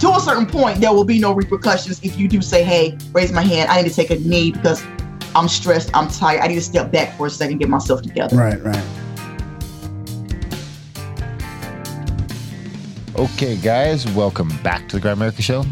[0.00, 3.32] To a certain point, there will be no repercussions if you do say, hey, raise
[3.32, 3.70] my hand.
[3.70, 4.84] I need to take a knee because
[5.34, 5.90] I'm stressed.
[5.94, 6.40] I'm tired.
[6.42, 8.36] I need to step back for a second, get myself together.
[8.36, 8.84] Right, right.
[13.16, 15.64] Okay, guys, welcome back to the Grimerica Show.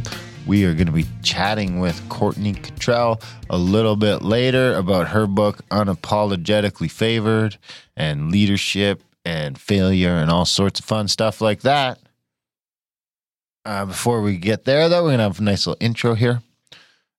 [0.46, 5.26] We are going to be chatting with Courtney Kittrell a little bit later about her
[5.26, 7.58] book, Unapologetically Favored,
[7.96, 11.98] and leadership and failure and all sorts of fun stuff like that.
[13.64, 16.42] Uh, before we get there, though, we're going to have a nice little intro here.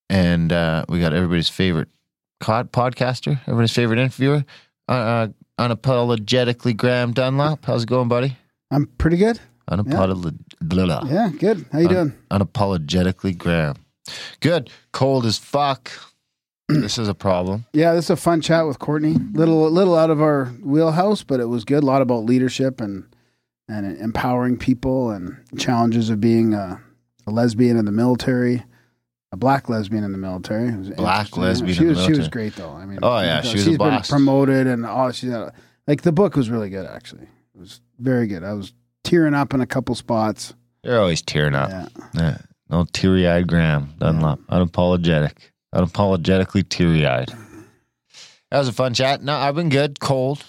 [0.10, 1.88] And uh, we got everybody's favorite
[2.40, 4.44] cod- podcaster, everybody's favorite interviewer,
[4.90, 5.28] uh, uh,
[5.60, 7.64] Unapologetically Graham Dunlop.
[7.66, 8.36] How's it going, buddy?
[8.72, 9.40] I'm pretty good.
[9.70, 10.40] Unapologetically.
[10.62, 11.04] blah.
[11.06, 11.66] Yeah, good.
[11.72, 12.14] How you doing?
[12.32, 13.76] unapologetically Graham.
[14.40, 14.72] Good.
[14.92, 15.92] Cold as fuck.
[16.80, 17.66] This is a problem.
[17.74, 19.16] Yeah, this is a fun chat with Courtney.
[19.34, 21.84] Little little out of our wheelhouse, but it was good.
[21.84, 23.06] A lot about leadership and
[23.68, 26.82] and empowering people and challenges of being a,
[27.26, 28.64] a lesbian in the military,
[29.32, 30.72] a black lesbian in the military.
[30.96, 32.72] Black lesbian She in the was she was great though.
[32.74, 34.10] I mean, Oh, yeah, she was a she's been boss.
[34.10, 35.12] promoted and all.
[35.12, 35.34] She's
[35.88, 36.86] like the book was really good.
[36.86, 38.44] Actually, it was very good.
[38.44, 40.54] I was tearing up in a couple spots.
[40.84, 41.70] You're always tearing up.
[41.70, 41.88] Yeah.
[42.14, 42.38] Yeah.
[42.70, 44.40] No teary eyed Graham Dunlop.
[44.48, 45.51] Unapologetic.
[45.74, 47.32] Unapologetically teary eyed.
[48.50, 49.24] That was a fun chat.
[49.24, 50.00] No, I've been good.
[50.00, 50.44] Cold.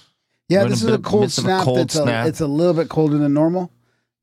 [0.49, 1.65] Yeah, We're this a is bit a cold of a snap.
[1.65, 2.27] cold it's, snap.
[2.27, 3.71] A, it's a little bit colder than normal.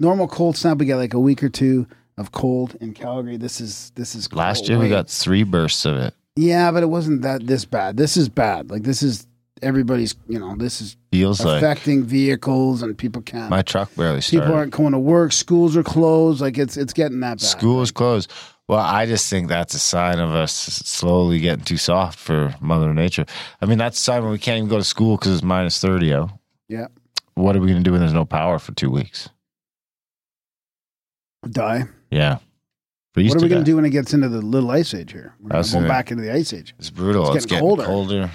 [0.01, 3.37] Normal cold snap, we get like a week or two of cold in Calgary.
[3.37, 4.89] This is this is Last year we Wait.
[4.89, 6.13] got three bursts of it.
[6.35, 7.95] yeah, but it wasn't that this bad.
[7.97, 8.69] This is bad.
[8.69, 9.25] Like this is
[9.61, 10.15] everybody's.
[10.27, 13.49] You know, this is Feels like affecting vehicles and people can't.
[13.49, 14.53] my truck barely people started.
[14.53, 15.31] aren't going to work.
[15.31, 16.41] Schools are closed.
[16.41, 17.41] Like it's it's getting that bad.
[17.41, 18.31] School is closed.
[18.69, 22.93] Well, I just think that's a sign of us slowly getting too soft for Mother
[22.93, 23.25] Nature.
[23.61, 25.81] I mean, that's a sign when we can't even go to school because it's minus
[25.81, 26.29] 30 Oh.
[26.67, 26.85] Yeah,
[27.33, 29.27] What are we going to do when there's no power for two weeks?
[31.49, 31.85] die.
[32.11, 32.37] Yeah.
[33.15, 35.33] What are we going to do when it gets into the little ice age here?
[35.39, 36.75] We're going to go back into the ice age.
[36.77, 37.27] It's brutal.
[37.29, 37.85] It's It's, getting getting, colder.
[37.85, 38.31] colder.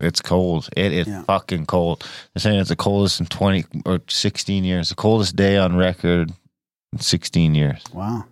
[0.00, 0.68] It's cold.
[0.76, 1.22] It is Yeah.
[1.22, 2.06] fucking cold.
[2.34, 4.90] They're saying it's the coldest in 20 or 16 years.
[4.90, 6.30] The coldest day on record
[6.92, 8.26] in 16 years Wow,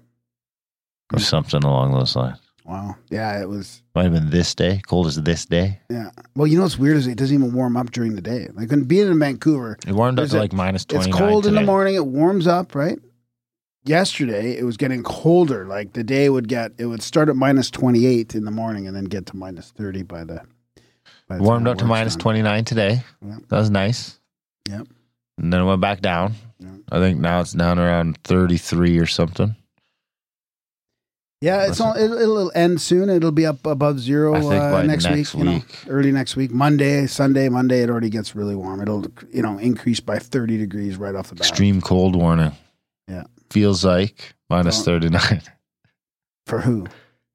[1.13, 2.39] or something along those lines.
[2.65, 2.97] wow.
[3.11, 3.83] Yeah, it was.
[3.95, 4.81] Might have been this day.
[4.87, 5.81] cold as this day.
[5.91, 6.11] Yeah.
[6.35, 8.49] Well, you know what's weird is it doesn't even warm up during the day.
[8.55, 11.47] Like when being in Vancouver, It warmed up to a- like minus 29 it's cold
[11.47, 11.95] in the morning.
[11.95, 12.99] It warms up, right?
[13.85, 15.65] Yesterday, it was getting colder.
[15.65, 18.97] Like the day would get, it would start at minus 28 in the morning and
[18.97, 20.41] then get to minus 30 by the.
[21.29, 23.03] By the Warmed time up to work's minus 29 today.
[23.25, 23.37] Yeah.
[23.49, 24.19] That was nice.
[24.69, 24.87] Yep.
[25.39, 26.35] And then it went back down.
[26.61, 26.69] Yeah.
[26.91, 29.55] I think now it's down around 33 or something.
[31.47, 33.09] Yeah, it's all, it'll, it'll end soon.
[33.09, 36.11] It'll be up above zero I think uh, by next, next week, You know, early
[36.11, 37.83] next week, Monday, Sunday, Monday.
[37.83, 38.81] It already gets really warm.
[38.81, 41.49] It'll you know increase by 30 degrees right off the bat.
[41.49, 42.51] Extreme cold warning.
[43.07, 43.25] Yeah.
[43.51, 45.43] Feels like 39
[46.47, 46.87] For who?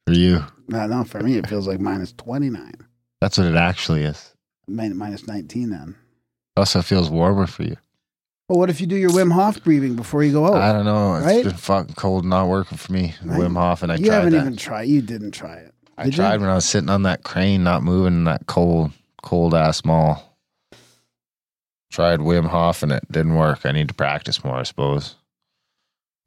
[0.06, 0.44] for you.
[0.68, 2.74] No, no, for me, it feels like minus 29.
[3.22, 4.36] That's what it actually is.
[4.68, 5.96] Minus 19 then.
[6.58, 7.78] Also feels warmer for you.
[8.52, 10.56] Well, what if you do your Wim Hof breathing before you go out?
[10.56, 11.16] I don't know.
[11.16, 11.46] It's right?
[11.46, 13.16] been fucking cold, not working for me.
[13.24, 13.40] Right.
[13.40, 14.42] Wim Hof, and I you tried haven't that.
[14.42, 14.90] even tried.
[14.90, 15.74] You didn't try it.
[15.98, 16.18] I did you?
[16.18, 18.92] tried when I was sitting on that crane, not moving in that cold,
[19.24, 20.38] cold ass mall.
[21.94, 23.66] Tried Wim Hof and it didn't work.
[23.66, 25.16] I need to practice more, I suppose.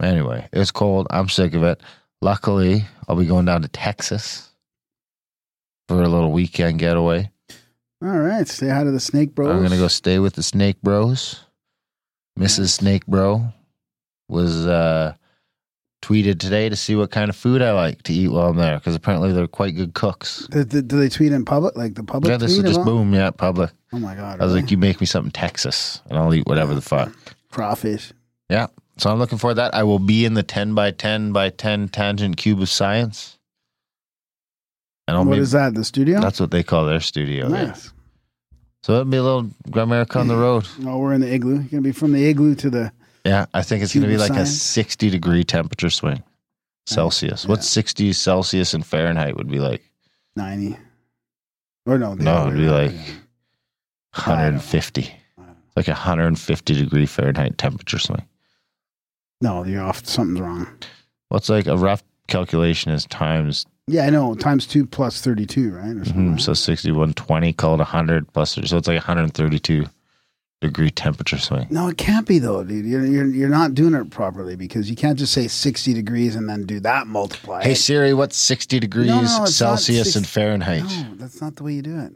[0.03, 1.07] Anyway, it's cold.
[1.11, 1.83] I'm sick of it.
[2.23, 4.49] Luckily, I'll be going down to Texas
[5.89, 7.31] for a little weekend getaway.
[8.01, 8.49] All right.
[8.49, 9.51] Say hi to the Snake Bros.
[9.55, 11.44] I'm gonna go stay with the Snake Bros.
[12.39, 12.71] Mrs.
[12.71, 13.45] Snake Bro
[14.29, 15.15] was uh,
[16.03, 18.79] tweeted today to see what kind of food I like to eat while I'm there
[18.79, 20.47] because apparently they're quite good cooks.
[20.51, 21.77] Do, do- do they tweet in public?
[21.77, 23.15] Like the public Yeah, this is just boom.
[23.15, 23.71] Yeah, public.
[23.93, 24.41] Oh my God.
[24.41, 24.63] I was really?
[24.63, 27.13] like, you make me something Texas, and I'll eat whatever the fuck.
[27.51, 28.13] crawfish.
[28.51, 28.67] Yeah.
[28.99, 29.75] So I'm looking for that.
[29.75, 33.39] I will be in the 10 by 10 by 10 tangent cube of science.
[35.07, 35.75] And I'll What maybe, is that?
[35.75, 36.21] The studio?
[36.21, 37.49] that's what they call their studio.
[37.49, 37.93] nice.
[38.85, 40.69] So it'll be a little Grimerica on the road.
[40.85, 41.55] Oh, we're in the igloo.
[41.55, 42.93] You're gonna be from the igloo to the.
[43.25, 44.61] Yeah, I think it's going to be like a science?
[44.61, 46.23] 60 degree temperature swing.
[46.85, 47.47] Celsius.
[47.47, 49.83] What's 60 Celsius in Fahrenheit would be like?
[50.37, 50.77] 90.
[51.87, 52.15] Or no?
[52.15, 54.53] the No, other it'd be way like around.
[54.57, 55.17] 150.
[55.77, 58.29] Like a 150 degree Fahrenheit temperature swing.
[59.41, 60.05] No, you're off.
[60.05, 60.67] Something's wrong.
[61.31, 64.35] What's like a rough calculation is times Yeah, I know.
[64.35, 65.95] Times two plus thirty-two, right?
[65.97, 66.41] Or something, mhm, right?
[66.41, 69.85] so 6120 called 100 plus 30, so it's like 132
[70.63, 71.67] degree temperature swing.
[71.69, 72.87] No, it can't be though, dude.
[72.87, 76.49] You're, you're you're not doing it properly because you can't just say sixty degrees and
[76.49, 77.63] then do that multiply.
[77.63, 80.85] Hey Siri, what's 60 degrees no, it's not Celsius six- and Fahrenheit?
[80.85, 82.13] No, that's not the way you do it.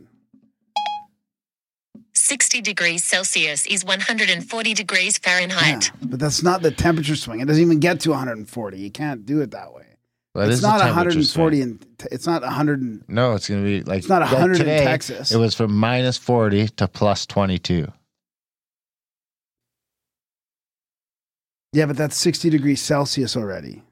[2.14, 5.90] 60 degrees Celsius is 140 degrees Yeah, Fahrenheit.
[6.02, 7.40] but that's not the temperature swing.
[7.40, 8.78] It doesn't even get to 140.
[8.78, 9.87] You can't do it that way.
[10.38, 11.62] That it's not temperature 140 swing.
[11.62, 12.80] and it's not 100.
[12.80, 15.32] And, No, it's going to be like It's not that 100 in today, Texas.
[15.32, 17.86] It was from minus 40 to plus 22.
[21.72, 23.82] yeah, but that's 60 degrees Celsius already.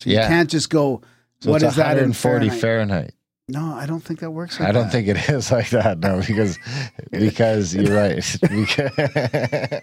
[0.00, 0.28] So you Yeah.
[0.28, 1.02] can't just go.
[1.40, 2.60] So what is that in 140 Fahrenheit?
[2.60, 3.14] Fahrenheit.
[3.48, 4.58] No, I don't think that works.
[4.58, 4.92] Like I don't that.
[4.92, 5.98] think it is like that.
[6.00, 6.58] No, because
[7.10, 9.82] because you're right.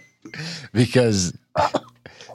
[0.72, 1.36] Because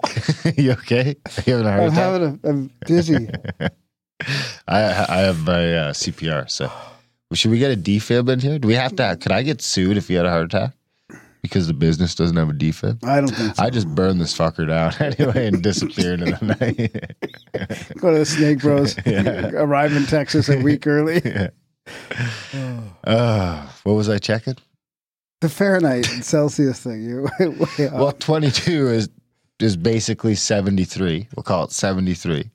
[0.57, 1.15] you okay?
[1.45, 1.97] You having a heart I'm attack?
[1.97, 2.49] having a.
[2.49, 3.29] I'm dizzy.
[4.67, 6.49] I I have my uh, CPR.
[6.49, 6.71] So
[7.33, 8.59] should we get a defib in here?
[8.59, 9.17] Do we have to?
[9.19, 10.73] Could I get sued if you had a heart attack
[11.41, 13.03] because the business doesn't have a defib?
[13.05, 13.63] I don't think so.
[13.63, 17.97] I just burned this fucker down anyway and disappeared in the night.
[17.99, 18.95] Go to the Snake Bros.
[19.05, 19.51] Yeah.
[19.53, 21.21] Arrive in Texas a week early.
[23.03, 24.55] uh, what was I checking?
[25.41, 27.01] The Fahrenheit and Celsius thing.
[27.01, 27.89] You're way, way.
[27.93, 29.09] Well, 22 is
[29.59, 31.27] is basically 73.
[31.35, 32.49] We'll call it 73.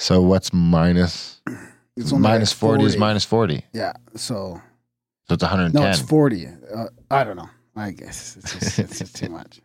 [0.00, 1.40] So what's minus
[1.96, 3.64] It's minus like 40, is minus 40.
[3.72, 3.92] Yeah.
[4.16, 4.60] So
[5.28, 5.80] So it's 110.
[5.80, 6.46] no, it's 40.
[6.74, 7.48] Uh, I don't know.
[7.76, 9.60] I guess it's just, it's just too much.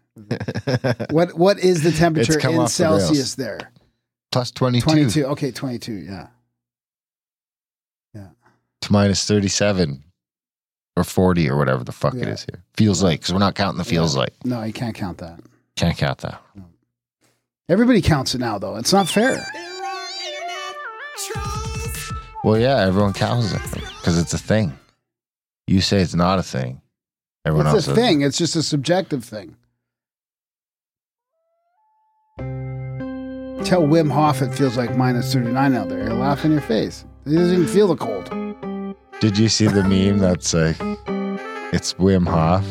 [1.12, 2.70] What what is the temperature in off the.
[2.70, 3.72] Celsius there?
[4.32, 5.26] Plus 22, 22.
[5.26, 5.92] Okay, 22.
[5.94, 6.28] Yeah.
[8.14, 8.28] Yeah.
[8.82, 10.04] To minus 37
[10.98, 12.34] or 40 or whatever the fuck it Yeah.
[12.34, 12.64] is here.
[12.76, 14.20] Feels like, because we're not counting the feels Yeah.
[14.22, 14.34] like.
[14.46, 15.40] No, you can't count that.
[15.80, 16.42] Can't count that.
[17.70, 18.76] Everybody counts it now, though.
[18.76, 19.46] It's not fair.
[22.44, 24.78] Well, yeah, everyone counts it because it's a thing.
[25.68, 26.82] You say it's not a thing.
[27.46, 28.22] Everyone else It's a says- thing.
[28.22, 29.56] It's just a subjective thing.
[33.66, 36.04] Tell Wim Hof it feels like minus 39 out there.
[36.08, 37.06] He'll laugh in your face.
[37.26, 38.30] He doesn't even feel the cold.
[39.20, 40.78] Did you see the meme that's like,
[41.74, 42.66] it's Wim Hof,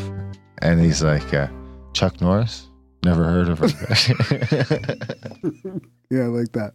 [0.63, 1.49] and he's like, uh,
[1.93, 2.68] Chuck Norris?
[3.09, 3.71] Never heard of him.
[6.11, 6.75] Yeah, I like that.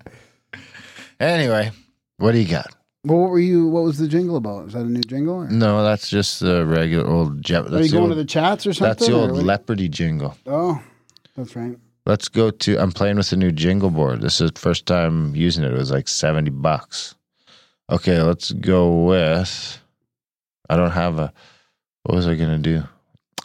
[1.20, 1.72] anyway,
[2.18, 2.76] what do you got?
[3.04, 3.68] Well, what were you?
[3.68, 4.68] What was the jingle about?
[4.68, 5.36] Is that a new jingle?
[5.36, 5.50] Or?
[5.50, 7.66] No, that's just the regular old jet.
[7.72, 8.90] Are you going old, to the chats or something?
[8.90, 9.32] that's the old?
[9.32, 10.36] Leopardy jingle.
[10.46, 10.82] Oh,
[11.36, 11.78] that's right.
[12.06, 12.78] Let's go to.
[12.78, 14.22] I'm playing with a new jingle board.
[14.22, 15.72] This is the first time using it.
[15.72, 17.16] It was like seventy bucks.
[17.92, 19.80] Okay, let's go with.
[20.70, 21.34] I don't have a.
[22.04, 22.84] What was I gonna do?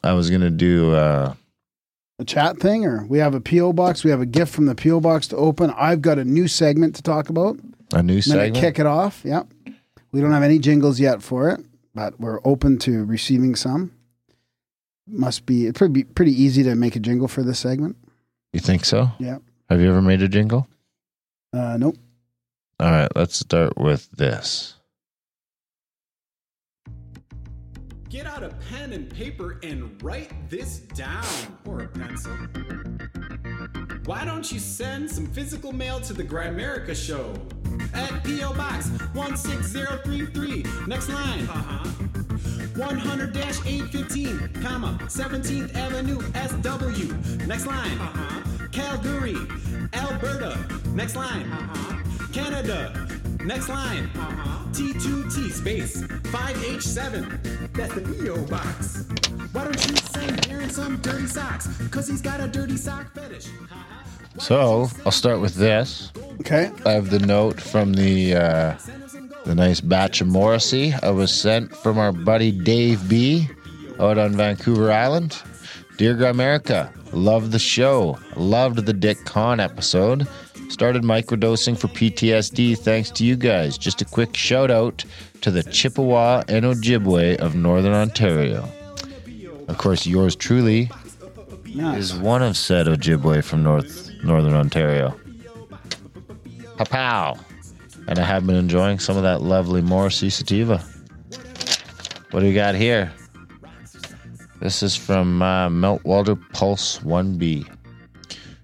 [0.05, 0.94] I was gonna do.
[0.94, 1.34] uh
[2.20, 4.03] A chat thing, or we have a PO box.
[4.03, 5.73] We have a gift from the PO box to open.
[5.76, 7.59] I've got a new segment to talk about.
[7.93, 8.56] a new I'm gonna segment.
[8.56, 9.20] kick it off.
[9.25, 9.47] Yep.
[10.11, 11.61] We don't have any jingles yet for it,
[11.94, 13.93] but we're open to receiving some.
[15.06, 17.97] Must be it's pretty pretty easy to make a jingle for this segment.
[18.53, 19.11] You think so?
[19.19, 19.38] Yeah.
[19.70, 20.67] Have you ever made a jingle?
[21.53, 21.97] Uh, nope.
[22.81, 24.75] All right, let's start with this.
[28.08, 28.51] Get out a
[28.89, 31.25] pen and paper and write this down.
[31.67, 32.33] Or a pencil.
[34.05, 37.35] Why don't you send some physical mail to the Grimerica Show?
[37.95, 38.55] At P.O.
[38.55, 40.65] Box 16033.
[40.87, 41.49] Next line.
[41.49, 41.85] Uh-huh.
[42.79, 47.47] 100-815, comma, 17th Avenue, SW.
[47.47, 47.99] Next line.
[47.99, 48.69] Uh-huh.
[48.71, 49.37] Calgary,
[49.93, 50.57] Alberta.
[50.95, 51.51] Next line.
[51.51, 52.29] Uh-huh.
[52.33, 53.18] Canada.
[53.48, 54.10] Next line.
[54.14, 54.67] Uh-huh.
[54.72, 57.72] T2T space 5H7.
[57.72, 58.44] That's the P.O.
[58.44, 59.06] box.
[59.52, 61.67] Why don't you send Darren some dirty socks?
[61.88, 63.46] Cause he's got a dirty sock fetish.
[64.38, 66.12] So I'll start with this.
[66.40, 66.70] Okay.
[66.84, 69.46] I have the note from the uh, send him some gold?
[69.46, 70.93] the nice batch of Morrissey.
[71.02, 73.48] I was sent from our buddy Dave B.
[73.98, 75.43] out on Vancouver Island.
[75.96, 78.19] Dear Grimerica, loved the show.
[78.36, 80.28] Loved the Dick Con episode.
[80.69, 83.79] Started microdosing for PTSD thanks to you guys.
[83.79, 85.05] Just a quick shout out
[85.41, 88.69] to the Chippewa and Ojibwe of Northern Ontario.
[89.67, 90.91] Of course, yours truly
[91.75, 91.98] Nice.
[91.98, 95.19] is one of said Ojibwe from North Northern Ontario.
[96.77, 97.37] Pow!
[98.06, 100.82] And I have been enjoying some of that lovely Morrissey sativa.
[102.31, 103.13] What do we got here?
[104.60, 107.67] This is from uh, Meltwater Pulse 1B.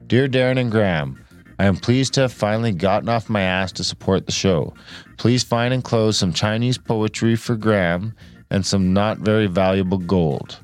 [0.06, 1.23] Dear Darren and Graham,
[1.58, 4.74] I am pleased to have finally gotten off my ass to support the show.
[5.18, 8.14] Please find and close some Chinese poetry for Graham
[8.50, 10.58] and some not very valuable gold.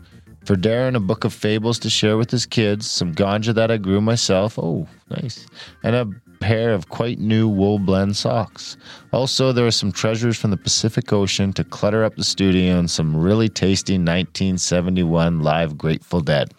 [0.45, 3.77] For Darren, a book of fables to share with his kids, some ganja that I
[3.77, 4.59] grew myself.
[4.59, 5.47] Oh, nice.
[5.85, 6.09] And a
[6.41, 8.77] pair of quite new wool blend socks.
[9.13, 12.91] Also, there are some treasures from the Pacific Ocean to clutter up the studio and
[12.91, 16.53] some really tasty 1971 live Grateful Dead.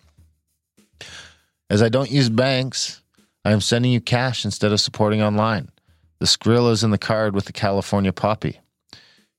[1.69, 3.00] As I don't use banks,
[3.43, 5.69] I am sending you cash instead of supporting online.
[6.19, 8.59] The skrill is in the card with the California poppy.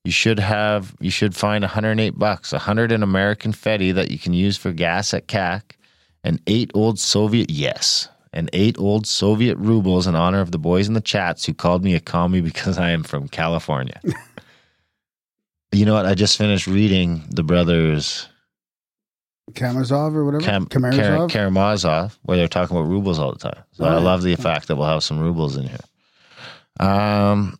[0.04, 4.32] You should have you should find 108 bucks, 100 in American Fetty that you can
[4.32, 5.62] use for gas at CAC,
[6.24, 10.88] and eight old Soviet yes, and eight old Soviet rubles in honor of the boys
[10.88, 14.00] in the chats who called me a commie because I am from California.
[15.72, 16.06] you know what?
[16.06, 18.28] I just finished reading the brothers
[19.54, 20.44] Karamazov or whatever.
[20.44, 21.18] Kam- Karamazov.
[21.18, 23.62] Kar- Karamazov, where they're talking about rubles all the time.
[23.72, 25.78] So I love the fact that we'll have some rubles in here.
[26.80, 27.58] Um,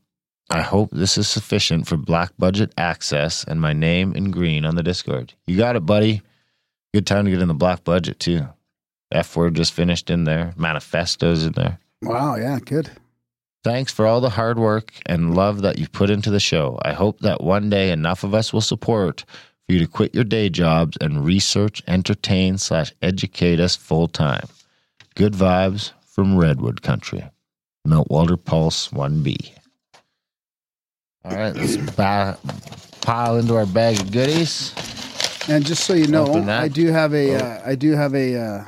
[0.50, 4.74] I hope this is sufficient for black budget access and my name in green on
[4.76, 5.32] the Discord.
[5.46, 6.22] You got it, buddy.
[6.92, 8.46] Good time to get in the black budget too.
[9.10, 10.52] F word just finished in there.
[10.56, 11.78] Manifestos in there.
[12.02, 12.36] wow.
[12.36, 12.58] Yeah.
[12.64, 12.90] Good.
[13.64, 16.78] Thanks for all the hard work and love that you put into the show.
[16.82, 19.24] I hope that one day enough of us will support
[19.66, 24.46] for you to quit your day jobs and research, entertain, slash educate us full time.
[25.14, 27.24] Good vibes from Redwood Country.
[27.86, 29.52] Meltwater Pulse 1B.
[31.24, 32.38] All right, let's ba-
[33.00, 34.72] pile into our bag of goodies.
[35.48, 37.38] And just so you know, I do have a, Oh.
[37.38, 38.64] uh, I do have a, uh,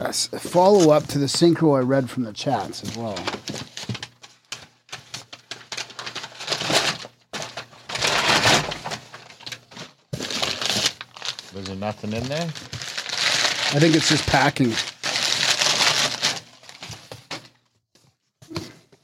[0.00, 3.16] a follow up to the synchro I read from the chats as well.
[11.62, 12.42] Was there nothing in there?
[12.42, 14.72] I think it's just packing.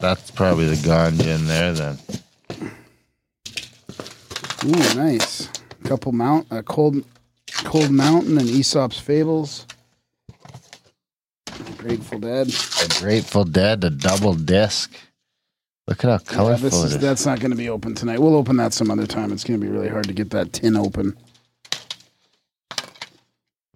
[0.00, 1.98] That's probably the ganja in there then.
[4.64, 5.48] Ooh, nice.
[5.84, 7.04] Couple mount, a cold,
[7.58, 9.64] cold mountain and Aesop's fables.
[11.76, 12.48] Grateful Dead.
[12.82, 14.96] A Grateful Dead, a double disc.
[15.86, 17.00] Look at how Yeah, colorful this it is, is.
[17.00, 18.18] that's not going to be open tonight.
[18.18, 19.30] We'll open that some other time.
[19.30, 21.16] It's going to be really hard to get that tin open.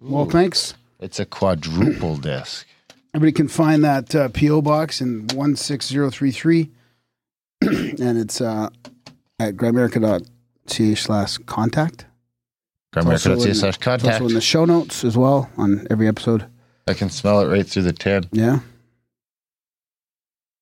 [0.03, 0.73] Well, thanks.
[0.99, 2.65] It's a quadruple disc.
[3.13, 6.71] Everybody can find that uh, PO box in one six zero three three,
[7.61, 8.69] and it's uh,
[9.39, 12.05] at grimerica.ca slash contact.
[12.95, 16.45] In- slash It's also in the show notes as well on every episode.
[16.87, 18.25] I can smell it right through the tin.
[18.31, 18.59] Yeah,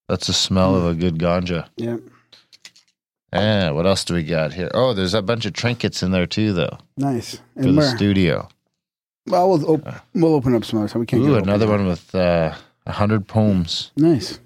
[0.07, 1.67] That's the smell of a good ganja.
[1.77, 1.97] yeah.
[3.33, 4.69] Ah, what else do we got here?
[4.73, 7.35] Oh, there's a bunch of trinkets in there too, though, Nice.
[7.37, 7.95] for And the where?
[7.95, 8.49] studio.
[9.27, 11.01] Well, we'll, op- we'll open up some other time.
[11.01, 11.21] We can't.
[11.21, 13.91] Ooh, get another one with uh, a hundred poems.
[13.95, 14.39] Nice.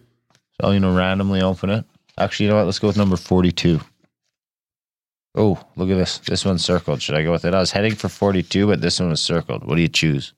[0.61, 1.85] So you know, randomly open it.
[2.17, 2.65] Actually, you know what?
[2.65, 3.79] Let's go with number forty-two.
[5.37, 6.19] Oh, look at this.
[6.19, 7.01] This one's circled.
[7.01, 7.53] Should I go with it?
[7.53, 9.65] I was heading for forty-two, but this one was circled.
[9.65, 10.33] What do you choose?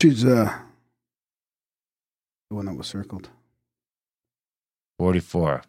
[0.00, 0.52] Choose uh,
[2.50, 3.30] the one that was circled.
[4.98, 5.62] 44.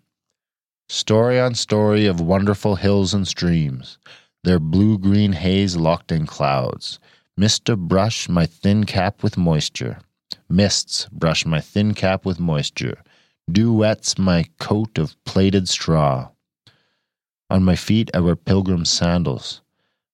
[0.90, 3.98] Story on story of wonderful hills and streams,
[4.44, 7.00] their blue green haze locked in clouds.
[7.36, 10.00] Mist to brush my thin cap with moisture.
[10.50, 13.04] Mists brush my thin cap with moisture.
[13.52, 16.30] Dew wets my coat of plaited straw.
[17.50, 19.62] On my feet I wear pilgrim sandals.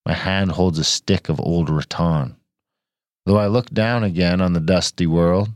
[0.05, 2.35] My hand holds a stick of old rattan.
[3.25, 5.49] Though I look down again on the dusty world,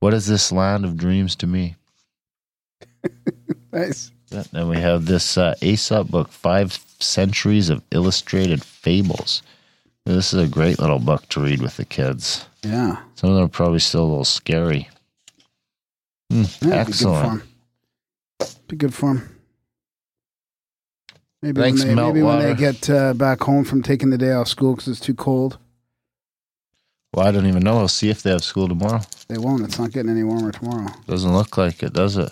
[0.00, 1.76] what is this land of dreams to me?
[3.72, 4.12] Nice.
[4.52, 9.42] And we have this uh, Aesop book, Five Centuries of Illustrated Fables.
[10.06, 12.46] This is a great little book to read with the kids.
[12.62, 12.98] Yeah.
[13.14, 14.88] Some of them are probably still a little scary.
[16.30, 17.42] Hmm, yeah excellent.
[18.38, 18.58] Be good for 'em.
[18.68, 19.30] Be good for 'em.
[21.42, 24.32] Maybe Thanks, when they, maybe when they get uh, back home from taking the day
[24.32, 25.58] off school because it's too cold,
[27.14, 27.78] Well, I don't even know.
[27.78, 29.02] I'll see if they have school tomorrow.
[29.28, 29.62] they won't.
[29.62, 30.90] It's not getting any warmer tomorrow.
[31.06, 32.30] Doesn't look like it, does it?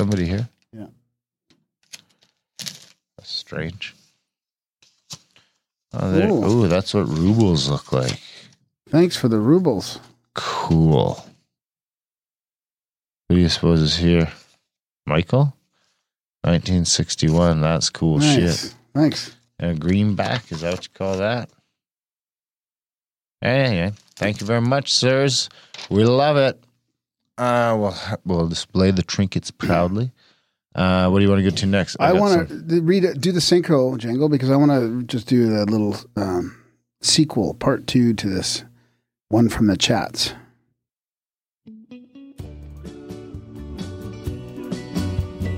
[0.00, 0.48] Somebody here?
[0.72, 0.86] Yeah.
[2.58, 3.94] That's strange.
[5.92, 6.30] Oh, there.
[6.30, 6.42] Ooh.
[6.42, 8.18] Ooh, that's what rubles look like.
[8.88, 10.00] Thanks for the rubles.
[10.34, 11.22] Cool.
[13.28, 14.32] Who do you suppose is here?
[15.04, 15.54] Michael?
[16.44, 17.60] 1961.
[17.60, 18.62] That's cool nice.
[18.62, 18.74] shit.
[18.94, 19.36] Thanks.
[19.58, 20.50] A greenback?
[20.50, 21.50] Is that what you call that?
[23.42, 25.50] Anyway, thank you very much, sirs.
[25.90, 26.58] We love it.
[27.40, 30.12] Uh, we'll, we'll display the trinkets proudly.
[30.74, 31.96] Uh, what do you want to go to next?
[31.98, 35.56] I, got want to read do the synchro jingle because I want to just do
[35.56, 36.62] a little um,
[37.00, 38.62] sequel, part two to this
[39.30, 40.34] one from the chats.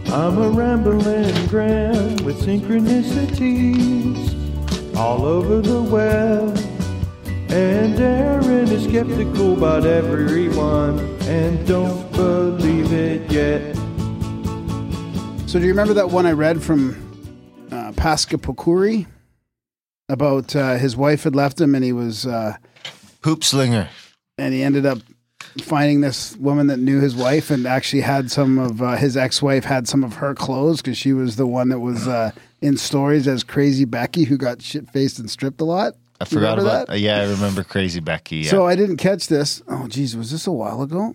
[0.07, 6.57] I'm a rambling gram with synchronicities all over the web.
[7.51, 13.75] And Darren is skeptical about everyone and don't believe it yet.
[15.49, 16.97] So do you remember that one I read from
[17.71, 19.07] uh, Pasca Pokuri
[20.09, 22.57] about uh, his wife had left him and he was uh,
[23.25, 23.89] Hoop slinger.
[24.39, 24.99] and he ended up
[25.61, 29.65] finding this woman that knew his wife and actually had some of uh, his ex-wife
[29.65, 32.31] had some of her clothes because she was the one that was uh,
[32.63, 35.95] in stories as crazy Becky who got shit faced and stripped a lot.
[36.23, 36.89] I forgot about.
[36.89, 36.99] that?
[36.99, 38.39] yeah, I remember Crazy Becky.
[38.39, 38.51] Yeah.
[38.51, 39.63] So I didn't catch this.
[39.69, 41.15] Oh, geez, was this a while ago?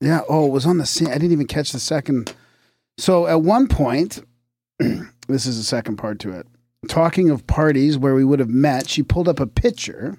[0.00, 0.20] Yeah.
[0.28, 1.08] Oh, it was on the scene.
[1.08, 2.34] I didn't even catch the second.
[2.98, 4.22] So at one point,
[4.78, 6.46] this is the second part to it.
[6.88, 10.18] Talking of parties where we would have met, she pulled up a picture,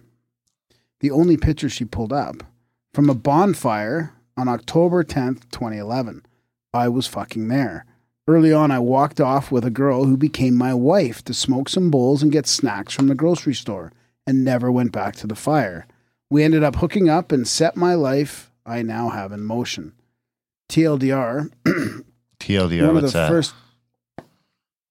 [1.00, 2.44] the only picture she pulled up,
[2.94, 6.24] from a bonfire on October 10th, 2011.
[6.74, 7.86] I was fucking there.
[8.28, 11.90] Early on, I walked off with a girl who became my wife to smoke some
[11.90, 13.92] bowls and get snacks from the grocery store
[14.28, 15.88] and never went back to the fire.
[16.30, 19.94] We ended up hooking up and set my life I now have in motion.
[20.70, 21.50] TLDR,
[22.40, 22.82] TLDR.
[22.88, 23.30] one of What's the that?
[23.30, 23.54] first,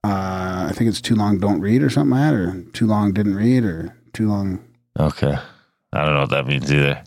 [0.05, 3.13] uh, I think it's too long don't read or something like that, or too long
[3.13, 4.65] didn't read, or too long.
[4.99, 5.37] Okay.
[5.93, 7.03] I don't know what that means either.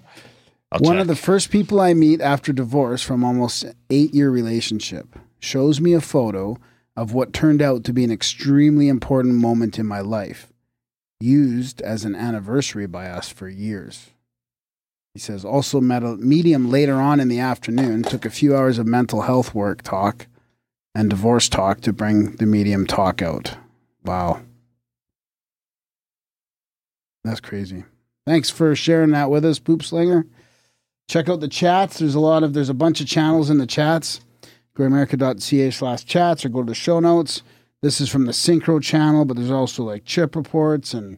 [0.72, 1.02] I'll One check.
[1.02, 5.94] of the first people I meet after divorce from almost eight year relationship shows me
[5.94, 6.58] a photo
[6.96, 10.52] of what turned out to be an extremely important moment in my life,
[11.24, 14.12] used as an anniversary by us for years.
[15.14, 18.80] He says, also met a medium later on in the afternoon, took a few hours
[18.80, 20.28] of mental health work talk
[20.96, 23.56] and divorce talk to bring the medium talk out.
[24.04, 24.42] Wow.
[27.24, 27.86] That's crazy.
[28.26, 30.26] Thanks for sharing that with us, Poop Slinger.
[31.08, 32.00] Check out the chats.
[32.00, 34.22] There's a lot of there's a bunch of channels in the chats.
[34.76, 37.44] Grimerica.ca slash chats or go to the show notes.
[37.84, 41.18] This is from the Synchro channel, but there's also like chip reports and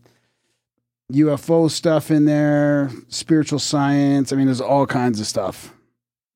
[1.14, 4.34] UFO stuff in there, spiritual science.
[4.34, 5.76] I mean, there's all kinds of stuff.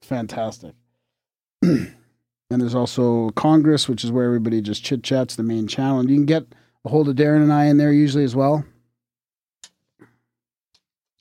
[0.03, 0.75] Fantastic.
[1.63, 1.91] and
[2.47, 5.99] there's also Congress, which is where everybody just chit chats, the main channel.
[5.99, 6.45] And you can get
[6.85, 8.63] a hold of Darren and I in there usually as well.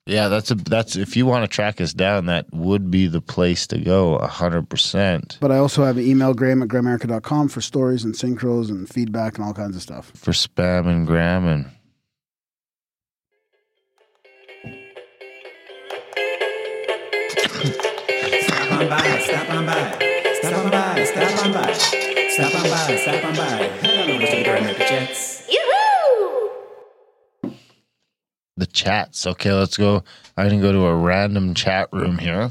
[0.08, 3.20] Yeah, that's a that's if you want to track us down, that would be the
[3.20, 7.48] place to go, a hundred percent But I also have an email, graham at grimerica.com
[7.48, 10.10] for stories and synchros and feedback and all kinds of stuff.
[10.14, 11.70] for spam and gram and
[18.42, 22.96] Stop on by, stop on by, stop on by, stop on by, stop on by,
[22.96, 23.44] stop on by.
[23.44, 25.48] Head on over to the Grimerica Jets.
[28.58, 29.26] The chats.
[29.26, 30.02] Okay, let's go.
[30.36, 32.50] I'm gonna go to a random chat room here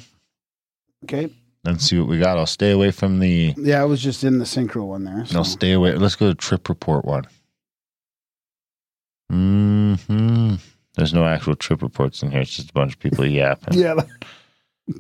[1.04, 1.30] Okay.
[1.66, 2.38] and see what we got.
[2.38, 3.54] I'll stay away from the.
[3.58, 5.26] Yeah, I was just in the synchro one there.
[5.26, 5.38] So.
[5.38, 5.94] I'll stay away.
[5.96, 7.26] Let's go to trip report one.
[9.30, 10.56] Hmm.
[10.96, 12.42] There's no actual trip reports in here.
[12.42, 13.78] It's just a bunch of people yapping.
[13.78, 13.96] Yeah,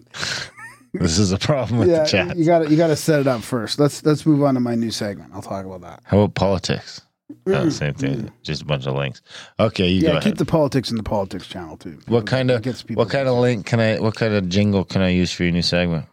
[0.93, 2.03] This is a problem with yeah.
[2.03, 2.37] the chat.
[2.37, 3.79] You got to you got to set it up first.
[3.79, 5.31] Let's let's move on to my new segment.
[5.33, 6.01] I'll talk about that.
[6.05, 7.01] How about politics?
[7.45, 8.31] Oh, same thing.
[8.43, 9.21] Just a bunch of links.
[9.59, 10.03] Okay, you Mm.
[10.03, 10.37] yeah, go keep ahead.
[10.37, 11.99] the politics in the politics channel too.
[12.07, 13.99] what kind of gets people what kind of link can I?
[13.99, 16.05] What kind of jingle can I use for your new segment?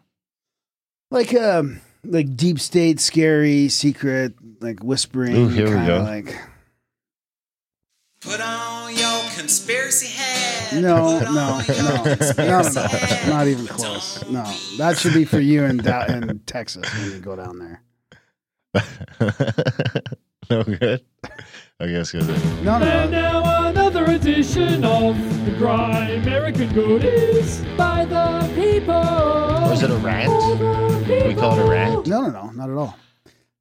[1.10, 5.36] like um like deep state, scary, secret, like whispering.
[5.36, 6.02] Ooh, here we kinda go.
[6.02, 6.36] Like
[8.20, 10.72] Put on your conspiracy hat.
[10.80, 13.28] no, no, no, no, no, conspiracy no, hat.
[13.28, 14.24] not even close.
[14.30, 14.42] No,
[14.78, 17.82] that should be for you in da- in Texas when you go down there.
[20.50, 21.00] no good.
[21.80, 22.26] I guess good.
[22.62, 28.94] No, no, And now another edition of the Dry American Goodies by the people.
[28.94, 30.30] Or is it a rant?
[31.26, 32.06] We call it a rant?
[32.06, 32.96] no, no, no, not at all.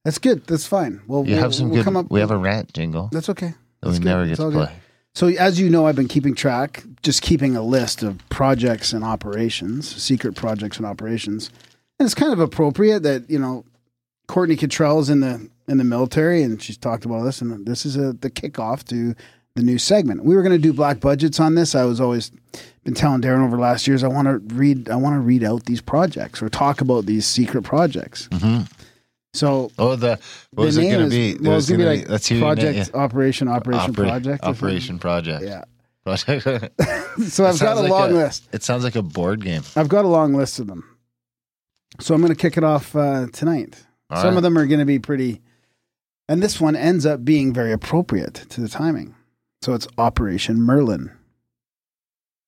[0.03, 0.45] That's good.
[0.47, 1.01] That's fine.
[1.07, 1.85] Well, You we'll, have some we'll good.
[1.85, 2.11] come up.
[2.11, 3.53] we have a rant jingle That's okay.
[3.81, 4.03] that we good.
[4.05, 4.67] never get to all good.
[4.67, 4.75] play.
[5.15, 9.03] So, as you know, I've been keeping track, just keeping a list of projects and
[9.03, 11.51] operations, secret projects and operations.
[11.99, 13.63] And it's kind of appropriate that you know
[14.27, 17.95] Courtney Kittrell's in the in the military, and she's talked about this, and this is
[17.95, 19.15] a, the kickoff to
[19.55, 20.25] the new segment.
[20.25, 21.75] We were going to do black budgets on this.
[21.75, 22.31] I was always
[22.83, 25.43] been telling Darren over the last years I want to read I want to read
[25.43, 28.27] out these projects or talk about these secret projects.
[28.31, 28.69] Mhm.
[29.33, 30.19] So Oh, the
[30.51, 31.33] what was the it name to be?
[31.35, 32.99] Well, There it's was gonna be gonna like hear your name, project yeah.
[33.01, 34.43] operation operation Oper- project.
[34.43, 35.43] Operation Project.
[35.43, 35.63] Yeah.
[36.03, 36.45] Project.
[37.29, 38.49] So I've got a like long list.
[38.51, 39.61] It sounds like a board game.
[39.75, 40.83] I've got a long list of them.
[41.99, 43.75] So I'm going to kick it off uh, tonight.
[44.13, 44.37] All Some right.
[44.37, 45.41] of them are going to be pretty,
[46.29, 49.15] and this one ends up being very appropriate to the timing.
[49.63, 51.11] So it's Operation Merlin.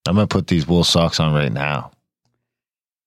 [0.06, 1.90] I'm gonna put these wool socks on right now.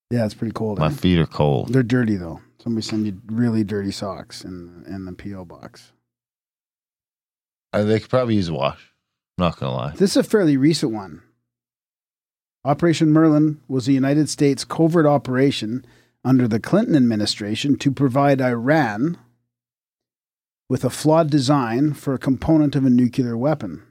[0.09, 0.79] Yeah, it's pretty cold.
[0.79, 0.89] My eh?
[0.89, 1.71] feet are cold.
[1.71, 2.41] They're dirty though.
[2.61, 5.93] Somebody send you really dirty socks in in the PO box.
[7.71, 8.91] Uh, they could probably use a wash.
[9.37, 9.91] I'm Not gonna lie.
[9.91, 11.21] This is a fairly recent one.
[12.65, 15.85] Operation Merlin was a United States covert operation
[16.23, 19.17] under the Clinton administration to provide Iran
[20.67, 23.83] with a flawed design for a component of a nuclear weapon.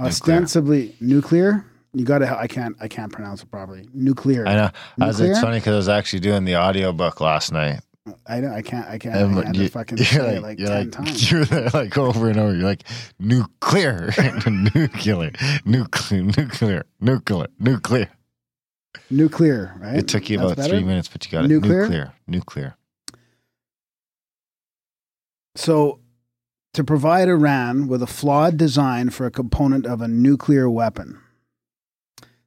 [0.00, 1.64] Ostensibly nuclear.
[1.92, 2.38] You got to.
[2.38, 2.76] I can't.
[2.80, 3.88] I can't pronounce it properly.
[3.92, 4.46] Nuclear.
[4.46, 4.70] I know.
[5.00, 7.80] I was, it's funny because I was actually doing the audiobook last night.
[8.26, 8.52] I don't.
[8.52, 8.86] I can't.
[8.86, 9.16] I can't.
[9.16, 11.30] And I had to fucking say like, like you're ten like, times.
[11.30, 12.54] You're there like over and over.
[12.54, 12.84] You're like
[13.18, 14.10] nuclear,
[14.46, 15.32] nuclear,
[15.64, 18.10] nuclear, nuclear, nuclear, nuclear.
[19.10, 19.74] Nuclear.
[19.78, 19.96] Right.
[19.96, 20.76] It took you That's about better?
[20.76, 21.48] three minutes, but you got it.
[21.48, 21.82] Nuclear?
[21.82, 22.76] Nuclear, nuclear.
[25.54, 26.00] So,
[26.74, 31.20] to provide Iran with a flawed design for a component of a nuclear weapon,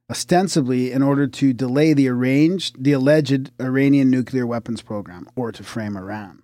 [0.10, 5.64] ostensibly in order to delay the arranged, the alleged Iranian nuclear weapons program, or to
[5.64, 6.44] frame Iran.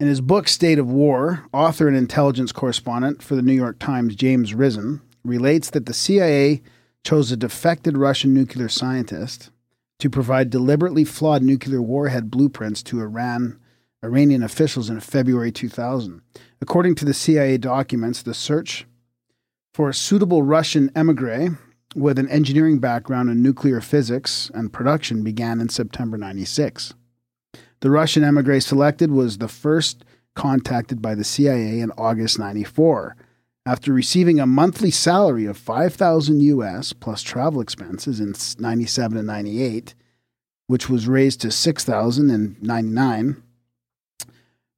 [0.00, 4.14] In his book State of War, author and intelligence correspondent for the New York Times,
[4.16, 6.62] James Risen, relates that the CIA
[7.04, 9.50] chose a defected Russian nuclear scientist
[9.98, 13.60] to provide deliberately flawed nuclear warhead blueprints to Iran
[14.02, 16.20] Iranian officials in February 2000.
[16.60, 18.86] According to the CIA documents, the search
[19.72, 21.58] for a suitable Russian emigre
[21.94, 26.94] with an engineering background in nuclear physics and production began in September 96.
[27.80, 33.16] The Russian emigre selected was the first contacted by the CIA in August 94.
[33.66, 39.94] After receiving a monthly salary of 5000 US plus travel expenses in 97 and 98,
[40.66, 43.42] which was raised to 6000 in 99,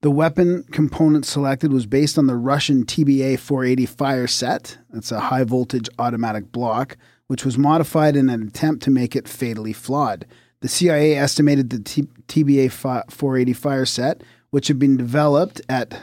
[0.02, 4.78] the weapon component selected was based on the Russian TBA 480 fire set.
[4.90, 6.96] That's a high voltage automatic block,
[7.26, 10.26] which was modified in an attempt to make it fatally flawed.
[10.60, 16.02] The CIA estimated the T- TBA fi- 480 fire set, which had been developed at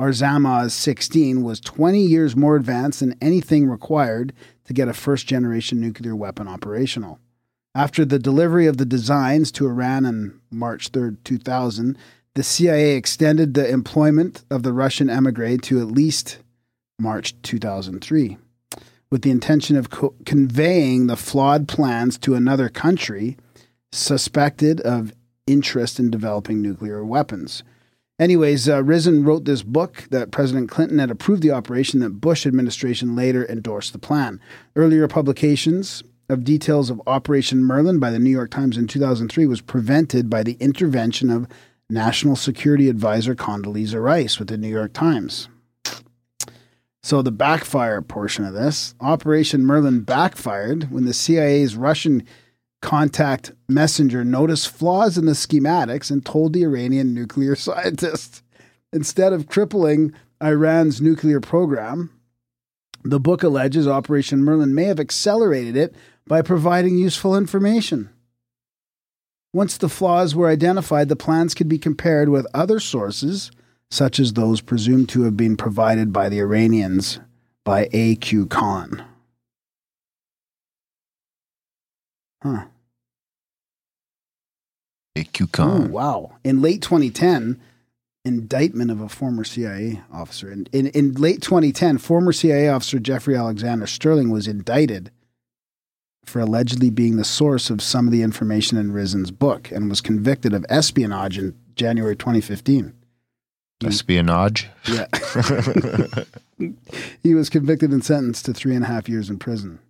[0.00, 4.32] Arzamas 16, was 20 years more advanced than anything required
[4.64, 7.18] to get a first generation nuclear weapon operational.
[7.74, 11.98] After the delivery of the designs to Iran on March 3, 2000,
[12.34, 16.38] the CIA extended the employment of the Russian emigre to at least
[16.98, 18.38] March 2003,
[19.10, 23.36] with the intention of co- conveying the flawed plans to another country
[23.92, 25.12] suspected of
[25.46, 27.62] interest in developing nuclear weapons.
[28.20, 32.46] Anyways, uh, Risen wrote this book that President Clinton had approved the operation that Bush
[32.46, 34.38] administration later endorsed the plan.
[34.76, 39.62] Earlier publications of details of Operation Merlin by the New York Times in 2003 was
[39.62, 41.48] prevented by the intervention of
[41.88, 45.48] National Security Advisor Condoleezza Rice with the New York Times.
[47.02, 52.26] So the backfire portion of this, Operation Merlin backfired when the CIA's Russian
[52.80, 58.42] contact messenger noticed flaws in the schematics and told the Iranian nuclear scientist.
[58.92, 60.12] Instead of crippling
[60.42, 62.10] Iran's nuclear program,
[63.04, 65.94] the book alleges Operation Merlin may have accelerated it
[66.26, 68.10] by providing useful information.
[69.52, 73.50] Once the flaws were identified, the plans could be compared with other sources,
[73.90, 77.18] such as those presumed to have been provided by the Iranians
[77.64, 78.46] by A.Q.
[78.46, 79.04] Khan.
[82.42, 82.64] Huh.
[85.16, 85.90] AQ Oh, Khan.
[85.92, 86.32] wow.
[86.44, 87.60] In late 2010,
[88.24, 90.50] indictment of a former CIA officer.
[90.50, 95.10] In, in, in late 2010, former CIA officer Jeffrey Alexander Sterling was indicted
[96.24, 100.00] for allegedly being the source of some of the information in Risen's book and was
[100.00, 102.92] convicted of espionage in January 2015.
[103.84, 104.68] Espionage.
[104.86, 105.06] Yeah.
[107.22, 109.80] he was convicted and sentenced to three and a half years in prison.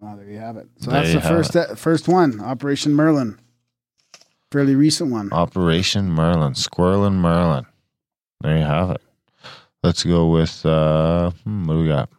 [0.00, 0.68] Wow, there you have it.
[0.78, 3.38] So There that's you the have first uh, first one, Operation Merlin.
[4.52, 5.32] Fairly recent one.
[5.32, 7.66] Operation Merlin, Squirrel and Merlin.
[8.42, 9.00] There you have it.
[9.82, 12.10] Let's go with uh, hmm, what do we got?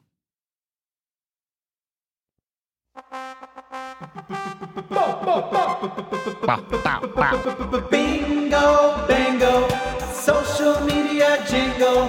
[7.90, 9.68] Bingo, bango,
[10.12, 12.08] social media jingle.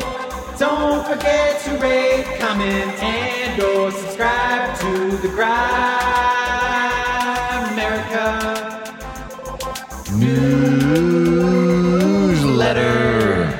[0.58, 5.58] Don't forget to rate, comment, and or subscribe to the Grime
[7.72, 8.84] America
[12.18, 13.54] Newsletter.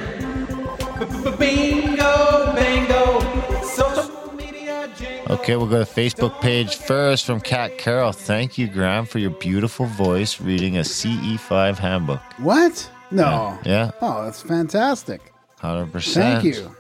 [1.39, 3.21] Bingo, bango,
[3.63, 5.33] social media jingle.
[5.37, 8.13] Okay, we'll go to Facebook page first from Kat Carroll.
[8.13, 12.21] Thank you, Graham, for your beautiful voice reading a CE5 handbook.
[12.39, 12.91] What?
[13.13, 13.57] No.
[13.65, 15.33] Yeah, Oh, that's fantastic.
[15.63, 16.15] 100%.
[16.15, 16.75] Thank you.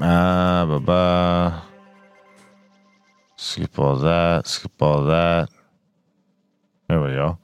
[0.00, 1.62] Ah, ba ba.
[3.36, 4.46] Skip all that.
[4.46, 5.48] Skip all that.
[6.88, 7.38] There we go.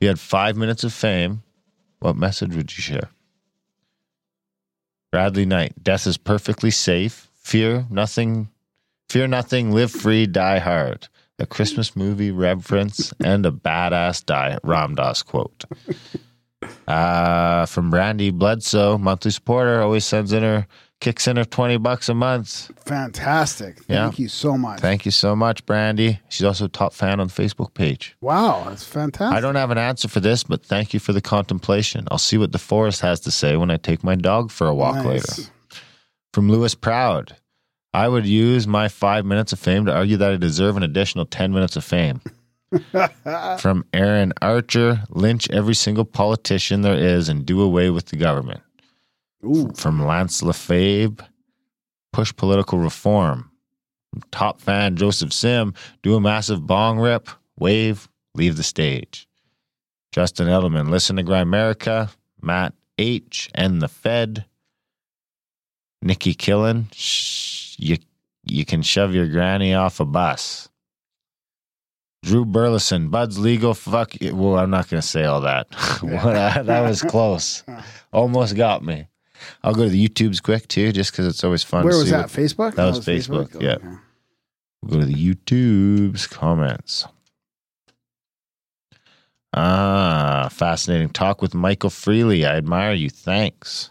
[0.00, 1.42] You had five minutes of fame,
[2.00, 3.08] what message would you share?
[5.10, 5.82] Bradley Knight.
[5.82, 7.30] Death is perfectly safe.
[7.34, 8.48] Fear nothing.
[9.08, 9.72] Fear nothing.
[9.72, 10.26] Live free.
[10.26, 11.08] Die hard.
[11.38, 15.64] A Christmas movie reference and a badass die Ram Dass quote.
[16.86, 20.66] Uh, from Brandy Bledsoe, monthly supporter, always sends in her,
[21.04, 22.70] kicks in her 20 bucks a month.
[22.86, 23.78] Fantastic.
[23.84, 24.80] Thank you so much.
[24.80, 26.18] Thank you so much, Brandy.
[26.30, 28.16] She's also a top fan on the Facebook page.
[28.22, 29.36] wow, that's fantastic.
[29.36, 32.08] I don't have an answer for this, but thank you for the contemplation.
[32.10, 34.74] I'll see what the DeForest has to say when I take my dog for a
[34.74, 35.04] walk Nice.
[35.38, 35.50] later.
[36.32, 37.36] From Lewis Proud.
[37.92, 41.26] I would use my five minutes of fame to argue that I deserve an additional
[41.26, 42.20] 10 minutes of fame.
[43.58, 48.62] From Aaron Archer, lynch every single politician there is and do away with the government.
[49.44, 49.70] Ooh.
[49.74, 51.26] From Lance Lefebvre,
[52.12, 53.50] push political reform.
[54.30, 57.28] Top fan Joseph Sim, do a massive bong rip,
[57.58, 59.26] wave, leave the stage.
[60.12, 62.10] Justin Edelman, listen to Grimerica.
[62.40, 63.50] Matt H.
[63.54, 64.44] and the Fed.
[66.02, 67.96] Nikki Killen, sh- you
[68.44, 70.68] you can shove your granny off a bus.
[72.22, 73.74] Drew Burleson, Bud's legal.
[73.74, 74.16] Fuck.
[74.22, 74.34] it.
[74.34, 75.66] Well, I'm not going to say all that.
[76.02, 77.64] That was close.
[78.12, 79.08] Almost got me.
[79.62, 81.84] I'll go to the YouTubes quick too, just because it's always fun.
[81.84, 82.22] Where to was that?
[82.22, 82.74] what- Facebook?
[82.74, 83.76] That was Facebook, yeah.
[84.82, 87.06] We'll go to the YouTube's comments.
[89.56, 92.44] Ah, fascinating talk with Michael Freely.
[92.44, 93.08] I admire you.
[93.08, 93.90] Thanks.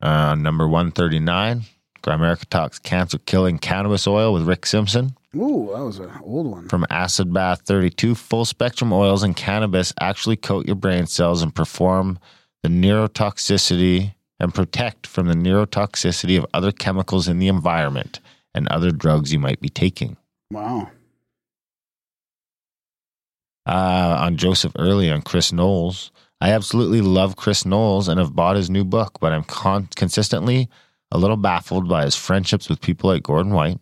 [0.00, 1.62] Uh, number 139.
[2.02, 5.14] Grimerica talks cancer killing cannabis oil with Rick Simpson.
[5.36, 6.68] Ooh, that was an old one.
[6.68, 11.54] From Acid Bath 32, full spectrum oils and cannabis actually coat your brain cells and
[11.54, 12.18] perform
[12.62, 18.20] the neurotoxicity and protect from the neurotoxicity of other chemicals in the environment
[18.54, 20.16] and other drugs you might be taking.
[20.50, 20.90] Wow.
[23.66, 26.10] Uh, on Joseph Early on Chris Knowles.
[26.40, 30.68] I absolutely love Chris Knowles and have bought his new book, but I'm con- consistently
[31.12, 33.78] a little baffled by his friendships with people like Gordon White,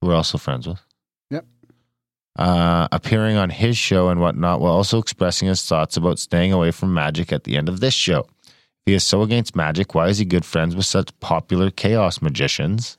[0.00, 0.80] who we're also friends with.
[2.36, 6.70] Uh, appearing on his show and whatnot, while also expressing his thoughts about staying away
[6.70, 8.20] from magic at the end of this show.
[8.20, 12.22] If he is so against magic, why is he good friends with such popular chaos
[12.22, 12.98] magicians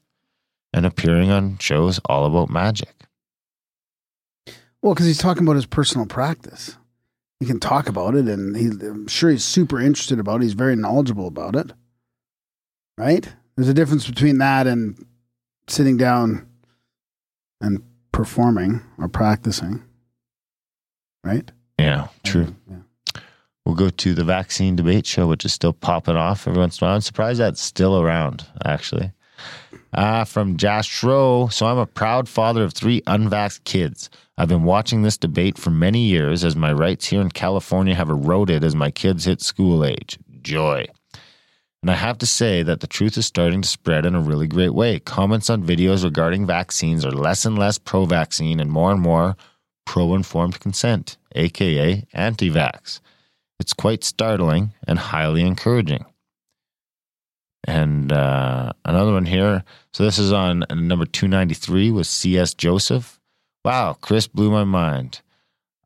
[0.74, 2.94] and appearing on shows all about magic?
[4.82, 6.76] Well, because he's talking about his personal practice.
[7.39, 10.44] He can talk about it, and he, I'm sure he's super interested about it.
[10.44, 11.72] He's very knowledgeable about it.
[12.98, 13.28] Right?
[13.56, 15.06] There's a difference between that and
[15.67, 16.48] sitting down
[17.60, 19.84] and performing or practicing.
[21.24, 21.52] Right?
[21.80, 22.56] Yeah, true.
[23.65, 26.86] We'll go to the vaccine debate show, which is still popping off every once in
[26.86, 26.95] a while.
[26.95, 29.12] I'm surprised that's still around, actually.
[29.93, 31.52] Uh, from Josh Schro.
[31.52, 34.10] So I'm a proud father of three unvaxxed kids.
[34.38, 38.10] I've been watching this debate for many years as my rights here in California have
[38.10, 40.17] eroded as my kids hit school age.
[40.41, 40.88] Joy.
[41.82, 44.48] And I have to say that the truth is starting to spread in a really
[44.48, 45.00] great way.
[45.00, 49.36] Comments on videos regarding vaccines are less and less pro vaccine and more and more
[49.86, 53.00] pro informed consent, aka anti vax.
[53.60, 56.06] It's quite startling and highly encouraging.
[57.63, 59.63] And uh, another one here.
[59.94, 62.54] So this is on number 293 with C.S.
[62.54, 63.20] Joseph.
[63.63, 65.22] Wow, Chris blew my mind.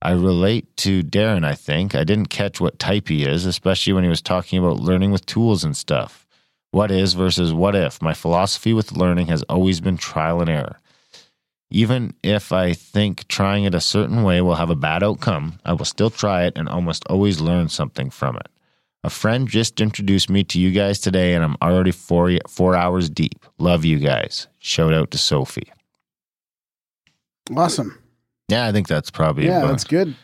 [0.05, 1.95] I relate to Darren, I think.
[1.95, 5.25] I didn't catch what type he is, especially when he was talking about learning with
[5.25, 6.27] tools and stuff.
[6.69, 8.03] What is versus what if?
[8.03, 10.79] My philosophy with learning has always been trial and error.
[11.71, 15.73] Even if I think trying it a certain way will have a bad outcome, I
[15.73, 18.47] will still try it and almost always learn something from it.
[19.03, 23.09] A friend just introduced me to you guys today, and I'm already four, four hours
[23.09, 23.43] deep.
[23.57, 24.45] Love you guys.
[24.59, 25.71] Shout out to Sophie.
[27.57, 27.97] Awesome.
[28.47, 30.15] Yeah, I think that's probably Yeah, that's good.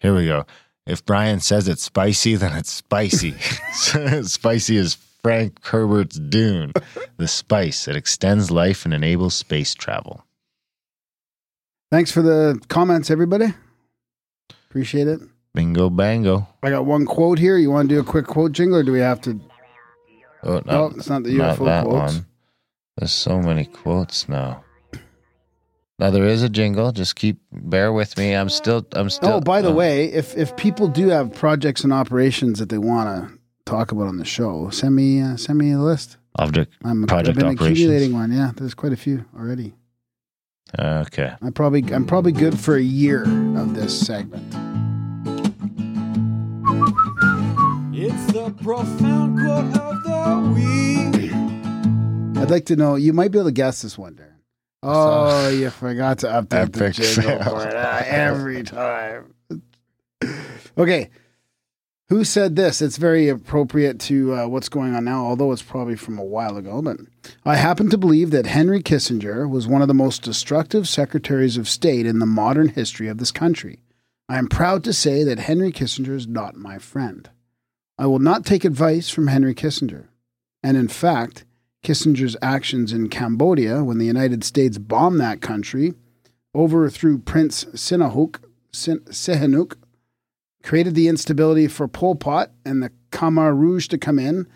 [0.00, 0.44] Here we go.
[0.86, 3.32] If Brian says it's spicy, then it's spicy.
[4.22, 6.72] spicy is Frank Herbert's Dune.
[7.16, 7.86] The spice.
[7.86, 10.24] It extends life and enables space travel.
[11.90, 13.54] Thanks for the comments, everybody.
[14.70, 15.20] Appreciate it.
[15.54, 16.48] Bingo bango.
[16.62, 17.58] I got one quote here.
[17.58, 19.38] You want to do a quick quote jingle, or do we have to?
[20.42, 22.14] Oh, no, No, it's not the UFO that quotes.
[22.14, 22.26] one.
[22.96, 24.64] There's so many quotes now.
[26.02, 26.90] Now there is a jingle.
[26.90, 28.32] Just keep bear with me.
[28.32, 28.84] I'm still.
[28.90, 29.34] I'm still.
[29.34, 32.78] Oh, by the uh, way, if if people do have projects and operations that they
[32.78, 36.16] want to talk about on the show, send me uh, send me a list.
[36.40, 37.78] Object I'm, project I've been operations.
[37.78, 38.32] accumulating one.
[38.32, 39.74] Yeah, there's quite a few already.
[40.76, 41.34] Okay.
[41.40, 44.42] I probably I'm probably good for a year of this segment.
[47.94, 51.32] It's the profound quote of the week.
[52.42, 52.96] I'd like to know.
[52.96, 54.31] You might be able to guess this one, Darren.
[54.82, 59.34] Oh, you forgot to update the jingle for it Ah, every time.
[60.78, 61.10] Okay.
[62.08, 62.80] Who said this?
[62.80, 66.56] It's very appropriate to uh, what's going on now, although it's probably from a while
[66.56, 66.80] ago.
[66.80, 66.96] But
[67.44, 71.68] I happen to believe that Henry Kissinger was one of the most destructive secretaries of
[71.68, 73.80] state in the modern history of this country.
[74.28, 77.28] I am proud to say that Henry Kissinger is not my friend.
[77.98, 80.06] I will not take advice from Henry Kissinger.
[80.62, 81.44] And in fact,
[81.82, 85.94] Kissinger's actions in Cambodia when the United States bombed that country,
[86.54, 89.76] overthrew Prince Sihanouk,
[90.62, 94.46] created the instability for Pol Pot and the Khmer Rouge to come in,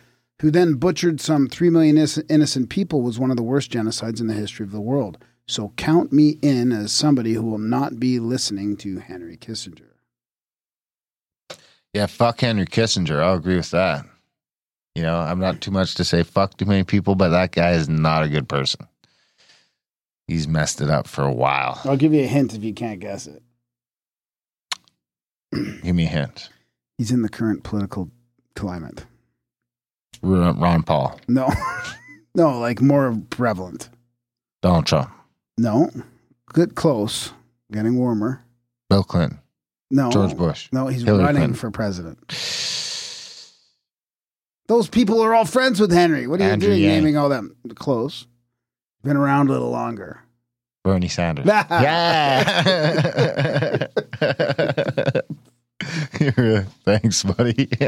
[0.40, 1.96] who then butchered some 3 million
[2.28, 5.18] innocent people, was one of the worst genocides in the history of the world.
[5.48, 9.94] So count me in as somebody who will not be listening to Henry Kissinger.
[11.92, 13.22] Yeah, fuck Henry Kissinger.
[13.22, 14.04] I'll agree with that.
[14.96, 17.72] You know, I'm not too much to say fuck too many people, but that guy
[17.72, 18.86] is not a good person.
[20.26, 21.78] He's messed it up for a while.
[21.84, 23.42] I'll give you a hint if you can't guess it.
[25.82, 26.48] Give me a hint.
[26.96, 28.10] He's in the current political
[28.54, 29.04] climate.
[30.22, 31.52] Ron Ron Paul, No,
[32.34, 33.90] no, like more prevalent.
[34.62, 35.10] Donald Trump,
[35.58, 35.90] No,
[36.54, 37.34] good, close,
[37.70, 38.42] getting warmer.
[38.88, 39.40] Bill Clinton,
[39.90, 40.70] No, George Bush.
[40.72, 41.54] No, he's Hillary running Clinton.
[41.58, 42.32] for president.
[44.68, 46.26] Those people are all friends with Henry.
[46.26, 46.94] What are Andrew you doing Yang.
[46.96, 47.54] naming all them?
[47.76, 48.26] Close.
[49.04, 50.22] Been around a little longer.
[50.82, 51.46] Bernie Sanders.
[51.46, 52.52] yeah.
[56.84, 57.68] Thanks, buddy.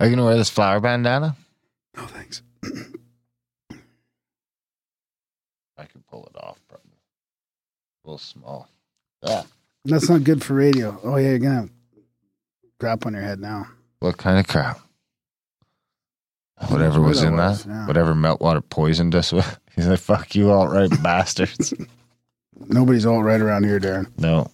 [0.00, 1.36] Are you gonna wear this flower bandana?
[1.96, 2.42] No, thanks.
[5.76, 6.92] I can pull it off, probably.
[8.04, 8.68] A little small.
[9.24, 9.44] Ah,
[9.84, 10.98] That's not good for radio.
[11.02, 11.70] Oh yeah, you're gonna have
[12.78, 13.66] crap on your head now.
[14.00, 14.80] what kind of crap?
[16.68, 17.86] Whatever was that in was, that, yeah.
[17.86, 19.58] whatever meltwater poisoned us with.
[19.76, 21.72] He's like, "Fuck you, alt right bastards."
[22.58, 24.10] Nobody's all right around here, Darren.
[24.18, 24.50] No,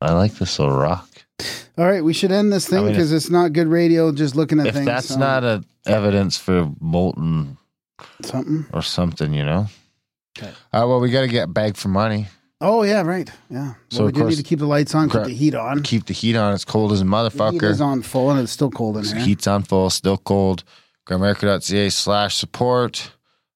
[0.00, 1.08] I like this little rock.
[1.78, 4.10] All right, we should end this thing I mean, because it's not good radio.
[4.10, 4.86] Just looking at If things.
[4.86, 7.56] that's so- not a evidence for molten
[8.22, 8.66] something.
[8.72, 9.66] or something, you know.
[10.36, 10.50] Okay.
[10.72, 12.26] Uh, well, we got to get bagged for money.
[12.64, 13.30] Oh yeah, right.
[13.50, 13.58] Yeah.
[13.64, 15.82] Well, So, we of do need to keep the lights on, keep the heat on.
[15.82, 16.54] Keep the heat on.
[16.54, 17.70] It's cold as a The heat motherfucker.
[17.70, 19.16] is on full and it's still cold in here.
[19.16, 20.64] heat's on full, still cold.
[21.06, 23.12] Grimerica.ca slash support.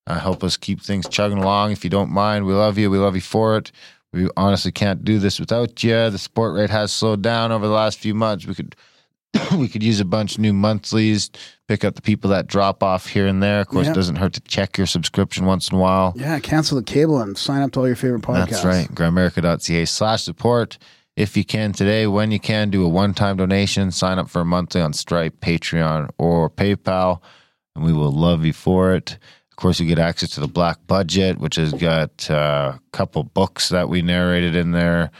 [0.07, 1.73] Uh, help us keep things chugging along.
[1.73, 2.91] If you don't mind, we love you.
[2.91, 3.73] We love you for it.
[4.13, 6.11] We honestly can't do this without you.
[6.11, 8.47] The support rate has slowed down over the last few months.
[8.47, 8.77] We could
[9.59, 11.31] we could use a bunch of new monthlies,
[11.69, 13.61] pick up the people that drop off here and there.
[13.61, 16.15] Of course, it doesn't hurt to check your subscription once in a while.
[16.17, 18.51] Yeah, cancel the cable and sign up to all your favorite podcasts.
[18.51, 18.89] That's right.
[18.89, 20.79] Grimerica.ca slash support.
[21.15, 23.91] If you can today, when you can, do a one time donation.
[23.91, 27.21] Sign up for a monthly on Stripe, Patreon, or PayPal,
[27.77, 29.19] and we will love you for it.
[29.51, 33.25] Of course, you get access to the Black Budget, which has got uh, a couple
[33.25, 35.11] books that we narrated in there.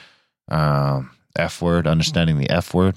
[0.49, 2.97] Um, F word, understanding the F word,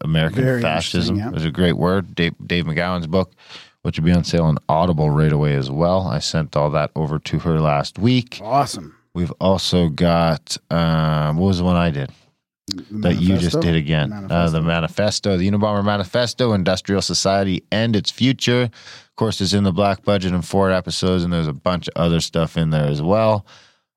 [0.00, 1.32] American Very fascism yeah.
[1.32, 2.14] is a great word.
[2.14, 3.32] Dave, Dave McGowan's book,
[3.82, 6.06] which will be on sale on Audible right away as well.
[6.06, 8.40] I sent all that over to her last week.
[8.42, 8.96] Awesome.
[9.14, 12.10] We've also got um, what was the one I did
[12.90, 14.12] that you just did again?
[14.12, 18.62] Uh, the Manifesto, the Unabomber Manifesto, Industrial Society and its Future.
[18.62, 21.94] Of course, it's in the Black Budget in four episodes, and there's a bunch of
[21.96, 23.44] other stuff in there as well.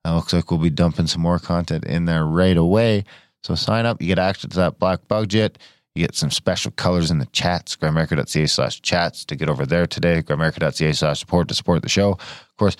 [0.04, 3.04] Uh, looks like we'll be dumping some more content in there right away.
[3.42, 4.00] So sign up.
[4.00, 5.58] You get access to that Black Budget.
[5.94, 7.76] You get some special colors in the chats.
[7.76, 10.22] Grimerica.ca slash chats to get over there today.
[10.22, 12.12] Grimerica.ca slash support to support the show.
[12.12, 12.76] Of course,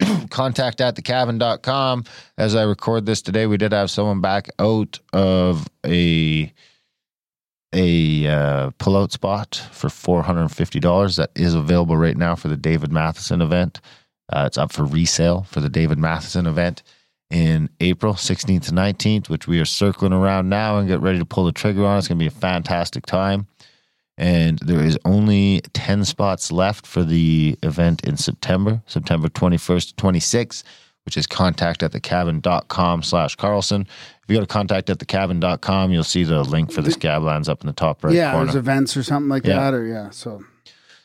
[0.30, 2.04] contact at thecabin.com.
[2.38, 6.52] As I record this today, we did have someone back out of a
[7.74, 11.16] a uh, pullout spot for four hundred and fifty dollars.
[11.16, 13.80] That is available right now for the David Matheson event.
[14.32, 16.82] Uh, it's up for resale for the David Matheson event
[17.32, 21.24] in April 16th to 19th, which we are circling around now and get ready to
[21.24, 21.96] pull the trigger on.
[21.98, 23.46] It's going to be a fantastic time.
[24.18, 30.04] And there is only 10 spots left for the event in September, September 21st to
[30.04, 30.62] 26th,
[31.06, 33.82] which is contact at thecabin.com slash Carlson.
[34.22, 37.62] If you go to contact at thecabin.com, you'll see the link for the Scablands up
[37.62, 38.44] in the top right yeah, corner.
[38.46, 39.56] there's events or something like Yeah.
[39.58, 40.10] that, or yeah.
[40.10, 40.44] So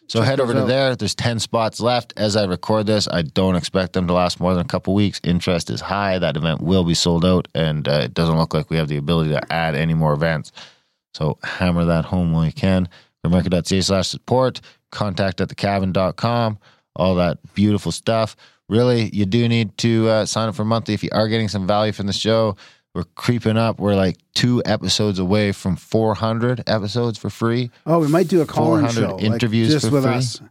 [0.07, 0.67] So Check head over to out.
[0.67, 0.95] there.
[0.95, 2.13] There's 10 spots left.
[2.15, 5.19] As I record this, I don't expect them to last more than a couple weeks.
[5.23, 6.17] Interest is high.
[6.17, 8.97] That event will be sold out, and uh, it doesn't look like we have the
[8.97, 10.51] ability to add any more events.
[11.13, 12.87] So hammer that home while you can.
[13.25, 14.61] Grimerica.ca slash support.
[14.91, 16.57] Contact at thecabin.com.
[16.95, 18.35] All that beautiful stuff.
[18.69, 21.67] Really, you do need to uh, sign up for monthly if you are getting some
[21.67, 22.55] value from the show.
[22.97, 23.79] We're creeping up.
[23.79, 27.69] We're like two episodes away from 400 episodes for free.
[27.85, 30.13] Oh, we might do a call-in 400 show, like, interviews just for with free.
[30.13, 30.41] us,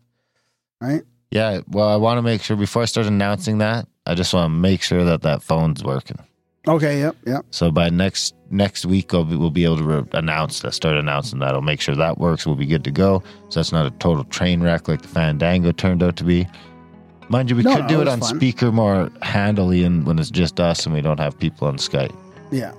[0.80, 1.02] right?
[1.32, 1.62] Yeah.
[1.68, 4.48] Well, I want to make sure before I start announcing that, I just want to
[4.56, 6.18] make sure that that phone's working.
[6.68, 7.00] Okay.
[7.00, 7.16] Yep.
[7.26, 7.46] Yep.
[7.50, 10.94] So by next next week, I'll be, we'll be able to re- announce that, start
[10.96, 11.52] announcing that.
[11.52, 12.46] I'll make sure that works.
[12.46, 13.24] We'll be good to go.
[13.48, 16.46] So that's not a total train wreck like the Fandango turned out to be.
[17.28, 18.36] Mind you, we No, could no, do it it on fun.
[18.36, 22.14] speaker more handily and when it's just us and we don't have people on Skype.
[22.50, 22.72] Yeah.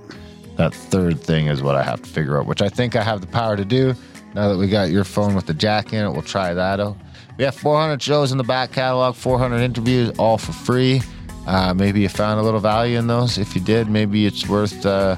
[0.55, 3.22] That third thing is what I have to figure out, which I think I have
[3.22, 3.93] the power to do.
[4.34, 6.97] Now that we got your phone with the jack in it, we'll try that out.
[7.38, 11.01] We have 400 shows in the back catalog, 400 interviews, all for free.
[11.45, 13.38] Uh, maybe you found a little value in those.
[13.38, 15.15] If you did, maybe it's worth, uh,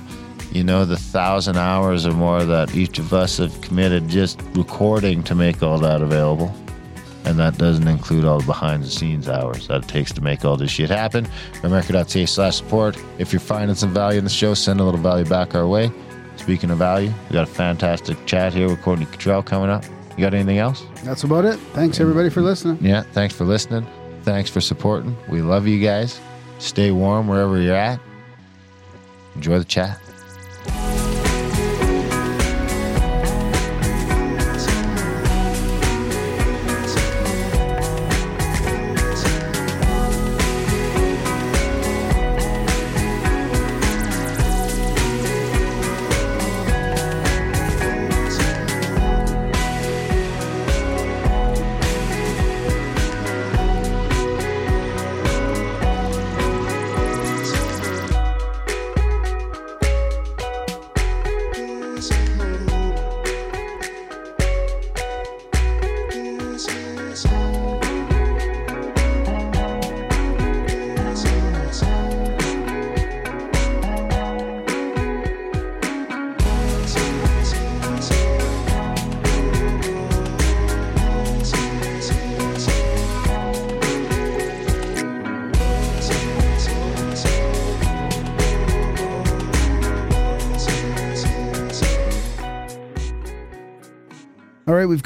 [0.51, 5.23] you know, the thousand hours or more that each of us have committed just recording
[5.23, 6.53] to make all that available.
[7.25, 10.45] And that doesn't include all the behind the scenes hours that it takes to make
[10.45, 11.25] all this shit happen.
[11.53, 12.97] Grimerica.ca slash support.
[13.17, 15.91] If you're finding some value in the show, send a little value back our way.
[16.37, 19.83] Speaking of value, we got a fantastic chat here with Courtney Kittrell coming up.
[20.17, 20.85] You got anything else?
[21.03, 21.59] That's about it.
[21.73, 22.77] Thanks everybody for listening.
[22.81, 23.85] Yeah, thanks for listening.
[24.23, 25.15] Thanks for supporting.
[25.29, 26.19] We love you guys.
[26.57, 27.99] Stay warm wherever you're at.
[29.35, 29.99] Enjoy the chat.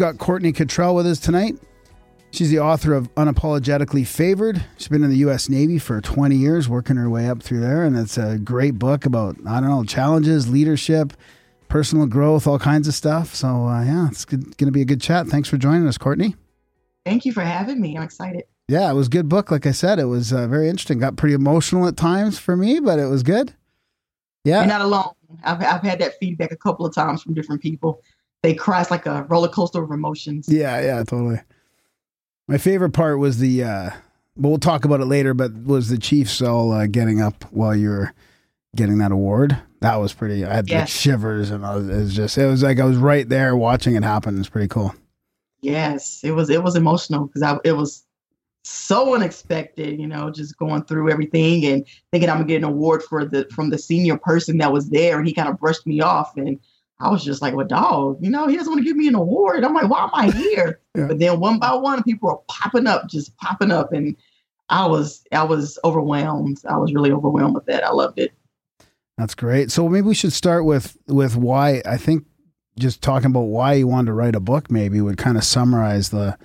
[0.04, 1.56] Got Courtney Kittrell with us tonight.
[2.32, 4.62] She's the author of Unapologetically Favored.
[4.78, 5.48] She's been in the U.S.
[5.48, 7.86] Navy for 20 years, working her way up through there.
[7.86, 11.14] And it's a great book about, I don't know, challenges, leadership,
[11.70, 13.34] personal growth, all kinds of stuff.
[13.34, 15.28] So, uh, yeah, it's going to be a good chat.
[15.28, 16.36] Thanks for joining us, Courtney.
[17.06, 17.96] Thank you for having me.
[17.96, 18.44] I'm excited.
[18.68, 19.52] Yeah, it was a good book.
[19.52, 21.00] Like I said, it was uh, very interesting.
[21.00, 23.54] Got pretty emotional at times for me, but it was good.
[24.44, 24.60] Yeah.
[24.60, 25.14] You're not alone.
[25.46, 28.02] I've, I've had that feedback a couple of times from different people.
[28.44, 30.48] They cry like a roller coaster of emotions.
[30.48, 31.40] Yeah, yeah, totally.
[32.48, 33.90] My favorite part was the, uh,
[34.38, 37.76] but we'll talk about it later, but was the Chiefs all uh, getting up while
[37.76, 38.14] you were
[38.76, 39.58] getting that award.
[39.80, 40.90] That was pretty, I had like Yes.
[40.90, 43.96] shivers and I was, it was just, it was like I was right there watching
[43.96, 44.38] it happen.
[44.40, 44.94] It's pretty cool.
[45.62, 46.50] Yes, it was.
[46.50, 48.04] It was emotional because I it was
[48.66, 49.98] so unexpected.
[49.98, 53.48] You know, just going through everything and thinking I'm gonna get an award for the
[53.50, 56.60] from the senior person that was there, and he kind of brushed me off, and
[57.04, 59.16] I was just like, "Well, dog, you know, he doesn't want to give me an
[59.16, 61.08] award." I'm like, "Why am I here?" Yeah.
[61.08, 64.16] But then one by one, people were popping up, just popping up, and
[64.70, 66.62] I was I was overwhelmed.
[66.70, 67.84] I was really overwhelmed with that.
[67.84, 68.32] I loved it.
[69.18, 69.72] That's great.
[69.72, 72.26] So maybe we should start with, with why, I think
[72.80, 76.10] just talking about why you wanted to write a book maybe would kind of summarize
[76.10, 76.38] the,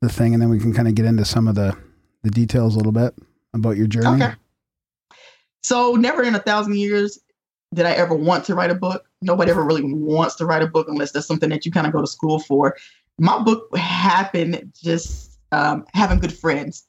[0.00, 0.34] the thing.
[0.34, 1.76] And then we can kind of get into some of the,
[2.22, 3.14] the details a little bit
[3.54, 4.24] about your journey.
[4.24, 4.34] Okay.
[5.62, 7.18] So never in a thousand years
[7.74, 9.08] did I ever want to write a book.
[9.26, 11.92] Nobody ever really wants to write a book unless that's something that you kind of
[11.92, 12.76] go to school for.
[13.18, 16.86] My book happened just um, having good friends.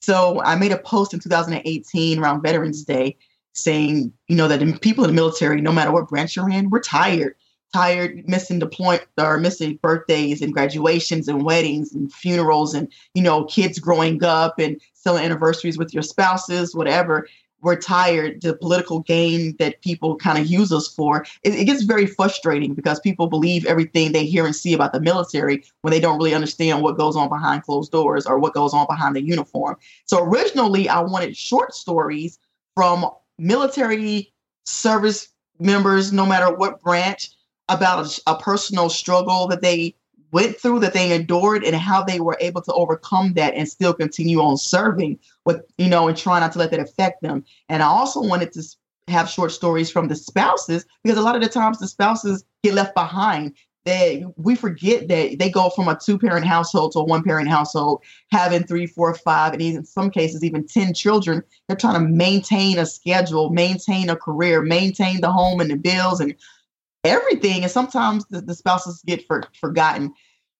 [0.00, 3.16] So I made a post in 2018 around Veterans Day
[3.52, 6.70] saying, you know, that the people in the military, no matter what branch you're in,
[6.70, 7.34] we're tired.
[7.72, 13.44] Tired missing deployment or missing birthdays and graduations and weddings and funerals and, you know,
[13.44, 17.28] kids growing up and selling anniversaries with your spouses, whatever
[17.62, 21.82] we're tired the political game that people kind of use us for it, it gets
[21.82, 26.00] very frustrating because people believe everything they hear and see about the military when they
[26.00, 29.22] don't really understand what goes on behind closed doors or what goes on behind the
[29.22, 29.76] uniform.
[30.04, 32.38] So originally i wanted short stories
[32.74, 33.06] from
[33.38, 34.32] military
[34.64, 37.30] service members no matter what branch
[37.68, 39.94] about a, a personal struggle that they
[40.32, 43.94] went through that they endured and how they were able to overcome that and still
[43.94, 47.82] continue on serving with you know and try not to let that affect them and
[47.82, 48.62] i also wanted to
[49.08, 52.74] have short stories from the spouses because a lot of the times the spouses get
[52.74, 53.54] left behind
[53.84, 57.48] that we forget that they go from a two parent household to a one parent
[57.48, 61.42] household, having three, four, five, and in some cases even 10 children.
[61.66, 66.20] They're trying to maintain a schedule, maintain a career, maintain the home and the bills
[66.20, 66.34] and
[67.04, 67.62] everything.
[67.62, 70.12] And sometimes the, the spouses get for, forgotten.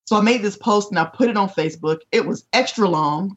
[0.07, 2.01] So I made this post and I put it on Facebook.
[2.13, 3.37] It was extra long.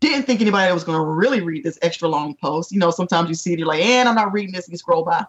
[0.00, 2.72] Didn't think anybody was going to really read this extra long post.
[2.72, 4.78] You know, sometimes you see it, you're like, and I'm not reading this, and you
[4.78, 5.24] scroll by.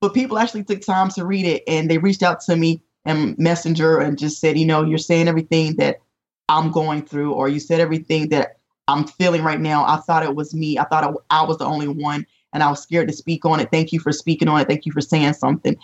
[0.00, 3.38] But people actually took time to read it and they reached out to me and
[3.38, 6.00] Messenger and just said, you know, you're saying everything that
[6.48, 9.84] I'm going through, or you said everything that I'm feeling right now.
[9.86, 10.78] I thought it was me.
[10.78, 13.60] I thought I, I was the only one, and I was scared to speak on
[13.60, 13.70] it.
[13.70, 14.68] Thank you for speaking on it.
[14.68, 15.76] Thank you for saying something.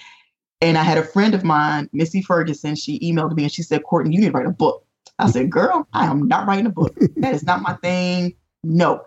[0.61, 3.84] And I had a friend of mine, Missy Ferguson, she emailed me and she said,
[3.84, 4.84] Courtney, you need to write a book.
[5.18, 6.96] I said, girl, I am not writing a book.
[7.16, 8.34] That is not my thing.
[8.64, 9.04] No.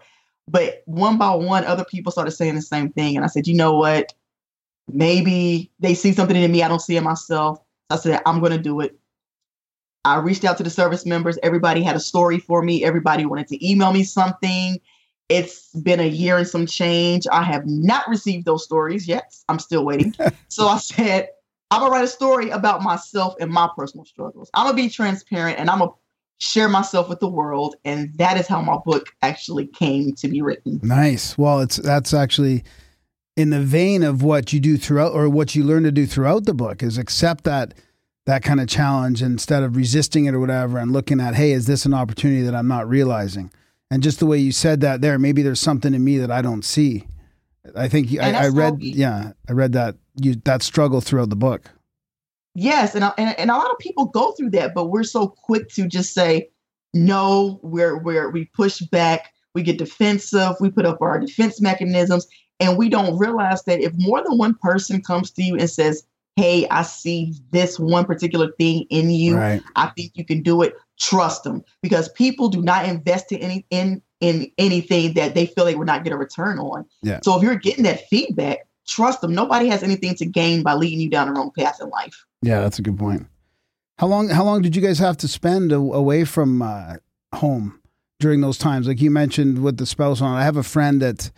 [0.48, 3.16] But one by one, other people started saying the same thing.
[3.16, 4.14] And I said, you know what?
[4.92, 7.60] Maybe they see something in me I don't see in myself.
[7.90, 8.98] I said, I'm going to do it.
[10.04, 11.38] I reached out to the service members.
[11.44, 12.84] Everybody had a story for me.
[12.84, 14.80] Everybody wanted to email me something.
[15.30, 17.28] It's been a year and some change.
[17.32, 19.34] I have not received those stories yet.
[19.48, 20.14] I'm still waiting.
[20.50, 21.30] so I said,
[21.72, 24.50] I'm going to write a story about myself and my personal struggles.
[24.54, 25.96] I'm going to be transparent and I'm going to
[26.46, 27.76] share myself with the world.
[27.86, 30.82] And that is how my book actually came to be written.
[30.84, 31.38] Nice.
[31.38, 32.64] Well, it's that's actually
[33.38, 36.46] in the vein of what you do throughout or what you learn to do throughout
[36.46, 37.74] the book is accept that
[38.26, 41.66] that kind of challenge instead of resisting it or whatever and looking at hey is
[41.66, 43.50] this an opportunity that i'm not realizing
[43.90, 46.42] and just the way you said that there maybe there's something in me that i
[46.42, 47.08] don't see
[47.76, 51.36] i think you, I, I read yeah i read that you that struggle throughout the
[51.36, 51.70] book
[52.56, 55.70] yes and, and and a lot of people go through that but we're so quick
[55.70, 56.50] to just say
[56.94, 62.28] no we're we're we push back we get defensive we put up our defense mechanisms
[62.62, 66.04] and we don't realize that if more than one person comes to you and says,
[66.38, 69.36] Hey, I see this one particular thing in you.
[69.36, 69.62] Right.
[69.76, 70.76] I think you can do it.
[70.98, 75.66] Trust them because people do not invest in any in in anything that they feel
[75.66, 76.86] they would not get a return on.
[77.02, 77.20] Yeah.
[77.24, 79.34] So if you're getting that feedback, trust them.
[79.34, 82.26] Nobody has anything to gain by leading you down the wrong path in life.
[82.42, 83.28] Yeah, that's a good point.
[83.98, 84.30] How long?
[84.30, 86.96] How long did you guys have to spend a, away from uh,
[87.36, 87.80] home
[88.20, 88.88] during those times?
[88.88, 90.36] Like you mentioned with the spouse on.
[90.36, 91.30] I have a friend that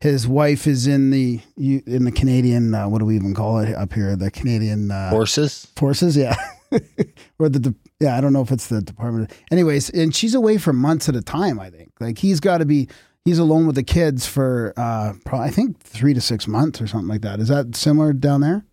[0.00, 2.74] his wife is in the in the Canadian.
[2.74, 4.14] Uh, what do we even call it up here?
[4.16, 5.66] The Canadian uh, forces.
[5.76, 6.36] Forces, yeah.
[7.38, 9.32] or the de- yeah, I don't know if it's the department.
[9.50, 11.60] Anyways, and she's away for months at a time.
[11.60, 12.88] I think like he's got to be
[13.24, 16.86] he's alone with the kids for uh, probably, I think three to six months or
[16.86, 17.40] something like that.
[17.40, 18.64] Is that similar down there?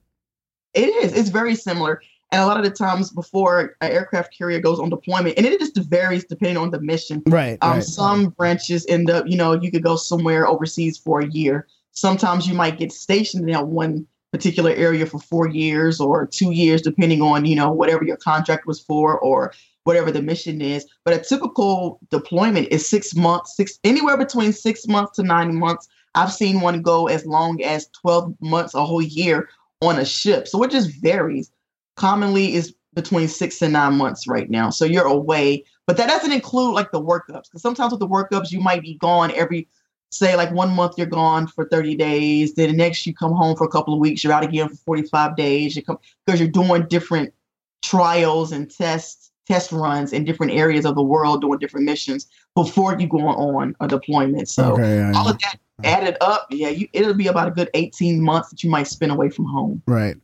[0.73, 1.13] It is.
[1.13, 2.01] It's very similar.
[2.31, 5.59] And a lot of the times before an aircraft carrier goes on deployment, and it
[5.59, 7.23] just varies depending on the mission.
[7.25, 7.57] Right.
[7.61, 7.83] Um, right.
[7.83, 11.67] Some branches end up, you know, you could go somewhere overseas for a year.
[11.91, 16.51] Sometimes you might get stationed in that one particular area for four years or two
[16.51, 19.51] years, depending on, you know, whatever your contract was for or
[19.89, 20.85] whatever the mission is.
[21.03, 25.87] But a typical deployment is six months, six anywhere between six months to nine months.
[26.13, 29.49] I've seen one go as long as 12 months, a whole year
[29.81, 30.47] on a ship.
[30.47, 31.51] So it just varies
[31.95, 34.69] commonly is between six and nine months right now.
[34.69, 37.45] So you're away, but that doesn't include like the workups.
[37.45, 39.67] Because sometimes with the workups, you might be gone every,
[40.11, 42.53] say, like one month you're gone for 30 days.
[42.53, 44.75] Then the next you come home for a couple of weeks, you're out again for
[44.75, 45.75] 45 days.
[45.75, 47.33] You come because you're doing different
[47.81, 52.99] trials and tests, test runs in different areas of the world, doing different missions before
[52.99, 54.47] you go on a deployment.
[54.47, 55.31] So Okay, yeah, all yeah.
[55.31, 58.69] of that added up, yeah, you it'll be about a good 18 months that you
[58.69, 59.81] might spend away from home.
[59.87, 60.15] Right.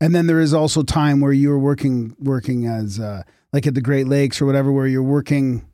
[0.00, 3.74] And then there is also time where you were working working as uh, like at
[3.74, 5.66] the Great Lakes or whatever, where you're working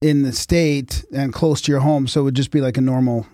[0.00, 2.80] in the state and close to your home, so it would just be like a
[2.82, 3.26] normal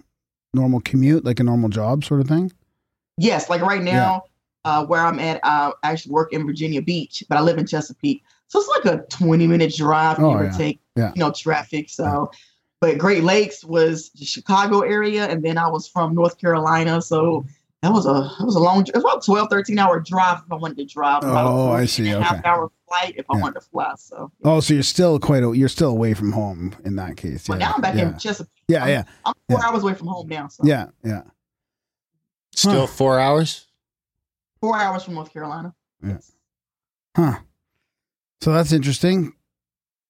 [0.55, 2.53] normal commute, like a normal job sort of thing.
[3.19, 4.25] Yes, like right now,
[4.65, 7.67] uh, where I'm at, uh, I actually work in Virginia Beach, but I live in
[7.67, 8.23] Chesapeake.
[8.51, 10.51] So it's like a 20 minute drive, oh, give Oh, or yeah.
[10.57, 11.13] take, Yeah.
[11.15, 11.89] you know, traffic.
[11.89, 12.31] So,
[12.81, 17.01] but Great Lakes was the Chicago area, and then I was from North Carolina.
[17.01, 17.45] So
[17.83, 20.53] that was a that was a long, it was about 12, 13 hour drive if
[20.53, 21.23] I wanted to drive.
[21.23, 22.09] about Oh, I 14 see.
[22.11, 23.43] and a Half hour flight if I Yeah.
[23.43, 23.93] wanted to fly.
[23.97, 27.47] So, Oh, so you're still quite a, you're still away from home in that case.
[27.47, 27.69] but Yeah.
[27.69, 28.09] now I'm back yeah.
[28.09, 28.51] in Chesapeake.
[28.67, 29.03] Yeah, I'm, yeah.
[29.25, 30.49] I'm four hours away from home now.
[30.49, 31.23] So Yeah, yeah.
[32.57, 33.67] Still four hours.
[34.61, 35.73] four hours from North Carolina.
[36.05, 36.33] Yes.
[37.17, 37.39] Huh.
[38.41, 39.33] So that's interesting.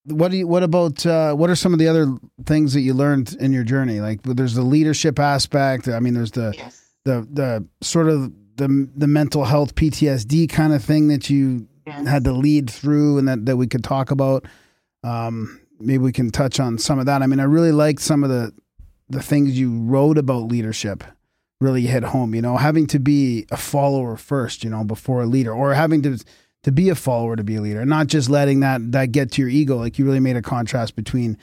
[0.04, 0.46] What do you?
[0.46, 1.04] What about?
[1.04, 2.06] Uh, what are some of the other
[2.46, 4.00] things that you learned in your journey?
[4.00, 5.88] Like, there's the leadership aspect.
[5.88, 6.80] I mean, there's the Yes.
[7.04, 12.06] the the sort of the the mental health PTSD kind of thing that you Yes.
[12.06, 14.46] had to lead through, and that that we could talk about.
[15.04, 17.22] Um, maybe we can touch on some of that.
[17.22, 18.52] I mean, I really liked some of the
[19.08, 21.04] the things you wrote about leadership.
[21.60, 22.34] Really hit home.
[22.34, 24.64] You know, having to be a follower first.
[24.64, 26.18] You know, before a leader, or having to
[26.62, 29.32] to be a follower, to be a leader, and not just letting that that get
[29.32, 29.76] to your ego.
[29.76, 31.38] Like you really made a contrast between,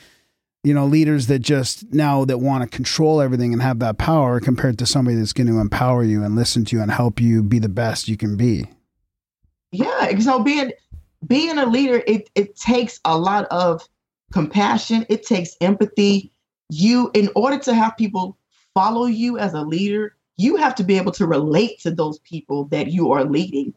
[0.63, 4.39] you know, leaders that just now that want to control everything and have that power
[4.39, 7.41] compared to somebody that's going to empower you and listen to you and help you
[7.43, 8.65] be the best you can be.
[9.71, 10.71] Yeah, know, being
[11.25, 13.87] being a leader, it it takes a lot of
[14.31, 15.05] compassion.
[15.09, 16.31] It takes empathy.
[16.69, 18.37] You, in order to have people
[18.73, 22.65] follow you as a leader, you have to be able to relate to those people
[22.65, 23.73] that you are leading.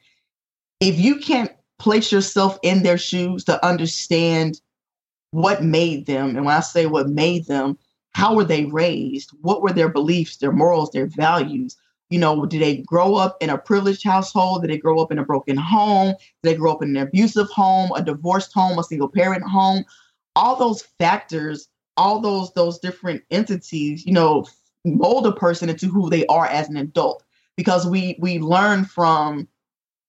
[0.81, 4.61] If you can't place yourself in their shoes to understand
[5.31, 7.78] what made them, and when I say what made them,
[8.12, 9.31] how were they raised?
[9.43, 11.76] What were their beliefs, their morals, their values?
[12.09, 14.62] You know, did they grow up in a privileged household?
[14.62, 16.14] Did they grow up in a broken home?
[16.43, 19.85] Did they grow up in an abusive home, a divorced home, a single parent home?
[20.35, 24.45] All those factors, all those those different entities, you know,
[24.85, 27.22] mold a person into who they are as an adult
[27.57, 29.47] because we we learn from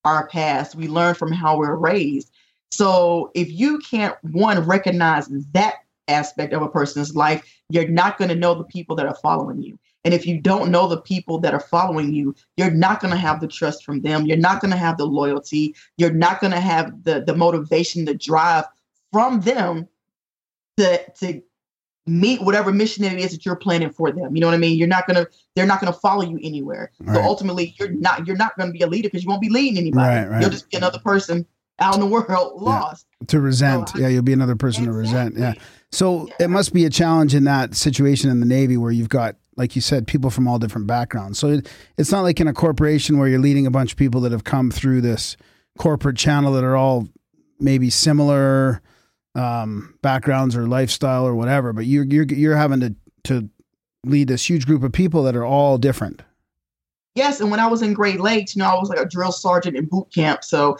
[0.05, 0.75] our past.
[0.75, 2.31] We learn from how we're raised.
[2.71, 5.75] So if you can't one recognize that
[6.07, 9.61] aspect of a person's life you're not going to know the people that are following
[9.61, 9.79] you.
[10.03, 13.19] And if you don't know the people that are following you you're not going to
[13.19, 14.25] have the trust from them.
[14.25, 15.75] You're not going to have the loyalty.
[15.97, 18.65] You're not going to have the the motivation the drive
[19.11, 19.87] from them
[20.77, 21.41] to to
[22.07, 24.35] meet whatever mission it is that you're planning for them.
[24.35, 24.77] You know what I mean?
[24.77, 26.91] You're not gonna they're not gonna follow you anywhere.
[26.99, 27.15] Right.
[27.15, 29.77] So ultimately you're not you're not gonna be a leader because you won't be leading
[29.77, 30.07] anybody.
[30.21, 30.41] Right, right.
[30.41, 31.45] You'll just be another person
[31.79, 33.05] out in the world lost.
[33.27, 33.89] To resent.
[33.89, 35.37] So I- yeah, you'll be another person to resent.
[35.37, 35.53] Yeah.
[35.91, 39.35] So it must be a challenge in that situation in the Navy where you've got,
[39.57, 41.37] like you said, people from all different backgrounds.
[41.37, 44.21] So it, it's not like in a corporation where you're leading a bunch of people
[44.21, 45.35] that have come through this
[45.77, 47.07] corporate channel that are all
[47.59, 48.81] maybe similar
[49.35, 53.49] um, backgrounds or lifestyle or whatever, but you're you're you're having to to
[54.05, 56.21] lead this huge group of people that are all different.
[57.15, 59.31] Yes, and when I was in Great Lakes, you know, I was like a drill
[59.31, 60.43] sergeant in boot camp.
[60.43, 60.77] So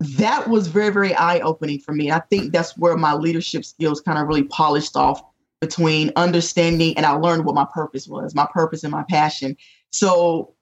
[0.00, 2.10] that was very, very eye opening for me.
[2.10, 5.22] I think that's where my leadership skills kind of really polished off
[5.60, 9.56] between understanding and I learned what my purpose was, my purpose and my passion.
[9.90, 10.54] So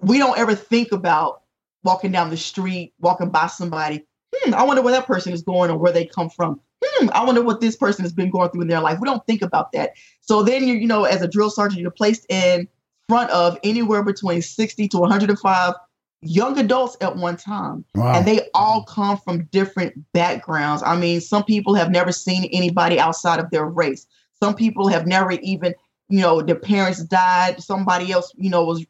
[0.00, 1.42] we don't ever think about
[1.84, 4.07] walking down the street, walking by somebody.
[4.40, 6.60] Hmm, I wonder where that person is going or where they come from.
[6.84, 8.98] Hmm, I wonder what this person has been going through in their life.
[9.00, 9.92] We don't think about that.
[10.20, 12.68] So then you, you know, as a drill sergeant, you're placed in
[13.08, 15.74] front of anywhere between 60 to 105
[16.22, 17.84] young adults at one time.
[17.94, 18.14] Wow.
[18.14, 20.82] And they all come from different backgrounds.
[20.84, 24.06] I mean, some people have never seen anybody outside of their race.
[24.34, 25.74] Some people have never even,
[26.08, 27.62] you know, their parents died.
[27.62, 28.84] Somebody else, you know, was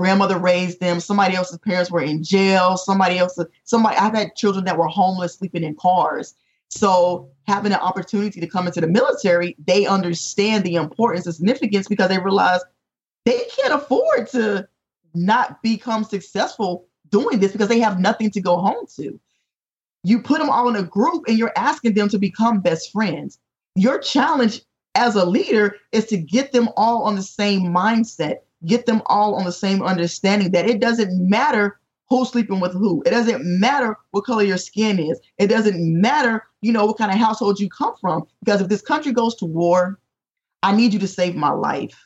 [0.00, 0.98] grandmother raised them.
[0.98, 2.78] Somebody else's parents were in jail.
[2.78, 6.34] Somebody else, somebody, I've had children that were homeless sleeping in cars.
[6.70, 11.86] So having an opportunity to come into the military, they understand the importance and significance
[11.86, 12.60] because they realize
[13.26, 14.66] they can't afford to
[15.12, 19.20] not become successful doing this because they have nothing to go home to.
[20.02, 23.38] You put them all in a group and you're asking them to become best friends.
[23.74, 24.62] Your challenge
[24.94, 29.34] as a leader is to get them all on the same mindset, get them all
[29.34, 33.02] on the same understanding that it doesn't matter who's sleeping with who.
[33.06, 35.20] It doesn't matter what color your skin is.
[35.38, 38.24] It doesn't matter, you know, what kind of household you come from.
[38.44, 39.98] Because if this country goes to war,
[40.62, 41.96] I need you to save my life.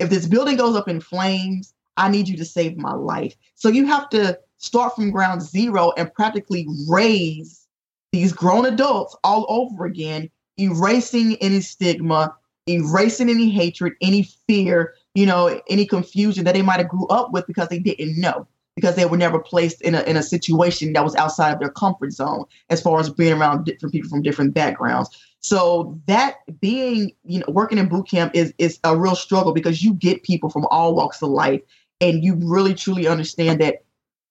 [0.00, 3.36] If this building goes up in flames, I need you to save my life.
[3.54, 7.66] So you have to start from ground zero and practically raise
[8.10, 12.34] these grown adults all over again, erasing any stigma,
[12.68, 17.32] erasing any hatred, any fear, you know, any confusion that they might have grew up
[17.32, 18.46] with because they didn't know,
[18.76, 21.70] because they were never placed in a in a situation that was outside of their
[21.70, 25.10] comfort zone as far as being around different people from different backgrounds.
[25.40, 29.82] So that being, you know, working in boot camp is is a real struggle because
[29.82, 31.60] you get people from all walks of life
[32.00, 33.84] and you really truly understand that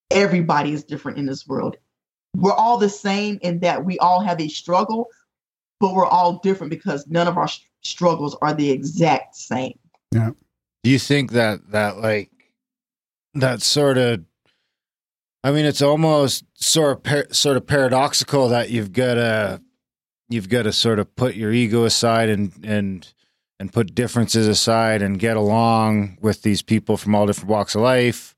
[0.09, 1.77] everybody is different in this world.
[2.35, 5.09] We're all the same in that we all have a struggle,
[5.79, 7.49] but we're all different because none of our
[7.81, 9.77] struggles are the exact same.
[10.11, 10.31] Yeah.
[10.83, 12.31] Do you think that that like
[13.33, 14.23] that sort of
[15.43, 19.61] I mean it's almost sort of par- sort of paradoxical that you've got to
[20.29, 23.13] you've got to sort of put your ego aside and and
[23.59, 27.81] and put differences aside and get along with these people from all different walks of
[27.81, 28.35] life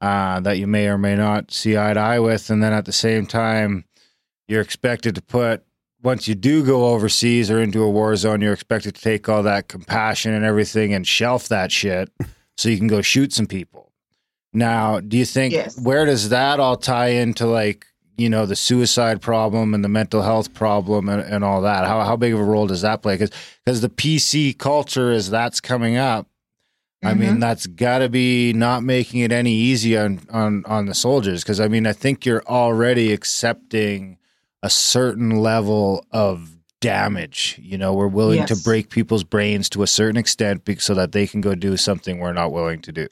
[0.00, 2.48] uh, that you may or may not see eye to eye with.
[2.48, 3.84] And then at the same time
[4.48, 5.64] you're expected to put
[6.02, 9.42] once you do go overseas or into a war zone, you're expected to take all
[9.44, 12.10] that compassion and everything and shelf that shit
[12.56, 13.92] so you can go shoot some people.
[14.52, 15.80] Now, do you think Yes.
[15.80, 17.86] where does that all tie into like,
[18.18, 21.86] you know, the suicide problem and the mental health problem and, and all that?
[21.86, 23.16] How how big of a role does that play?
[23.16, 26.26] Because the PC culture as that's coming up,
[27.04, 27.40] I mean, Mhm.
[27.40, 31.58] that's got to be not making it any easier on on on the soldiers because
[31.60, 34.18] I mean, I think you're already accepting
[34.62, 37.58] a certain level of damage.
[37.62, 41.26] You know, we're willing to break people's brains to a certain extent so that they
[41.26, 43.08] can go do something we're not willing to do.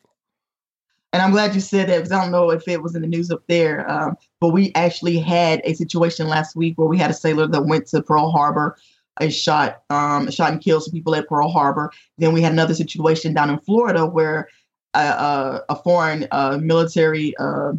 [1.12, 3.08] And I'm glad you said that because I don't know if it was in the
[3.08, 7.10] news up there, um, but we actually had a situation last week where we had
[7.10, 8.76] a sailor that went to Pearl Harbor
[9.20, 11.90] and shot, um, shot and killed some people at Pearl Harbor.
[12.18, 14.48] Then we had another situation down in Florida where
[14.94, 17.72] a, a, a foreign uh, military uh,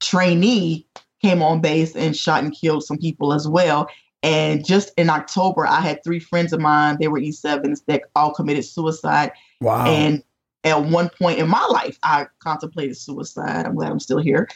[0.00, 0.86] trainee
[1.26, 3.88] came on base and shot and killed some people as well.
[4.22, 6.96] And just in October, I had three friends of mine.
[7.00, 9.32] They were E7s that all committed suicide.
[9.60, 9.86] Wow.
[9.86, 10.22] And
[10.64, 13.66] at one point in my life, I contemplated suicide.
[13.66, 14.48] I'm glad I'm still here.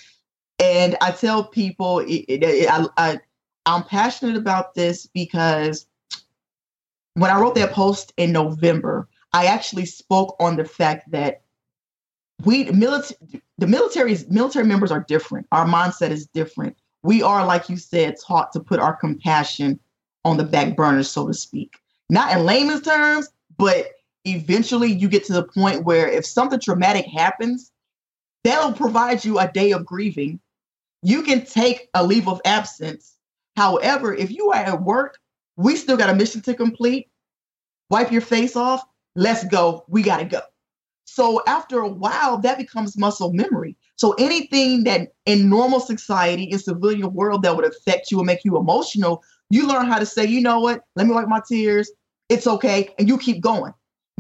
[0.59, 3.21] And I tell people, it, it, it- I, I,
[3.67, 5.87] I'm passionate about this because
[7.15, 11.43] when I wrote that post in November, I actually spoke on the fact that
[12.45, 15.47] we military the military's military members are different.
[15.53, 16.77] Our mindset is different.
[17.03, 19.79] We are, like you said, taught to put our compassion
[20.25, 21.75] on the back burner, so to speak.
[22.09, 23.93] Not in layman's terms, but
[24.25, 27.71] eventually you get to the point where if something traumatic happens,
[28.45, 30.41] that'll provide you a day of grieving.
[31.03, 33.17] You can take a leave of absence.
[33.57, 35.19] However, if you are at work,
[35.57, 37.11] we still got a mission to complete.
[37.91, 38.83] Wipe your face off.
[39.17, 39.85] Let's go.
[39.89, 40.41] We got to go.
[41.13, 43.77] So after a while, that becomes muscle memory.
[43.97, 48.45] So anything that in normal society, in civilian world, that would affect you and make
[48.45, 50.83] you emotional, you learn how to say, you know what?
[50.95, 51.91] Let me wipe my tears.
[52.29, 53.75] It's okay, and you keep going.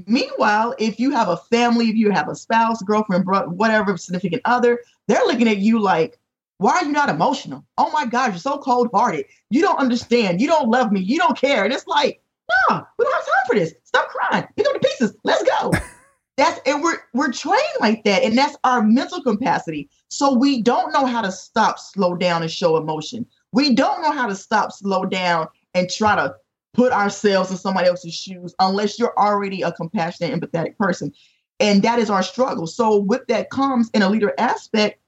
[0.06, 4.42] Meanwhile, if you have a family, if you have a spouse, girlfriend, bro- whatever, significant
[4.44, 6.18] other, they're looking at you like,
[6.58, 7.64] why are you not emotional?
[7.78, 9.26] Oh my God, you're so cold hearted.
[9.50, 10.40] You don't understand.
[10.40, 11.00] You don't love me.
[11.00, 11.62] You don't care.
[11.64, 12.20] And it's like,
[12.68, 13.74] no, we don't have time for this.
[13.84, 14.44] Stop crying.
[14.56, 15.14] Pick up the pieces.
[15.22, 15.70] Let's go.
[16.40, 19.90] That's and we're we're trained like that, and that's our mental capacity.
[20.08, 23.26] So we don't know how to stop, slow down, and show emotion.
[23.52, 26.34] We don't know how to stop, slow down, and try to
[26.72, 31.12] put ourselves in somebody else's shoes unless you're already a compassionate, empathetic person.
[31.58, 32.66] And that is our struggle.
[32.66, 34.98] So with that comes in a leader aspect,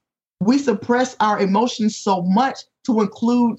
[0.40, 3.58] we suppress our emotions so much to include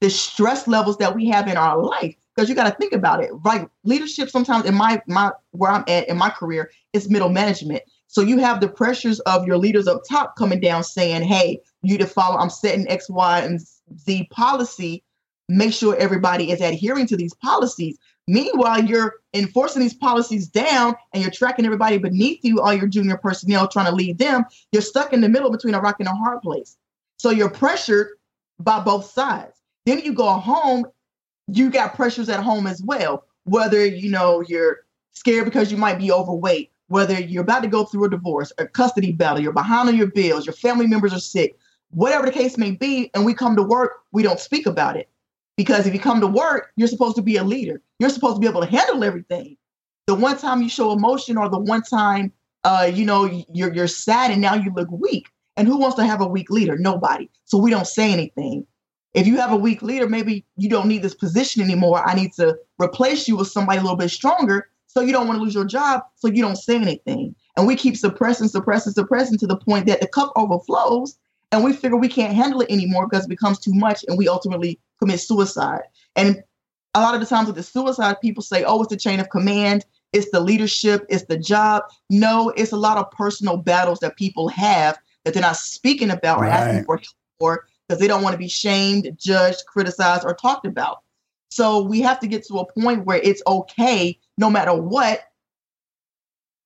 [0.00, 2.14] the stress levels that we have in our life.
[2.38, 3.32] Because you got to think about it.
[3.44, 7.82] Like leadership sometimes in my my where I'm at in my career is middle management.
[8.06, 11.98] So you have the pressures of your leaders up top coming down saying, hey, you
[11.98, 13.60] to follow, I'm setting X, Y, and
[13.98, 15.02] Z policy.
[15.48, 17.98] Make sure everybody is adhering to these policies.
[18.28, 23.16] Meanwhile, you're enforcing these policies down and you're tracking everybody beneath you, all your junior
[23.16, 24.44] personnel trying to lead them.
[24.70, 26.76] You're stuck in the middle between a rock and a hard place.
[27.18, 28.10] So you're pressured
[28.60, 29.60] by both sides.
[29.86, 30.84] Then you go home,
[31.48, 33.24] you got pressures at home as well.
[33.44, 34.80] Whether you know you're
[35.12, 38.66] scared because you might be overweight, whether you're about to go through a divorce, a
[38.66, 41.58] custody battle, you're behind on your bills, your family members are sick,
[41.90, 45.08] whatever the case may be, and we come to work, we don't speak about it.
[45.56, 47.82] Because if you come to work, you're supposed to be a leader.
[47.98, 49.56] You're supposed to be able to handle everything.
[50.06, 52.32] The one time you show emotion or the one time
[52.64, 55.28] uh, you know, you're you're sad and now you look weak.
[55.56, 56.76] And who wants to have a weak leader?
[56.76, 57.30] Nobody.
[57.44, 58.66] So we don't say anything.
[59.18, 62.02] If you have a weak leader, maybe you don't need this position anymore.
[62.06, 65.38] I need to replace you with somebody a little bit stronger so you don't want
[65.38, 67.34] to lose your job, so you don't say anything.
[67.56, 71.18] And we keep suppressing, suppressing, suppressing to the point that the cup overflows
[71.52, 74.28] and we figure we can't handle it anymore because it becomes too much and we
[74.28, 75.82] ultimately commit suicide.
[76.16, 76.42] And
[76.94, 79.30] a lot of the times with the suicide, people say, oh, it's the chain of
[79.30, 81.84] command, it's the leadership, it's the job.
[82.10, 86.38] No, it's a lot of personal battles that people have that they're not speaking about
[86.38, 87.06] or asking for help
[87.38, 90.98] for because they don't want to be shamed, judged, criticized, or talked about.
[91.50, 95.22] So we have to get to a point where it's okay, no matter what.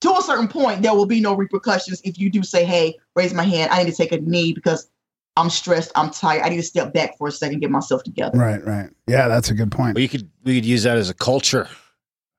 [0.00, 3.32] To a certain point, there will be no repercussions if you do say, "Hey, raise
[3.32, 3.70] my hand.
[3.70, 4.90] I need to take a knee because
[5.36, 5.92] I'm stressed.
[5.94, 6.42] I'm tired.
[6.42, 8.90] I need to step back for a second, get myself together." Right, right.
[9.06, 9.94] Yeah, that's a good point.
[9.94, 11.68] Well, you could we could use that as a culture.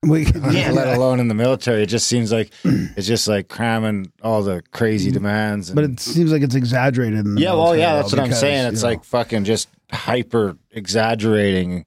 [0.04, 0.72] We, Yeah.
[0.72, 1.84] let alone in the military.
[1.84, 5.14] It just seems like it's just like cramming all the crazy mm.
[5.14, 5.70] demands.
[5.70, 7.20] And, but it seems like it's exaggerated.
[7.20, 8.64] In the yeah, well, yeah, that's what I'm because, saying.
[8.64, 11.86] you It's know, like fucking just hyper exaggerating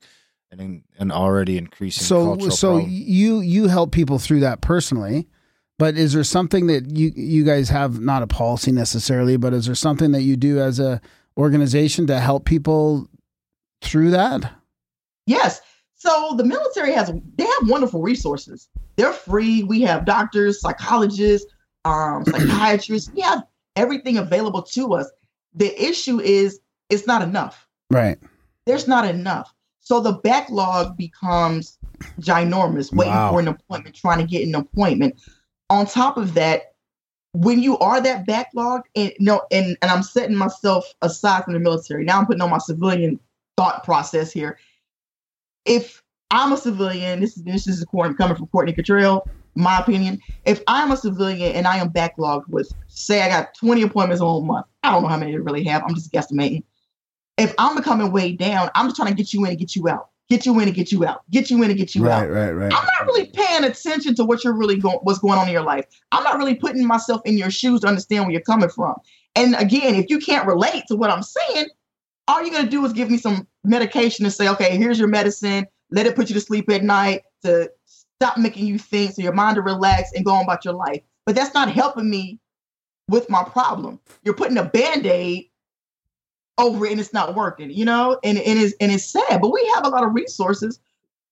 [0.50, 2.24] and an already increasing so.
[2.24, 2.90] cultural So problem.
[2.90, 5.28] you you help people through that personally,
[5.78, 9.66] but is there something that you you guys have not a policy necessarily, but is
[9.66, 11.00] there something that you do as a
[11.36, 13.08] organization to help people
[13.82, 14.52] through that?
[15.26, 15.60] Yes.
[15.96, 18.68] So the military has they have wonderful resources.
[18.96, 19.62] They're free.
[19.62, 21.50] We have doctors, psychologists,
[21.84, 23.10] um, psychiatrists.
[23.14, 23.42] We have
[23.76, 25.10] everything available to us.
[25.54, 27.66] The issue is it's not enough.
[27.90, 28.18] Right.
[28.66, 29.52] There's not enough.
[29.80, 31.78] So the backlog becomes
[32.20, 33.30] ginormous, waiting Wow.
[33.32, 35.20] for an appointment, trying to get an appointment.
[35.68, 36.74] on top of that,
[37.32, 41.58] when you are that backlog, and no and, and I'm setting myself aside from the
[41.60, 43.18] military, now I'm putting on my civilian
[43.56, 44.58] thought process here.
[45.66, 50.20] If I'm a civilian, this is this is coming from Courtney Kittrell, my opinion.
[50.44, 54.42] If I'm a civilian and I am backlogged with, say, I got 20 appointments on
[54.42, 55.82] a month, I don't know how many to really have.
[55.82, 56.62] I'm just guesstimating.
[57.38, 59.88] If I'm becoming way down, I'm just trying to get you in and get you
[59.88, 62.24] out, get you in and get you out, get you in and get you right,
[62.24, 62.30] out.
[62.30, 62.72] right, right.
[62.72, 65.62] I'm not really paying attention to what you're really going, what's going on in your
[65.62, 65.84] life.
[66.12, 68.94] I'm not really putting myself in your shoes to understand where you're coming from.
[69.34, 71.66] And again, if you can't relate to what I'm saying,
[72.28, 75.66] all you're gonna do is give me some medication and say, okay, here's your medicine.
[75.90, 77.70] Let it put you to sleep at night to
[78.20, 81.02] stop making you think, so your mind to relax and go on about your life.
[81.24, 82.40] But that's not helping me
[83.08, 84.00] with my problem.
[84.24, 85.50] You're putting a band-aid
[86.58, 89.40] over it and it's not working, you know, and, and it's and it's sad.
[89.40, 90.80] But we have a lot of resources,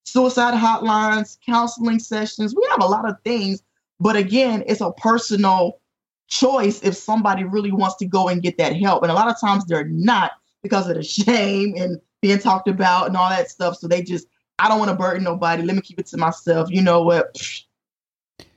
[0.03, 2.55] suicide hotlines, counseling sessions.
[2.55, 3.63] We have a lot of things.
[3.99, 5.79] But again, it's a personal
[6.27, 9.03] choice if somebody really wants to go and get that help.
[9.03, 10.31] And a lot of times they're not
[10.61, 13.77] because of the shame and being talked about and all that stuff.
[13.77, 14.25] So they just,
[14.57, 15.61] I don't want to burden nobody.
[15.61, 16.71] Let me keep it to myself.
[16.71, 17.39] You know what?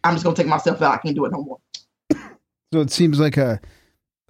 [0.05, 0.95] I'm just gonna take myself out.
[0.95, 1.59] I can't do it no more.
[2.73, 3.61] So it seems like a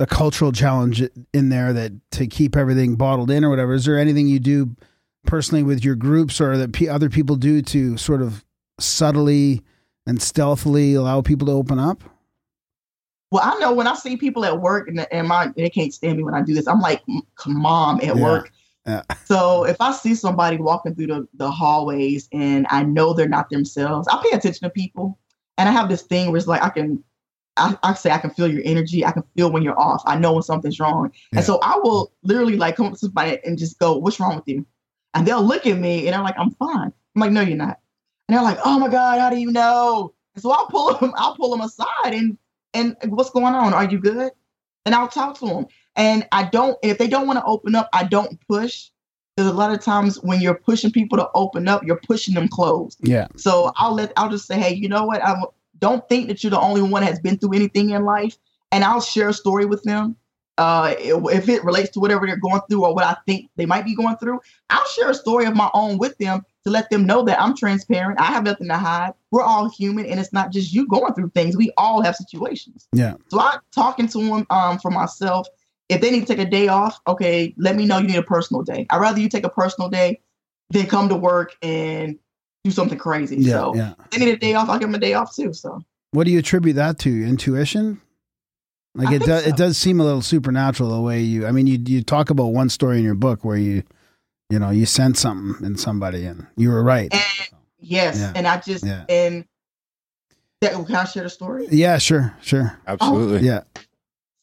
[0.00, 3.74] a cultural challenge in there that to keep everything bottled in or whatever.
[3.74, 4.74] Is there anything you do
[5.26, 8.44] personally with your groups or that p- other people do to sort of
[8.80, 9.62] subtly
[10.06, 12.02] and stealthily allow people to open up?
[13.30, 16.16] Well, I know when I see people at work and, and my they can't stand
[16.16, 16.66] me when I do this.
[16.66, 18.22] I'm like "M- mom at Yeah.
[18.22, 18.52] work.
[18.88, 19.02] Yeah.
[19.24, 23.50] So if I see somebody walking through the, the hallways and I know they're not
[23.50, 25.18] themselves, I pay attention to people.
[25.58, 27.04] And I have this thing where it's like I can
[27.58, 29.04] I, I say I can feel your energy.
[29.04, 30.02] I can feel when you're off.
[30.06, 31.10] I know when something's wrong.
[31.32, 31.40] Yeah.
[31.40, 34.36] And so I will literally like come up to somebody and just go, What's wrong
[34.36, 34.64] with you?
[35.14, 36.92] And they'll look at me and they're like, I'm fine.
[37.14, 37.80] I'm like, No, you're not.
[38.28, 40.14] And they're like, Oh my God, how do you know?
[40.34, 42.38] And so I'll pull them, I'll pull them aside and
[42.74, 43.74] and what's going on?
[43.74, 44.32] Are you good?
[44.86, 45.66] And I'll talk to them.
[45.98, 48.88] And I don't, if they don't want to open up, I don't push.
[49.36, 52.48] Because a lot of times when you're pushing people to open up, you're pushing them
[52.48, 52.98] closed.
[53.02, 53.28] Yeah.
[53.36, 55.22] So I'll let, I'll just say, hey, you know what?
[55.22, 55.36] I
[55.78, 58.36] don't think that you're the only one that has been through anything in life.
[58.72, 60.16] And I'll share a story with them.
[60.56, 63.84] Uh, if it relates to whatever they're going through or what I think they might
[63.84, 64.40] be going through,
[64.70, 67.56] I'll share a story of my own with them to let them know that I'm
[67.56, 68.20] transparent.
[68.20, 69.12] I have nothing to hide.
[69.30, 71.56] We're all human, and it's not just you going through things.
[71.56, 72.88] We all have situations.
[72.92, 73.14] Yeah.
[73.28, 75.46] So I talking to them um, for myself.
[75.88, 78.22] If they need to take a day off, okay, let me know you need a
[78.22, 78.86] personal day.
[78.90, 80.20] I'd rather you take a personal day
[80.70, 82.18] than come to work and
[82.64, 83.36] do something crazy.
[83.36, 83.52] Yeah.
[83.52, 83.94] so yeah.
[84.04, 85.52] if they need a day off, I'll give them a day off too.
[85.54, 87.10] So What do you attribute that to?
[87.10, 88.00] Intuition?
[88.94, 89.44] Like I it does.
[89.44, 89.48] so.
[89.48, 91.46] It does seem a little supernatural the way you.
[91.46, 93.82] I mean, you you talk about one story in your book where you,
[94.50, 97.12] you know, you sense something in somebody and you were right.
[97.12, 97.22] and
[97.78, 98.32] yes, Yeah.
[98.34, 99.04] and I just Yeah.
[99.08, 99.44] and
[100.60, 101.68] that can I share the story?
[101.70, 102.76] Yeah, sure, sure.
[102.86, 103.46] Absolutely.
[103.46, 103.62] Yeah.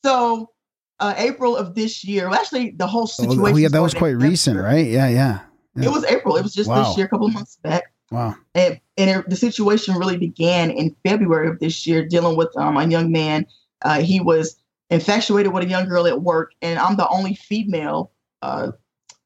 [0.06, 0.52] So
[1.00, 3.42] uh, April of this year, well, actually the whole situation.
[3.42, 4.86] oh, yeah, that was quite recent, right?
[4.86, 5.40] Yeah, yeah.
[5.76, 5.86] yeah.
[5.86, 6.38] It was April.
[6.38, 6.84] It was just Wow.
[6.84, 7.84] this year, a couple of months back.
[8.12, 8.36] Wow.
[8.54, 12.78] and, and it, the situation really began in February of this year, dealing with um,
[12.78, 13.46] a young man.
[13.82, 14.56] Uh, he was
[14.90, 18.12] infatuated with a young girl at work, and I'm the only female
[18.44, 18.72] uh,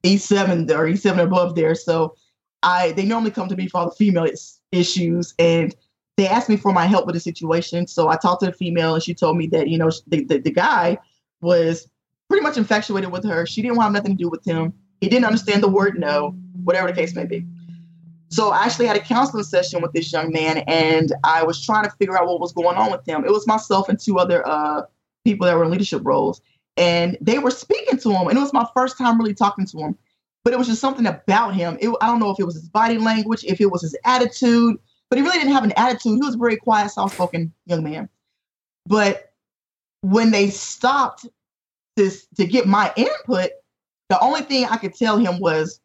[0.03, 1.75] E7 or E7 above there.
[1.75, 2.15] So
[2.63, 5.75] I they normally come to me for all the female is- issues, and
[6.17, 7.85] they asked me for my help with the situation.
[7.85, 10.39] So I talked to the female, and she told me that you know the, the,
[10.39, 10.97] the guy
[11.41, 11.87] was
[12.27, 13.45] pretty much infatuated with her.
[13.45, 14.73] She didn't want nothing to do with him.
[15.01, 16.31] He didn't understand the word no,
[16.63, 17.45] whatever the case may be.
[18.31, 21.85] So I actually had a counseling session with this young man, and I was trying
[21.85, 23.25] to figure out what was going on with him.
[23.25, 24.83] It was myself and two other uh,
[25.23, 26.39] people that were in leadership roles,
[26.77, 29.77] and they were speaking to him, and it was my first time really talking to
[29.79, 29.97] him.
[30.43, 31.77] But it was just something about him.
[31.81, 34.77] It, I don't know if it was his body language, if it was his attitude,
[35.09, 36.13] but he really didn't have an attitude.
[36.13, 38.09] He was a very quiet, soft-spoken young man.
[38.85, 39.28] But
[40.01, 41.25] when they stopped
[41.97, 43.51] to to get my input,
[44.09, 45.79] the only thing I could tell him was,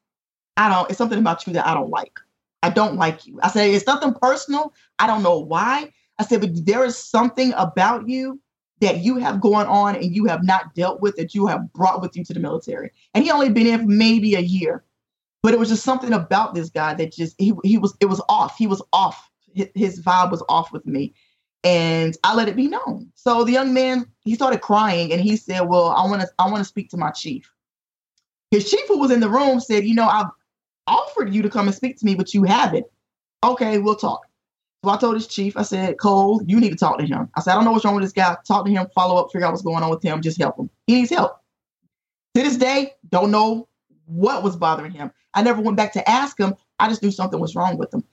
[0.57, 0.89] "I don't.
[0.91, 2.19] It's something about you that I don't like."
[2.65, 3.39] I don't like you.
[3.43, 4.73] I said, it's nothing personal.
[4.99, 5.93] I don't know why.
[6.19, 8.41] I said, but there is something about you
[8.81, 12.01] that you have going on and you have not dealt with that you have brought
[12.01, 12.91] with you to the military.
[13.13, 14.83] And he only been in for maybe a year.
[15.43, 18.23] But it was just something about this guy that just he he was it was
[18.31, 18.57] off.
[18.57, 19.29] He was off.
[19.55, 21.13] His, his vibe was off with me.
[21.65, 23.11] And I let it be known.
[23.15, 26.51] So the young man, he started crying and he said, Well, I want to I
[26.51, 27.51] want to speak to my chief.
[28.55, 30.29] His chief who was in the room said, you know, I've
[30.87, 32.87] offered you to come and speak to me, but you haven't.
[33.43, 34.21] Okay, we'll talk.
[34.85, 37.29] So I told his chief, I said, Cole, you need to talk to him.
[37.35, 38.37] I said, I don't know what's wrong with this guy.
[38.47, 40.71] Talk to him, follow up, figure out what's going on with him, just help him.
[40.87, 41.41] He needs help.
[42.37, 43.67] To this day, don't know
[44.07, 45.11] what was bothering him.
[45.33, 46.55] I never went back to ask him.
[46.79, 48.05] I just knew something was wrong with him.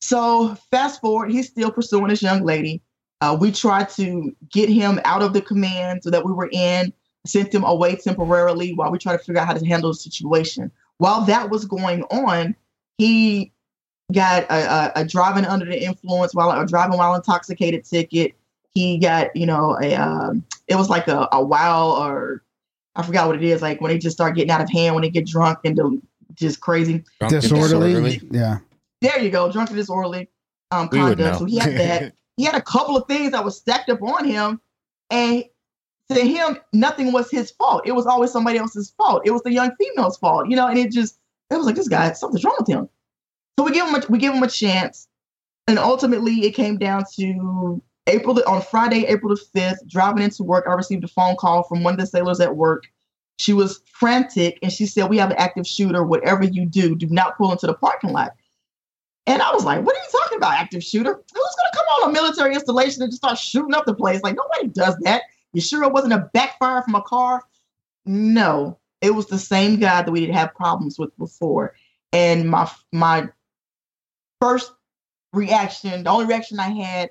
[0.00, 2.80] So fast forward, he's still pursuing this young lady.
[3.20, 6.92] Uh, we tried to get him out of the command so that we were in,
[7.26, 10.70] sent him away temporarily while we try to figure out how to handle the situation.
[10.98, 12.54] While that was going on,
[12.98, 13.52] he
[14.12, 18.34] got a, a, a driving under the influence while a driving while intoxicated ticket.
[18.70, 22.42] He got, you know, a um, it was like a, a while or
[22.94, 25.02] I forgot what it is, like when they just start getting out of hand when
[25.02, 26.02] they get drunk and do-
[26.34, 27.04] just crazy.
[27.20, 28.20] Drunk and Disorderly.
[28.30, 28.58] Yeah.
[29.00, 30.28] There you go, drunk and disorderly
[30.70, 31.38] um, conduct.
[31.38, 32.14] So he had that.
[32.36, 34.60] he had a couple of things that was stacked up on him,
[35.10, 35.44] and
[36.10, 37.82] to him, nothing was his fault.
[37.86, 39.22] It was always somebody else's fault.
[39.24, 40.66] It was the young female's fault, you know.
[40.66, 41.18] And it just,
[41.50, 42.88] it was like this guy, something's wrong with him.
[43.58, 45.08] So we give him, a, we give him a chance,
[45.66, 49.86] and ultimately, it came down to April the, on Friday, April the fifth.
[49.86, 52.84] Driving into work, I received a phone call from one of the sailors at work.
[53.38, 56.04] She was frantic, and she said, "We have an active shooter.
[56.04, 58.34] Whatever you do, do not pull into the parking lot."
[59.28, 61.12] And I was like, what are you talking about, active shooter?
[61.12, 64.22] Who's going to come on a military installation and just start shooting up the place?
[64.22, 65.22] Like, nobody does that.
[65.52, 67.42] You sure it wasn't a backfire from a car?
[68.06, 71.74] No, it was the same guy that we did have problems with before.
[72.10, 73.28] And my my
[74.40, 74.72] first
[75.34, 77.10] reaction, the only reaction I had,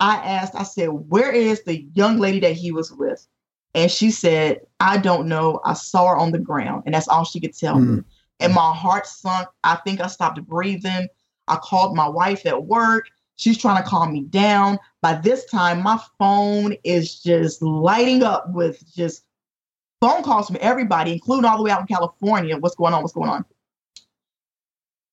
[0.00, 3.26] I asked, I said, where is the young lady that he was with?
[3.74, 5.60] And she said, I don't know.
[5.66, 6.84] I saw her on the ground.
[6.86, 7.96] And that's all she could tell me.
[7.96, 8.00] Hmm.
[8.40, 9.48] And my heart sunk.
[9.62, 11.08] I think I stopped breathing.
[11.50, 13.08] I called my wife at work.
[13.36, 14.78] She's trying to calm me down.
[15.02, 19.24] By this time, my phone is just lighting up with just
[20.00, 22.56] phone calls from everybody, including all the way out in California.
[22.56, 23.02] What's going on?
[23.02, 23.44] What's going on?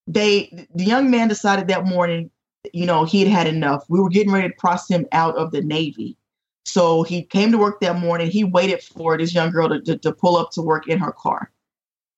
[0.08, 2.30] They, the young man decided that morning,
[2.74, 3.86] you know, he had had enough.
[3.90, 6.18] We were getting ready to cross him out of the Navy.
[6.66, 8.30] So he came to work that morning.
[8.30, 11.14] He waited for this young girl to, to, to pull up to work in her
[11.14, 11.52] car.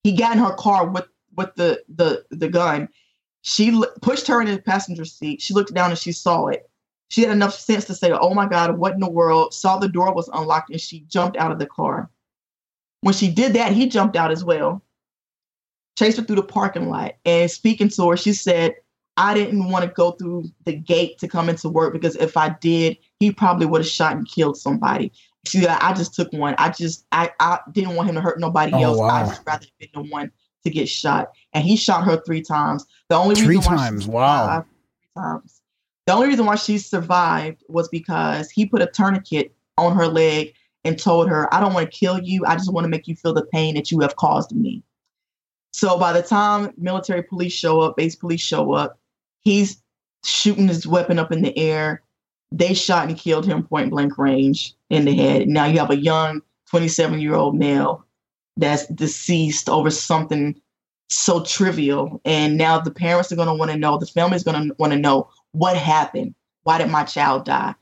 [0.04, 1.06] He got in her car with
[1.36, 2.90] with the the the gun.
[3.50, 5.42] She l- pushed her in the passenger seat.
[5.42, 6.70] She looked down and she saw it.
[7.10, 9.90] She had enough sense to say, "Oh my God, what in the world?" Saw the
[9.90, 12.12] door was unlocked and she jumped out of the car.
[13.02, 14.84] When she did that, he jumped out as well.
[15.98, 18.76] Chased her through the parking lot and speaking to her, she said,
[19.18, 22.50] "I didn't want to go through the gate to come into work because if I
[22.50, 25.12] did, he probably would have shot and killed somebody."
[25.48, 26.54] She said, "I just took one.
[26.60, 29.00] I just I, I didn't want him to hurt nobody Oh, else.
[29.00, 29.28] I wow.
[29.28, 30.32] just rather been the one
[30.70, 32.86] to get shot." And he shot her three times.
[33.10, 34.08] The only Three reason why times.
[34.08, 34.66] Wow.
[35.16, 35.62] three times.
[36.06, 40.54] The only reason why she survived was because he put a tourniquet on her leg
[40.84, 42.46] and told her, I don't want to kill you.
[42.46, 44.84] I just want to make you feel the pain that you have caused me.
[45.74, 49.00] So by the time military police show up, base police show up,
[49.42, 49.82] he's
[50.26, 52.02] shooting his weapon up in the air.
[52.52, 55.48] They shot and killed him point blank range in the head.
[55.48, 56.42] Now you have a young
[56.72, 58.06] 27 year old male
[58.60, 60.60] that's deceased over something
[61.10, 62.22] so trivial.
[62.26, 64.76] And now the parents are going to want to know, the family is going to
[64.78, 66.36] want to know what happened.
[66.64, 67.74] Why did my child die?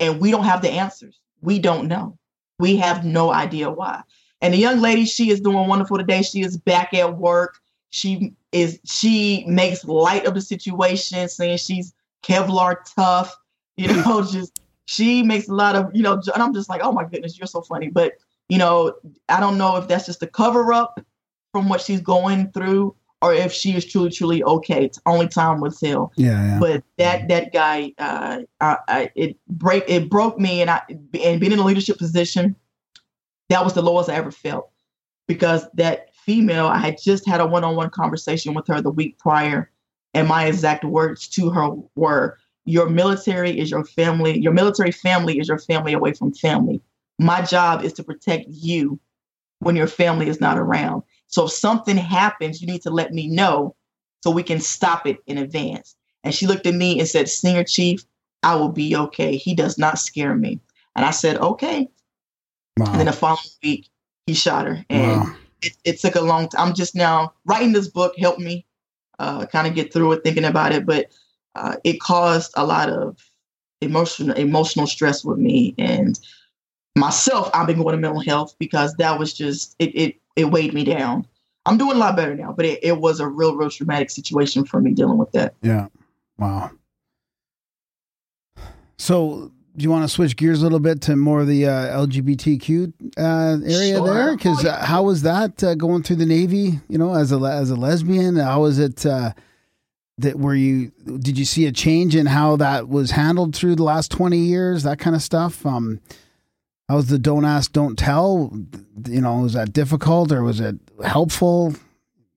[0.00, 1.20] And we don't have the answers.
[1.42, 2.18] We don't know.
[2.58, 4.02] We have no idea why.
[4.40, 6.22] And the young lady, she is doing wonderful today.
[6.22, 7.58] She is back at work.
[7.90, 13.36] She is she makes light of the situation, saying she's Kevlar tough.
[13.76, 16.14] You know, just she makes a lot of you know.
[16.34, 17.88] And I'm just like, oh my goodness, you're so funny.
[17.88, 18.14] But
[18.48, 18.94] you know,
[19.28, 21.00] I don't know if that's just a cover up
[21.52, 24.84] from what she's going through, or if she is truly, truly okay.
[24.84, 26.12] It's only time will tell.
[26.16, 26.58] Yeah, yeah.
[26.58, 31.10] But that that guy, uh, I, I, it break it broke me, and I and
[31.40, 32.56] being in a leadership position,
[33.48, 34.70] that was the lowest I ever felt
[35.28, 38.90] because that female, I had just had a one on one conversation with her the
[38.90, 39.70] week prior,
[40.14, 44.38] and my exact words to her were, "Your military is your family.
[44.38, 46.80] Your military family is your family away from family.
[47.22, 48.98] My job is to protect you
[49.60, 51.02] when your family is not around.
[51.28, 53.74] So if something happens, you need to let me know
[54.22, 55.96] so we can stop it in advance.
[56.24, 58.04] And she looked at me and said, Senior Chief,
[58.42, 59.36] I will be okay.
[59.36, 60.60] He does not scare me.
[60.96, 61.88] And I said, Okay.
[62.78, 63.88] And then the following week,
[64.26, 64.84] he shot her.
[64.90, 65.36] And Wow.
[65.62, 66.68] it, it took a long time.
[66.68, 68.66] I'm just now writing this book helped me
[69.18, 70.86] uh, kind of get through it, thinking about it.
[70.86, 71.06] But
[71.54, 73.18] uh, it caused a lot of
[73.80, 76.18] emotional emotional stress with me and
[76.96, 77.50] myself.
[77.54, 79.90] I've been going to mental health because that was just it.
[79.94, 81.26] It it weighed me down.
[81.66, 84.64] I'm doing a lot better now, but it, it was a real, real traumatic situation
[84.64, 85.54] for me dealing with that.
[85.62, 85.86] Yeah.
[86.36, 86.72] Wow.
[88.98, 92.06] So, do you want to switch gears a little bit to more of the uh,
[92.06, 94.06] LGBTQ uh, area Sure.
[94.14, 94.36] there?
[94.36, 96.80] Because uh, how was that uh, going through the Navy?
[96.88, 99.04] You know, as a as a lesbian, how was it?
[99.06, 99.32] Uh,
[100.18, 100.92] that were you?
[101.18, 104.82] Did you see a change in how that was handled through the last twenty years?
[104.82, 105.64] That kind of stuff.
[105.64, 106.00] Um,
[106.92, 108.52] how was the don't ask, don't tell?
[109.08, 111.74] You know, was that difficult or was it helpful?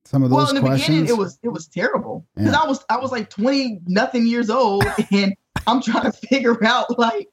[0.05, 0.87] Some of those well, in the questions.
[0.87, 2.61] beginning, it was it was terrible because Yeah.
[2.61, 5.35] I was I was like twenty nothing years old, and
[5.67, 7.27] I'm trying to figure out like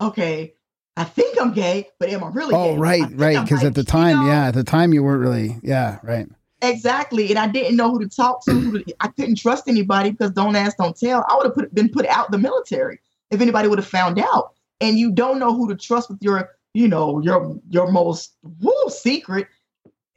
[0.00, 0.54] okay,
[0.96, 2.78] I think I'm gay, but am I really Oh, gay?
[2.78, 3.40] Right, right.
[3.44, 4.26] Because at the you time, know?
[4.26, 6.26] yeah, at the time you weren't really, yeah, right.
[6.62, 7.30] Exactly.
[7.30, 8.50] And I didn't know who to talk to.
[8.50, 11.24] Who to, I couldn't trust anybody because don't ask, don't tell.
[11.28, 12.98] I would have put, been put out the military
[13.30, 14.54] if anybody would have found out.
[14.80, 18.90] And you don't know who to trust with your, you know, your your most woo
[18.90, 19.48] secret.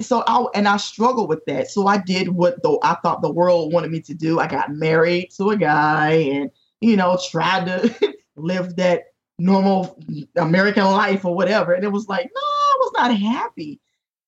[0.02, 1.70] So I and I struggled with that.
[1.70, 4.40] So I did what though I thought the world wanted me to do.
[4.40, 6.52] I got married to a guy and
[6.82, 9.04] you know tried to live that
[9.38, 9.98] normal
[10.36, 11.72] American life or whatever.
[11.72, 13.80] And it was like, no, I was not happy.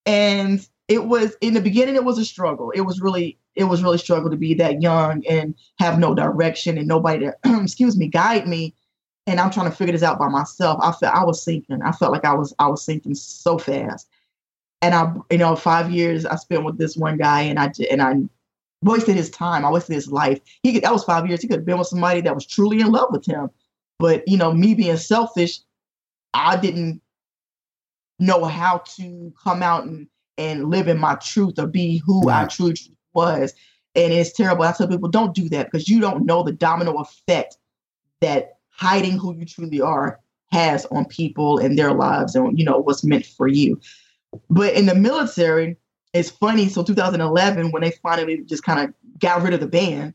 [0.06, 3.82] And it was in the beginning it was a struggle it was really it was
[3.82, 8.08] really struggle to be that young and have no direction and nobody to excuse me
[8.08, 8.74] guide me
[9.32, 10.80] and i'm trying to figure this out by myself.
[10.82, 14.08] I felt i was sinking i felt like i was i was sinking so fast.
[14.82, 18.02] And i you know five years i spent with this one guy and I and
[18.02, 18.16] i
[18.84, 19.64] wasted his time.
[19.64, 20.40] I wasted his life.
[20.64, 21.40] He could, that was five years.
[21.40, 23.50] He could have been with somebody that was truly in love with him.
[24.00, 25.60] But you know me being selfish
[26.34, 27.02] i didn't
[28.20, 30.08] know how to come out and
[30.38, 32.76] and live in my truth or be who I truly
[33.14, 33.54] was.
[33.96, 34.64] And it's terrible.
[34.64, 37.58] I tell people, don't do that because you don't know the domino effect
[38.22, 40.20] that hiding who you truly are
[40.52, 43.80] has on people and their lives and you know what's meant for you.
[44.50, 45.78] But in the military,
[46.14, 46.68] it's funny.
[46.68, 50.14] So 2011, when they finally just kind of got rid of the ban,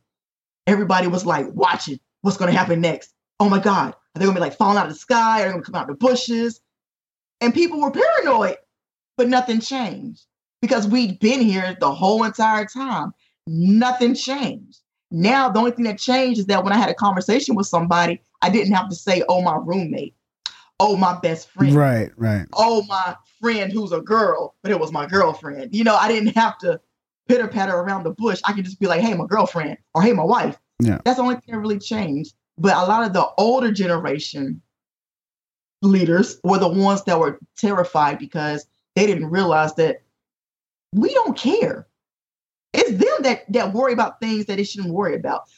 [0.66, 2.00] everybody was like, watching.
[2.22, 3.14] What's going to happen next?
[3.38, 3.92] Oh my God.
[3.92, 5.42] Are they going to be like falling out of the sky?
[5.42, 6.60] Are they going to come out of the bushes?
[7.40, 8.56] And people were paranoid
[9.16, 10.24] but nothing changed
[10.60, 13.12] because we'd been here the whole entire time.
[13.46, 14.80] Nothing changed.
[15.10, 18.20] Now, the only thing that changed is that when I had a conversation with somebody,
[18.46, 20.14] I didn't have to say, oh, my roommate,
[20.78, 22.46] oh, my best friend, Right, right.
[22.52, 25.74] oh, my friend who's a girl, but it was my girlfriend.
[25.74, 26.80] You know, I didn't have to
[27.26, 28.40] pitter patter around the bush.
[28.44, 30.56] I could just be like, hey, my girlfriend, or hey, my wife.
[30.80, 31.00] Yeah.
[31.04, 32.34] That's the only thing that really changed.
[32.56, 34.62] But a lot of the older generation
[35.82, 40.02] leaders were the ones that were terrified because they didn't realize that
[40.92, 41.88] we don't care.
[42.72, 45.48] It's them that that worry about things that they shouldn't worry about.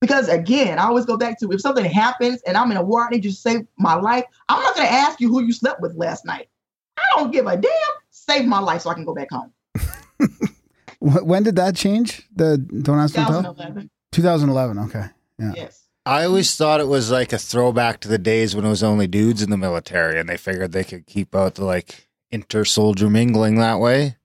[0.00, 3.06] Because again, I always go back to if something happens and I'm in a war,
[3.06, 4.24] I need you to save my life.
[4.48, 6.48] I'm not going to ask you who you slept with last night.
[6.96, 7.72] I don't give a damn.
[8.10, 9.52] Save my life so I can go back home.
[11.00, 12.28] When did that change?
[12.36, 13.90] The don't ask, 2011.
[14.12, 14.78] 2011.
[14.84, 15.06] Okay.
[15.38, 15.52] Yeah.
[15.56, 15.86] Yes.
[16.04, 19.06] I always thought it was like a throwback to the days when it was only
[19.06, 23.08] dudes in the military, and they figured they could keep out the like inter soldier
[23.08, 24.16] mingling that way.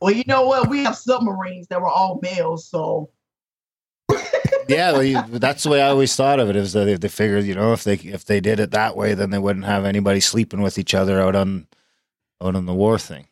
[0.00, 0.68] Well, you know what?
[0.68, 3.10] We have submarines that were all males, so
[4.68, 6.54] Yeah, that's the way I always thought of it.
[6.54, 9.14] Is that if they figured, you know, if they if they did it that way,
[9.14, 11.66] then they wouldn't have anybody sleeping with each other out on
[12.40, 13.26] out on the war thing.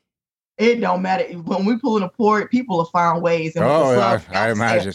[0.56, 1.24] it don't matter.
[1.38, 3.54] When we pull in a port, people will find ways.
[3.54, 4.94] And Oh, yeah, sub- I imagine.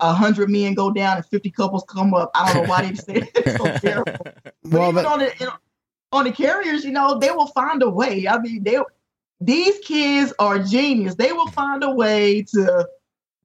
[0.00, 2.32] a hundred men go down and fifty couples come up.
[2.34, 4.12] I don't know why they say it's so terrible.
[4.24, 5.52] But Well, even but- on the
[6.10, 8.26] on the carriers, you know, they will find a way.
[8.26, 8.78] I mean, they
[9.40, 11.14] these kids are genius.
[11.14, 12.88] They will find a way to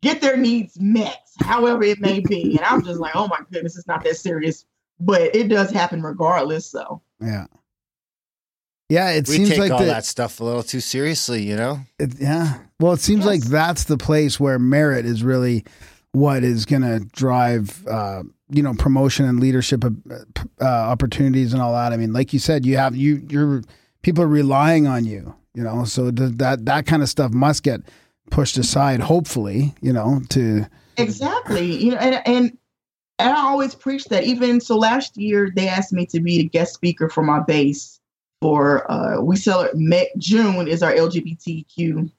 [0.02, 2.58] get their needs met, however it may be.
[2.58, 4.66] And I'm just like, oh my goodness, it's not that serious,
[5.00, 6.66] but it does happen regardless.
[6.68, 7.46] So Yeah.
[8.90, 11.56] Yeah, it we seems take like all the, that stuff a little too seriously, you
[11.56, 11.80] know.
[11.98, 12.58] It, yeah.
[12.78, 15.64] Well, it seems like that's the place where merit is really
[16.12, 21.72] what is going to drive, uh, you know, promotion and leadership uh, opportunities and all
[21.72, 21.94] that.
[21.94, 23.62] I mean, like you said, you have you you're
[24.02, 27.64] people are relying on you, you know, so th- that that kind of stuff must
[27.64, 27.80] get
[28.30, 29.00] pushed aside.
[29.00, 30.66] Hopefully, you know, to
[31.02, 31.84] Exactly.
[31.84, 32.58] You know, and and
[33.20, 34.24] and I always preach that.
[34.24, 38.00] Even so, last year they asked me to be the guest speaker for my base
[38.42, 42.12] for uh we celebrate June is our LGBTQ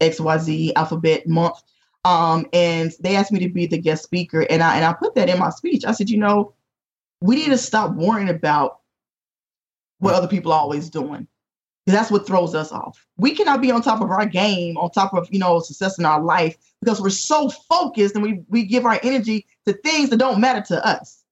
[0.00, 1.62] XYZ alphabet month.
[2.04, 5.14] Um, and they asked me to be the guest speaker, and I and I put
[5.16, 5.84] that in my speech.
[5.84, 6.54] I said, you know,
[7.20, 8.80] we need to stop worrying about
[9.98, 11.26] what other people are always doing.
[11.92, 13.06] That's what throws us off.
[13.16, 16.04] We cannot be on top of our game, on top of you know success in
[16.04, 20.18] our life, because we're so focused and we we give our energy to things that
[20.18, 21.22] don't matter to us.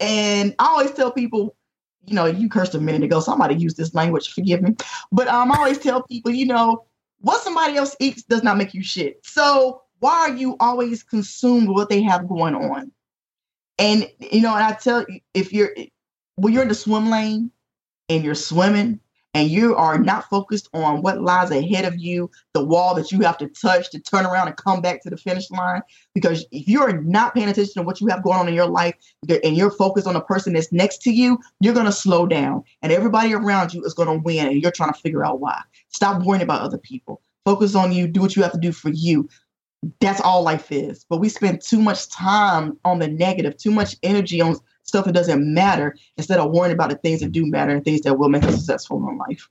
[0.00, 1.56] And I always tell people,
[2.04, 3.20] you know, you cursed a minute ago.
[3.20, 4.74] Somebody used this language, forgive me.
[5.10, 6.84] But um, I always tell people, you know,
[7.20, 9.24] what somebody else eats does not make you shit.
[9.24, 12.92] So why are you always consumed with what they have going on?
[13.78, 15.74] And you know, and I tell you, if you're
[16.36, 17.50] when you're in the swim lane
[18.08, 19.00] and you're swimming
[19.34, 23.20] and you are not focused on what lies ahead of you, the wall that you
[23.20, 25.82] have to touch to turn around and come back to the finish line.
[26.14, 28.94] Because if you're not paying attention to what you have going on in your life
[29.28, 32.62] and you're focused on the person that's next to you, you're going to slow down
[32.82, 35.60] and everybody around you is going to win and you're trying to figure out why.
[35.88, 37.20] Stop worrying about other people.
[37.44, 39.28] Focus on you, do what you have to do for you.
[40.00, 41.04] That's all life is.
[41.10, 44.56] But we spend too much time on the negative, too much energy on
[44.94, 47.32] stuff that doesn't matter instead of worrying about the things that mm.
[47.32, 49.48] do matter and things that will make us successful in life.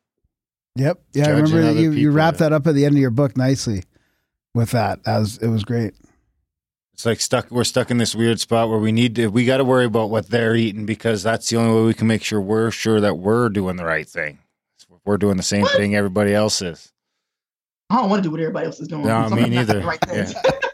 [0.76, 1.02] Yep.
[1.14, 2.50] Yeah, I remember that other you, you people, wrapped yeah.
[2.50, 3.84] that up at the end of your book nicely
[4.54, 5.04] with that.
[5.04, 5.94] That was it was great.
[6.94, 7.52] It's like stuck.
[7.52, 9.28] We're stuck in this weird spot where we need to.
[9.28, 12.08] We got to worry about what they're eating because that's the only way we can
[12.08, 14.40] make sure we're sure that we're doing the right thing.
[15.06, 16.94] We're doing the same thing everybody else is.
[17.90, 19.06] I don't want to do what everybody else is doing.
[19.06, 19.80] No, me I'm not neither.
[19.80, 20.34] the right things.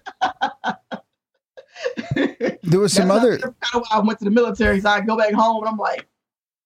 [2.63, 4.79] There was some other kind of why I went to the military.
[4.79, 6.07] So I go back home and I'm like,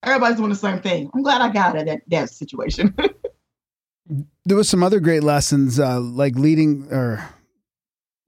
[0.04, 1.10] everybody's doing the same thing.
[1.14, 2.94] I'm glad I got out of that, that situation.
[4.46, 7.24] there was some other great lessons uh, like leading or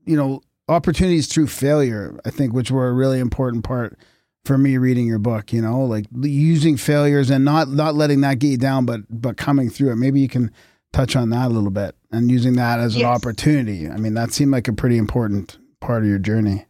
[0.05, 3.99] you know opportunities through failure i think which were a really important part
[4.45, 8.39] for me reading your book you know like using failures and not not letting that
[8.39, 10.51] get you down but but coming through it maybe you can
[10.93, 14.31] touch on that a little bit and using that as an opportunity i mean that
[14.31, 16.65] seemed like a pretty important part of your journey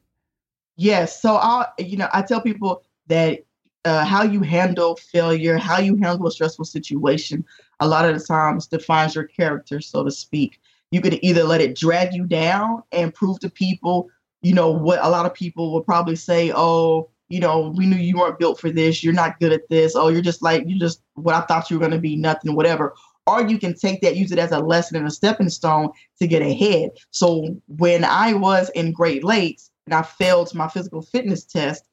[0.77, 1.22] Yes.
[1.22, 3.45] So I, you know, I tell people that
[3.85, 7.45] uh, how you handle failure, how you handle a stressful situation,
[7.80, 10.60] a lot of the times defines your character, so to speak.
[10.91, 14.10] You could either let it drag you down and prove to people,
[14.41, 17.97] you know, what a lot of people will probably say, oh, you know, we knew
[17.97, 19.03] you weren't built for this.
[19.03, 19.95] You're not good at this.
[19.95, 22.56] Oh, you're just like, you're just what I thought you were going to be, nothing,
[22.56, 22.93] whatever.
[23.27, 25.89] Or you can take that, use it as a lesson and a stepping stone
[26.19, 26.91] to get ahead.
[27.10, 31.86] So when I was in Great Lakes and I failed my physical fitness test,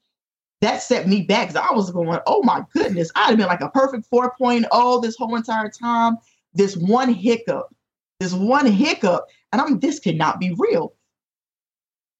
[0.61, 3.61] that set me back because I was going, oh my goodness, I'd have been like
[3.61, 6.17] a perfect 4.0 this whole entire time.
[6.53, 7.73] This one hiccup,
[8.19, 10.93] this one hiccup, and I'm this cannot be real.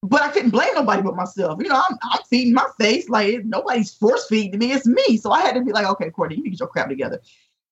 [0.01, 1.59] But I couldn't blame nobody but myself.
[1.61, 4.73] You know, I'm, I'm feeding my face like nobody's force feeding me.
[4.73, 5.15] It's me.
[5.15, 7.21] So I had to be like, okay, Courtney, you get your crap together.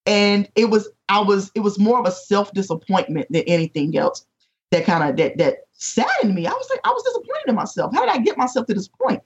[0.06, 4.26] And it was, I was, it was more of a self disappointment than anything else
[4.72, 6.46] that kind of that that saddened me.
[6.46, 7.94] I was like, I was disappointed in myself.
[7.94, 9.22] How did I get myself to this point?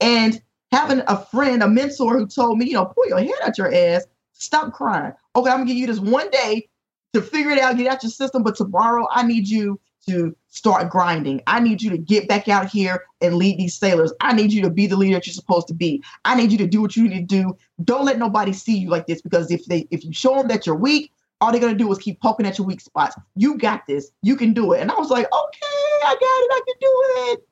[0.00, 0.40] And
[0.72, 3.72] having a friend, a mentor who told me, you know, pull your head out your
[3.74, 5.12] ass, stop crying.
[5.36, 6.68] Okay, I'm gonna give you this one day
[7.12, 10.90] to figure it out, get out your system, but tomorrow I need you to start
[10.90, 11.42] grinding.
[11.46, 14.12] I need you to get back out here and lead these sailors.
[14.20, 16.02] I need you to be the leader that you're supposed to be.
[16.24, 17.56] I need you to do what you need to do.
[17.84, 20.66] Don't let nobody see you like this because if they if you show them that
[20.66, 23.16] you're weak, all they're gonna do is keep poking at your weak spots.
[23.36, 24.10] You got this.
[24.22, 24.80] You can do it.
[24.80, 26.50] And I was like, okay, I got it.
[26.52, 27.48] I can do it.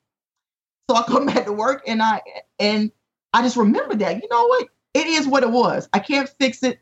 [0.89, 2.21] So I come back to work and I
[2.59, 2.91] and
[3.33, 4.21] I just remember that.
[4.21, 4.67] You know what?
[4.93, 5.89] It is what it was.
[5.93, 6.79] I can't fix it.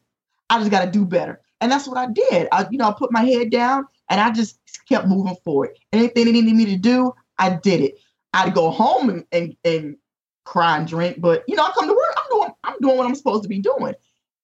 [0.50, 1.42] I just got to do better.
[1.60, 2.48] And that's what I did.
[2.52, 5.72] I, you know, I put my head down and I just kept moving forward.
[5.92, 7.96] Anything they needed me to do, I did it.
[8.34, 9.98] I'd go home and, and, and
[10.44, 12.16] cry and drink, but you know, I come to work.
[12.18, 13.96] I'm doing I'm doing what I'm supposed to be doing.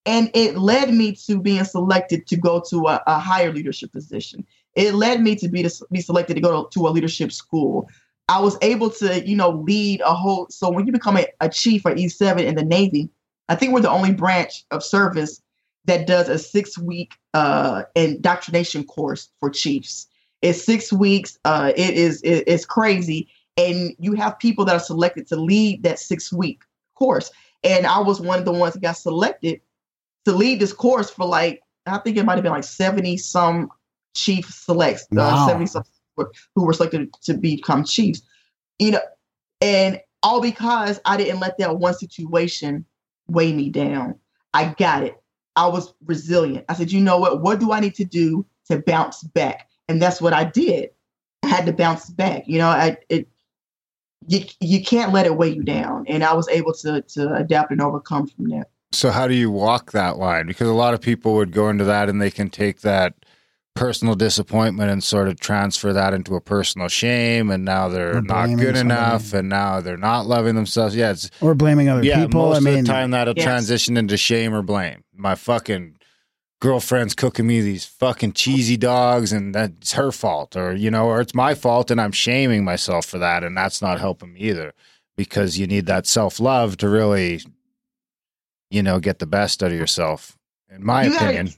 [0.04, 4.44] And it led me to being selected to go to a, a higher leadership position.
[4.74, 7.88] It led me to be to be selected to go to, a leadership school.
[8.28, 10.46] I was able to, you know, lead a whole.
[10.48, 13.10] So when you become a, a chief or E7 in the Navy,
[13.48, 15.42] I think we're the only branch of service
[15.84, 20.06] that does a six week uh, indoctrination course for chiefs.
[20.40, 21.38] It's six weeks.
[21.44, 25.82] Uh, it is it, it's crazy, and you have people that are selected to lead
[25.82, 26.62] that six week
[26.94, 27.30] course.
[27.64, 29.60] And I was one of the ones that got selected
[30.24, 33.70] to lead this course for like I think it might have been like seventy some
[34.14, 35.84] chief selects, uh, seventy some
[36.16, 38.22] who were selected to become chiefs.
[38.78, 39.00] You know,
[39.60, 42.84] and all because I didn't let that one situation
[43.28, 44.18] weigh me down.
[44.54, 45.20] I got it.
[45.56, 46.64] I was resilient.
[46.68, 47.40] I said, you know what?
[47.40, 49.68] What do I need to do to bounce back?
[49.88, 50.90] And that's what I did.
[51.42, 52.44] I had to bounce back.
[52.46, 53.28] You know, I it
[54.28, 56.04] you you can't let it weigh you down.
[56.06, 58.68] And I was able to to adapt and overcome from that.
[58.92, 60.46] So how do you walk that line?
[60.46, 63.14] Because a lot of people would go into that and they can take that
[63.74, 68.22] personal disappointment and sort of transfer that into a personal shame and now they're Or
[68.22, 68.80] not good somebody.
[68.80, 70.94] enough and now they're not loving themselves.
[70.94, 73.44] Yeah, it's or blaming other yeah, people most i mean of the time that'll Yes.
[73.44, 75.04] transition into shame or blame.
[75.16, 75.96] My fucking
[76.60, 81.20] girlfriend's cooking me these fucking cheesy dogs and that's her fault or you know or
[81.20, 84.72] it's my fault and I'm shaming myself for that and that's not helping me either
[85.16, 87.40] because you need that self-love to really
[88.70, 90.36] you know get the best out of yourself
[90.70, 91.54] in my You gotta- opinion.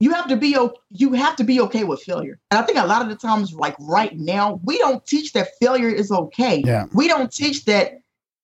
[0.00, 0.56] You have to be
[0.90, 2.40] you have to be okay with failure.
[2.50, 5.48] And I think a lot of the times, like right now, we don't teach that
[5.60, 6.62] failure is okay.
[6.64, 6.86] Yeah.
[6.92, 8.00] We don't teach that,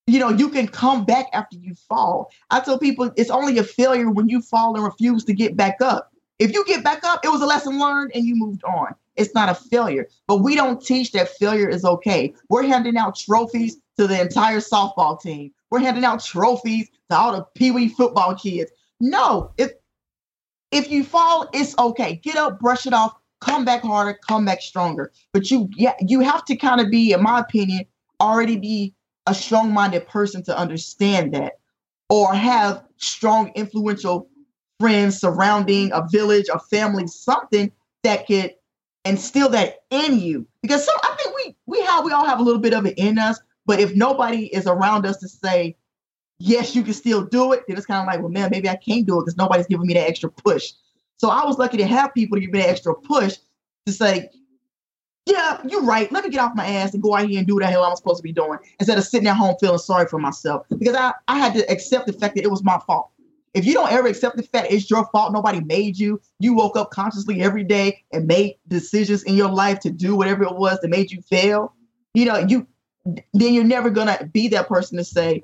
[0.06, 2.30] you know, you can come back after you fall.
[2.50, 5.80] I tell people it's only a failure when you fall and refuse to get back
[5.80, 6.12] up.
[6.38, 8.94] If you get back up, it was a lesson learned and you moved on.
[9.16, 10.08] It's not a failure.
[10.26, 12.34] But we don't teach that failure is okay.
[12.50, 15.52] We're handing out trophies to the entire softball team.
[15.70, 18.70] We're handing out trophies to all the pee wee football kids.
[19.00, 19.72] No, if
[20.70, 22.16] if you fall, it's okay.
[22.16, 25.12] Get up, brush it off, come back harder, come back stronger.
[25.32, 27.84] But you yeah, you have to kind of be, in my opinion,
[28.20, 28.94] already be
[29.26, 31.54] a strong-minded person to understand that.
[32.08, 34.28] or have strong, influential
[34.80, 37.72] friends surrounding a village, a family, something
[38.02, 38.54] that could
[39.04, 40.46] instill that in you.
[40.62, 43.18] Because I think we we have we all have a little bit of it in
[43.18, 45.76] us, but if nobody is around us to say,
[46.38, 48.76] yes, you can still do it, then it's kind of like, well, man, maybe I
[48.76, 50.72] can't do it because nobody's giving me that extra push.
[51.18, 53.36] So I was lucky to have people to give me that extra push
[53.86, 54.30] to say,
[55.24, 56.10] yeah, you're right.
[56.12, 57.82] Let me get off my ass and go out here and do what the hell
[57.82, 60.66] I'm supposed to be doing instead of sitting at home feeling sorry for myself.
[60.78, 63.10] Because I, I had to accept the fact that it was my fault.
[63.52, 66.76] If you don't ever accept the fact it's your fault, nobody made you, you woke
[66.76, 70.78] up consciously every day and made decisions in your life to do whatever it was
[70.80, 71.74] that made you fail,
[72.12, 72.66] you know, you
[73.32, 75.42] then you're never gonna be that person to say,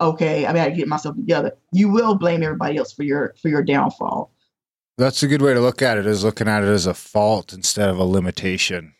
[0.00, 1.52] okay, I gotta get myself together.
[1.72, 4.32] You will blame everybody else for your for your downfall.
[4.96, 6.06] That's a good way to look at it.
[6.06, 8.94] Is looking at it as a fault instead of a limitation.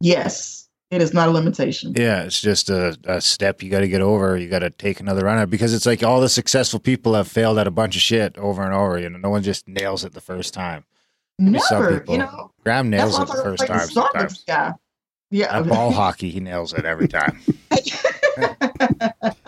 [0.00, 1.92] Yes, it is not a limitation.
[1.96, 4.36] Yeah, it's just a, a step you got to get over.
[4.36, 7.14] You got to take another run at it because it's like all the successful people
[7.14, 8.98] have failed at a bunch of shit over and over.
[8.98, 10.84] You know, no one just nails it the first time.
[11.38, 12.52] Maybe Never, people- you know.
[12.62, 13.76] Graham nails it the first time.
[13.76, 14.74] about the Sometimes Starbucks.
[15.30, 17.40] Yeah, at ball hockey, he nails it every time.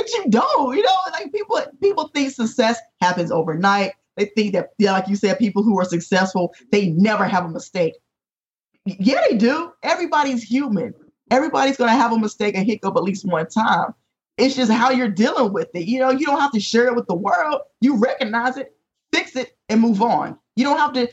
[0.00, 0.76] but you don't.
[0.76, 3.92] You know, like people people think success happens overnight.
[4.16, 7.48] They think that, yeah, like you said, people who are successful they never have a
[7.48, 7.94] mistake.
[8.84, 9.72] Yeah, they do.
[9.82, 10.94] Everybody's human.
[11.30, 13.94] Everybody's gonna have a mistake, a hiccup at least one time.
[14.38, 15.86] It's just how you're dealing with it.
[15.86, 17.60] You know, you don't have to share it with the world.
[17.80, 18.74] You recognize it,
[19.12, 20.38] fix it, and move on.
[20.56, 21.10] You don't have to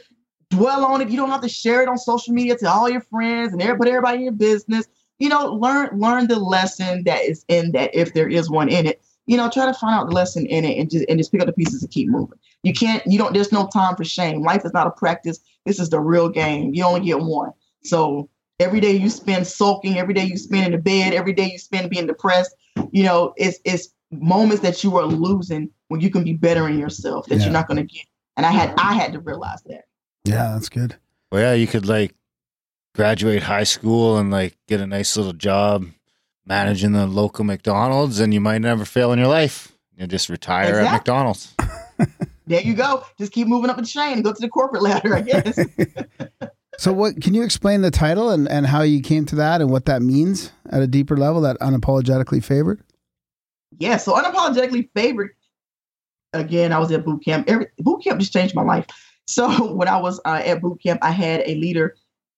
[0.50, 1.10] dwell on it.
[1.10, 3.92] You don't have to share it on social media to all your friends and everybody,
[3.92, 4.88] everybody in your business.
[5.20, 8.86] You know, learn learn the lesson that is in that if there is one in
[8.86, 9.02] it.
[9.26, 11.42] You know, try to find out the lesson in it and just and just pick
[11.42, 12.40] up the pieces and keep moving.
[12.64, 14.42] You can't, you don't, there's no time for shame.
[14.42, 15.40] Life is not a practice.
[15.66, 16.74] This is the real game.
[16.74, 17.52] You only get one.
[17.84, 18.30] So
[18.60, 21.58] every day you spend sulking, every day you spend in the bed, every day you
[21.60, 22.56] spend being depressed,
[22.92, 26.80] you know, it's it's moments that you are losing when you can be better in
[26.80, 27.44] yourself that Yeah.
[27.44, 28.06] you're not gonna get.
[28.38, 29.86] And I had I had to realize that.
[30.24, 30.96] Yeah, that's good.
[31.32, 32.16] Well, yeah, you could like
[32.98, 35.86] graduate high school and like get a nice little job
[36.46, 39.72] managing the local McDonald's, and you might never fail in your life.
[39.96, 41.56] You just retire at McDonald's.
[42.48, 43.04] There you go.
[43.18, 45.60] Just keep moving up the chain and go to the corporate ladder, I guess.
[46.80, 49.72] So, what can you explain the title and, and how you came to that and
[49.72, 51.42] what that means at a deeper level?
[51.42, 52.82] That unapologetically favored.
[53.80, 55.32] yeah, so unapologetically favored.
[56.34, 57.50] Again, I was at boot camp.
[57.50, 58.86] Every boot camp just changed my life.
[59.26, 61.96] So when I was uh, at boot camp, I had a leader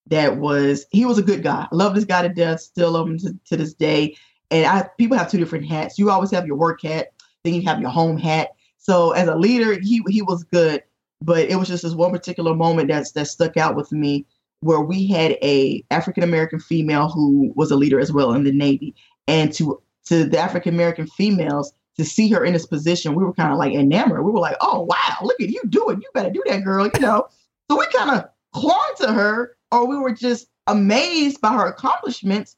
[0.10, 1.68] that was he was a good guy.
[1.72, 2.60] I love this guy to death.
[2.60, 4.16] Still love him to, to this day.
[4.52, 5.98] And I people have two different hats.
[5.98, 7.14] You always have your work hat,
[7.44, 8.50] then you have your home hat.
[8.78, 10.84] So as a leader, he he was good,
[11.22, 14.26] but it was just this one particular moment that's that stuck out with me
[14.62, 18.52] where we had a African American female who was a leader as well in the
[18.52, 18.96] Navy,
[19.28, 23.34] and to to the African American females to see her in this position, we were
[23.34, 24.24] kind of like enamored.
[24.24, 26.02] We were like, "Oh wow, look at you doing!
[26.02, 27.28] You better do that, girl!" You know.
[27.70, 32.56] So we kind of clung to her, or we were just amazed by her accomplishments.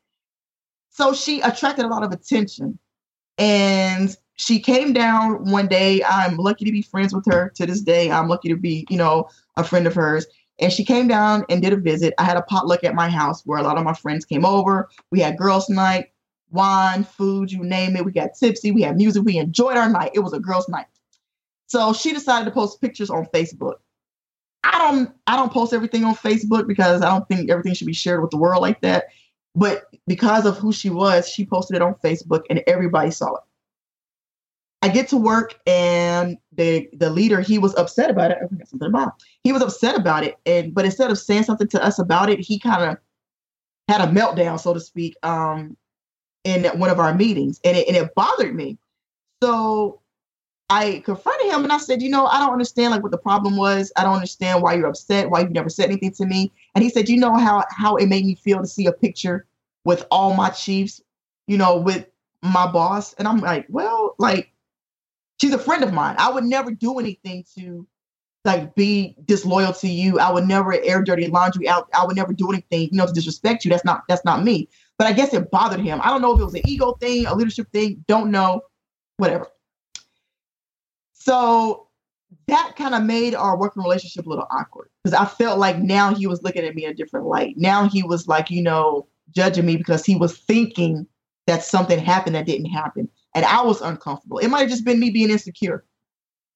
[0.89, 2.77] So she attracted a lot of attention,
[3.37, 6.03] and she came down one day.
[6.03, 8.11] I'm lucky to be friends with her to this day.
[8.11, 10.25] I'm lucky to be, you know, a friend of hers.
[10.59, 12.13] And she came down and did a visit.
[12.17, 14.89] I had a potluck at my house where a lot of my friends came over.
[15.11, 16.11] We had girls' night,
[16.51, 18.05] wine, food, you name it.
[18.05, 18.71] We got tipsy.
[18.71, 19.23] We had music.
[19.23, 20.11] We enjoyed our night.
[20.13, 20.85] It was a girls' night.
[21.67, 23.75] So she decided to post pictures on Facebook.
[24.63, 27.93] I don't I don't post everything on Facebook because I don't think everything should be
[27.93, 29.05] shared with the world like that.
[29.55, 33.41] But because of who she was, she posted it on Facebook and everybody saw it.
[34.83, 38.37] I get to work and the the leader he was upset about it.
[38.43, 39.07] I forgot something about.
[39.09, 39.13] it.
[39.43, 42.39] He was upset about it, and but instead of saying something to us about it,
[42.39, 42.97] he kind of
[43.87, 45.77] had a meltdown, so to speak, um,
[46.43, 48.77] in one of our meetings, and it, and it bothered me.
[49.43, 50.00] So
[50.71, 53.57] I confronted him and I said, you know, I don't understand like what the problem
[53.57, 53.91] was.
[53.97, 56.49] I don't understand why you're upset, why you never said anything to me.
[56.73, 59.45] And he said, you know how how it made me feel to see a picture
[59.83, 61.01] with all my chiefs,
[61.45, 62.07] you know, with
[62.41, 63.13] my boss.
[63.15, 64.53] And I'm like, well, like
[65.41, 66.15] she's a friend of mine.
[66.17, 67.85] I would never do anything to
[68.45, 70.19] like be disloyal to you.
[70.19, 71.89] I would never air dirty laundry out.
[71.93, 73.71] I would never do anything, you know, to disrespect you.
[73.71, 74.69] That's not that's not me.
[74.97, 75.99] But I guess it bothered him.
[76.01, 78.61] I don't know if it was an ego thing, a leadership thing, don't know,
[79.17, 79.47] whatever.
[81.23, 81.87] So
[82.47, 86.15] that kind of made our working relationship a little awkward because I felt like now
[86.15, 87.55] he was looking at me in a different light.
[87.57, 91.05] Now he was like, you know, judging me because he was thinking
[91.45, 93.07] that something happened that didn't happen.
[93.35, 94.39] And I was uncomfortable.
[94.39, 95.85] It might have just been me being insecure,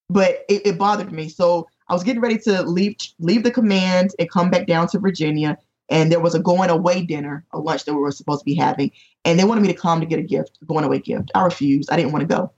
[0.10, 1.30] but it, it bothered me.
[1.30, 5.00] So I was getting ready to leave leave the command and come back down to
[5.00, 5.60] Virginia.
[5.90, 8.56] And there was a going away dinner, a lunch that we were supposed to be
[8.56, 8.92] having.
[9.26, 11.30] And they wanted me to come to get a gift, a going away gift.
[11.36, 11.92] I refused.
[11.92, 12.52] I didn't want to go.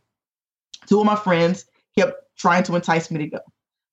[0.87, 1.65] two of my friends
[1.97, 3.39] kept trying to entice me to go.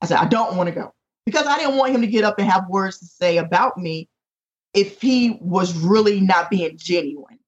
[0.01, 0.93] I said, I don't want to go
[1.27, 4.09] because I didn't want him to get up and have words to say about me
[4.75, 7.39] if he was really not being genuine.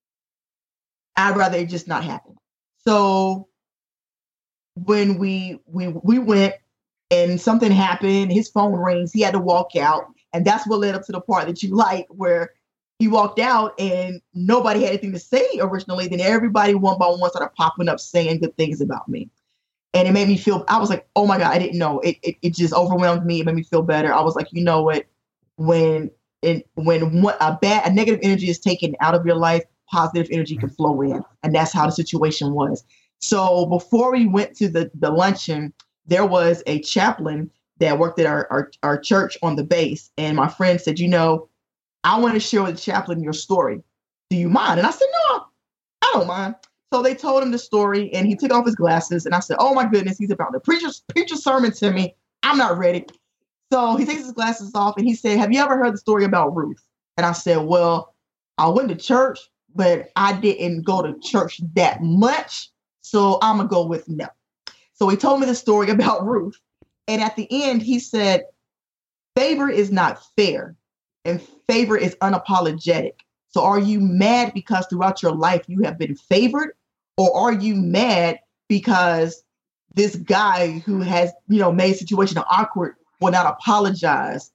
[1.17, 2.37] I'd rather it just not happen.
[2.87, 3.49] So
[4.75, 6.55] when we we we went
[7.11, 10.07] and something happened, his phone rings, he had to walk out.
[10.33, 12.51] And that's what led up to the part that you like, where
[12.99, 16.09] he walked out and nobody had anything to say originally.
[16.09, 19.31] Then everybody one by one started popping up saying good things about me.
[19.97, 22.01] And it made me feel, I was like, oh my God, I didn't know.
[22.01, 23.41] It, it, it just overwhelmed me.
[23.41, 24.13] It made me feel better.
[24.13, 25.07] I was like, you know what?
[25.57, 26.11] When
[26.43, 30.29] it, when what a bad, a negative energy is taken out of your life, positive
[30.31, 31.25] energy can flow in.
[31.43, 32.85] And that's how the situation was.
[33.21, 35.73] So before we went to the, the luncheon,
[36.05, 40.11] there was a chaplain that worked at our, our, our church on the base.
[40.19, 41.49] And my friend said, you know,
[42.05, 43.83] I want to share with the chaplain your story.
[44.29, 44.79] Do you mind?
[44.79, 45.47] And I said, no,
[46.03, 46.55] I don't mind.
[46.93, 49.27] So they told him the story and he took off his glasses.
[49.27, 51.91] And I said, oh my goodness, he's about to preach a, preach a sermon to
[51.91, 52.15] me.
[52.43, 53.05] I'm not ready.
[53.73, 56.25] So he takes his glasses off and he said, have you ever heard the story
[56.25, 56.83] about Ruth?
[57.17, 58.15] And I said, well,
[58.59, 59.41] I went to church,
[59.75, 62.71] but I didn't go to church that much.
[63.01, 64.29] So I'm going to go with no.
[64.95, 66.59] So he told me the story about Ruth.
[67.09, 68.45] And at the end, he said,
[69.37, 70.77] favor is not fair
[71.25, 73.13] and favor is unapologetic.
[73.49, 76.76] So are you mad because throughout your life you have been favored?
[77.17, 78.39] Or are you mad
[78.69, 79.43] because
[79.95, 84.51] this guy who has, you know, made situation awkward will not apologize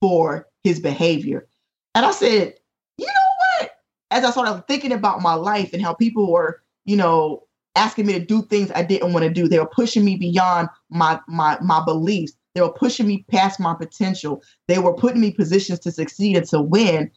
[0.00, 1.46] for his behavior?
[1.94, 2.54] And I said,
[2.98, 3.70] you know what?
[4.10, 7.44] As I started thinking about my life and how people were, you know,
[7.76, 9.48] asking me to do things I didn't want to do.
[9.48, 12.34] They were pushing me beyond my my my beliefs.
[12.54, 14.42] They were pushing me past my potential.
[14.68, 17.10] They were putting me positions to succeed and to win.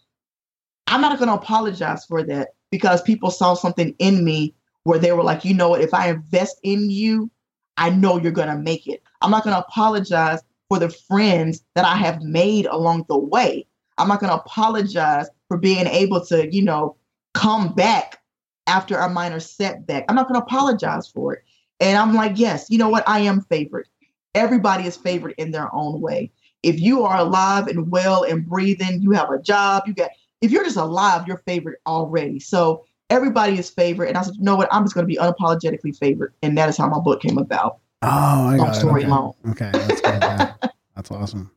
[0.87, 4.55] I'm not going to apologize for that because people saw something in me
[4.87, 7.29] where they were like, you know what, if I invest in you,
[7.75, 9.03] I know you're going to make it.
[9.21, 13.67] I'm not going to apologize for the friends that I have made along the way.
[13.97, 16.95] I'm not going to apologize for being able to, you know,
[17.33, 18.21] come back
[18.65, 20.05] after a minor setback.
[20.07, 21.43] I'm not going to apologize for it.
[21.81, 23.03] And I'm like, yes, you know what?
[23.09, 23.89] I am favored.
[24.35, 26.31] Everybody is favored in their own way.
[26.63, 30.49] If you are alive and well and breathing, you have a job, you got, if
[30.49, 32.39] you're just alive, you're favored already.
[32.39, 34.05] So everybody is favored.
[34.09, 34.67] And I said, you know what?
[34.71, 36.33] I'm just going to be unapologetically favored.
[36.41, 37.79] And that is how my book came about.
[38.01, 39.05] Oh, I Long got story it.
[39.05, 39.11] Okay.
[39.11, 39.33] long.
[39.49, 40.21] Okay, that's good.
[40.21, 40.53] yeah.
[40.95, 41.51] That's awesome.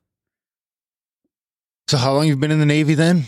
[1.88, 3.24] So how long you've been in the Navy then?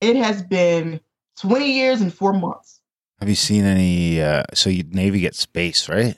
[0.00, 1.00] It has been
[1.38, 2.80] 20 years and four months.
[3.20, 4.20] Have you seen any?
[4.20, 6.16] Uh, so you, Navy gets space, right?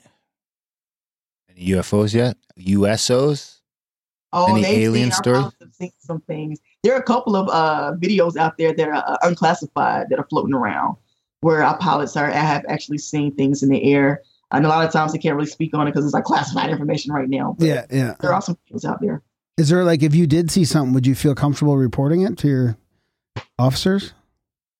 [1.49, 2.37] Any UFOs yet?
[2.59, 3.59] USOs?
[4.33, 5.41] Oh, Any alien stories?
[5.41, 6.59] pilots have seen some things.
[6.85, 10.27] There are a couple of uh, videos out there that are uh, unclassified that are
[10.29, 10.97] floating around
[11.41, 14.21] where our pilots are have actually seen things in the air.
[14.51, 16.69] And a lot of times they can't really speak on it because it's like classified
[16.69, 17.55] information right now.
[17.57, 18.13] But Yeah, yeah.
[18.19, 19.23] there are some videos out there.
[19.57, 22.47] Is there like if you did see something, would you feel comfortable reporting it to
[22.47, 22.77] your
[23.57, 24.13] officers?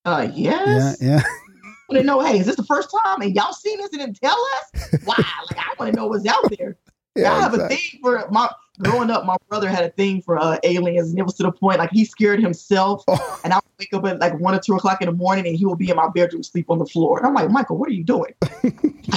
[0.04, 0.98] Uh, yes.
[1.00, 1.22] Yeah, yeah.
[1.24, 3.20] I want to know, hey, is this the first time?
[3.20, 5.00] And y'all seen this and didn't tell us?
[5.04, 5.16] Why?
[5.50, 6.76] like, I want to know what's out there.
[7.16, 7.76] Yeah, I have exactly.
[7.76, 9.24] a thing for my growing up.
[9.24, 11.90] My brother had a thing for uh, aliens, and it was to the point like
[11.90, 13.04] he scared himself.
[13.08, 13.40] Oh.
[13.44, 15.56] And I would wake up at like one or two o'clock in the morning, and
[15.56, 17.18] he will be in my bedroom, sleep on the floor.
[17.18, 18.34] And I'm like, Michael, what are you doing?
[18.42, 18.48] I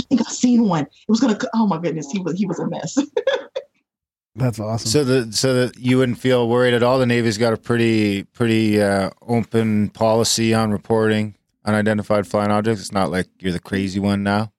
[0.02, 0.84] think I've seen one.
[0.84, 1.38] It was gonna.
[1.53, 2.98] Oh my goodness, he was he was a mess.
[4.36, 4.90] That's awesome.
[4.90, 6.99] So the so that you wouldn't feel worried at all.
[6.99, 12.81] The Navy's got a pretty pretty uh, open policy on reporting unidentified flying objects.
[12.81, 14.52] It's not like you're the crazy one now.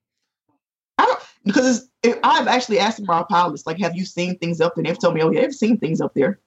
[0.99, 4.61] I don't because it's, it, I've actually asked my pilots, like, have you seen things
[4.61, 4.83] up there?
[4.83, 6.41] And they've told me, oh yeah, they've seen things up there,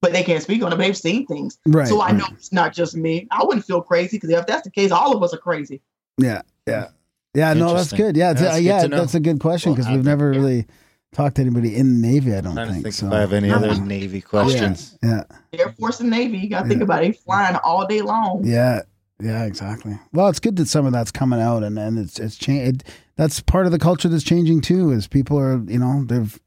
[0.00, 0.76] but they can't speak on it.
[0.76, 2.16] But they've seen things, Right, So I right.
[2.16, 3.26] know it's not just me.
[3.30, 5.80] I wouldn't feel crazy because if that's the case, all of us are crazy.
[6.18, 6.88] Yeah, yeah,
[7.34, 7.54] yeah.
[7.54, 8.16] No, that's good.
[8.16, 10.66] Yeah, That's uh, good yeah, to that's a good question because we've never really
[11.12, 12.34] talked to anybody in the Navy.
[12.34, 13.06] I don't trying to think, think so.
[13.06, 14.98] if I have any other Navy questions.
[15.02, 17.12] Yeah, Air Force and Navy, you got to think about it.
[17.12, 18.42] They flying all day long.
[18.44, 18.82] yeah,
[19.18, 19.98] yeah, exactly.
[20.12, 22.84] Well, it's good that some of that's coming out, and and it's it's changed.
[23.20, 24.92] That's part of the culture that's changing too.
[24.92, 26.40] Is people are you know they've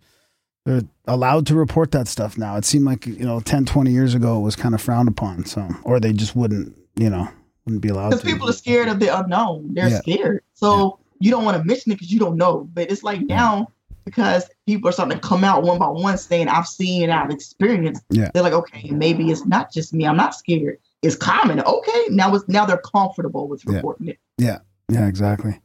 [0.66, 2.56] they're allowed to report that stuff now.
[2.58, 5.46] It seemed like you know 10, 20 years ago it was kind of frowned upon.
[5.46, 7.28] So or they just wouldn't you know
[7.66, 9.76] wouldn't be allowed Because people are scared of the unknown.
[9.76, 10.00] They're Yeah.
[10.00, 10.42] scared.
[10.56, 12.68] So you don't want to mention it because you don't know.
[12.74, 13.68] But it's like now
[14.04, 17.30] because people are starting to come out one by one saying, I've seen and I've
[17.30, 18.04] experienced.
[18.10, 18.32] Yeah.
[18.34, 20.08] They're like, okay, maybe it's not just me.
[20.08, 20.80] I'm not scared.
[21.04, 21.60] It's common.
[21.60, 22.06] Okay.
[22.10, 23.76] Now it's now they're comfortable with Yeah.
[23.76, 24.18] reporting it.
[24.40, 24.58] Yeah,
[24.90, 25.60] yeah, exactly.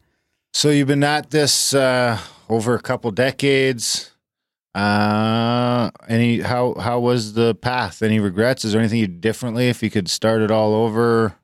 [0.59, 2.19] So you've been at this uh,
[2.49, 4.11] over a couple decades.
[4.75, 8.03] Uh, any how how was the path?
[8.03, 8.65] Any regrets?
[8.65, 9.69] Is there anything you did differently?
[9.69, 11.37] If you could start it all over,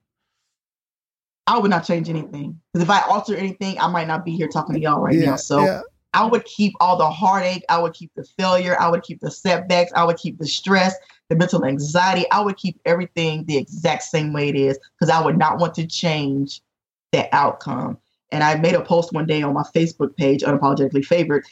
[1.46, 2.60] I would not change anything.
[2.72, 5.26] Because if I alter anything, I might not be here talking to y'all right Yeah,
[5.26, 5.36] now.
[5.36, 5.82] So yeah.
[6.12, 9.30] I would keep all the heartache, I would keep the failure, I would keep the
[9.30, 10.92] setbacks, I would keep the stress,
[11.28, 12.28] the mental anxiety.
[12.32, 15.74] I would keep everything the exact same way it is because I would not want
[15.76, 16.62] to change
[17.12, 17.98] the outcome.
[18.32, 21.44] And I made a post one day on my Facebook page, unapologetically favored,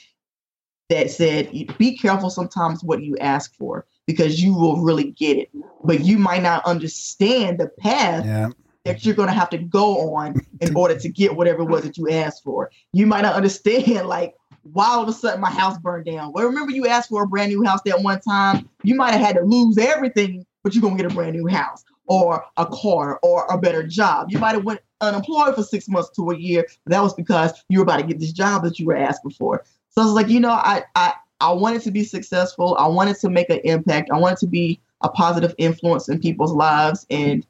[0.88, 5.50] that said, be careful sometimes what you ask for because you will really get it.
[5.84, 8.50] But you might not understand the path Yeah.
[8.84, 11.84] that you're going to have to go on in order to get whatever it was
[11.84, 12.70] that you asked for.
[12.92, 14.34] You might not understand, like,
[14.64, 16.32] why all of a sudden my house burned down.
[16.32, 18.68] Well, remember you asked for a brand new house that one time?
[18.82, 21.46] You might have had to lose everything, but you're going to get a brand new
[21.46, 24.30] house or a car or a better job.
[24.30, 27.64] You might have went unemployed for six months to a year, but that was because
[27.70, 29.64] you were about to get this job that you were asking for.
[29.88, 32.76] So I was like, you know, I I I wanted to be successful.
[32.78, 34.10] I wanted to make an impact.
[34.12, 37.46] I wanted to be a positive influence in people's lives, and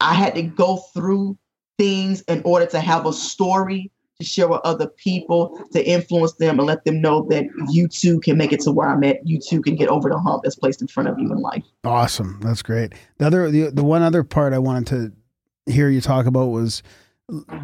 [0.00, 1.38] I had to go through
[1.78, 6.58] things in order to have a story to share with other people to influence them
[6.58, 9.24] and let them know that you too can make it to where I'm at.
[9.26, 11.64] You too can get over the hump that's placed in front of you in life.
[11.84, 12.40] Awesome.
[12.42, 12.94] That's great.
[13.18, 14.86] The other, the, the one other part I wanted
[15.66, 16.82] to hear you talk about was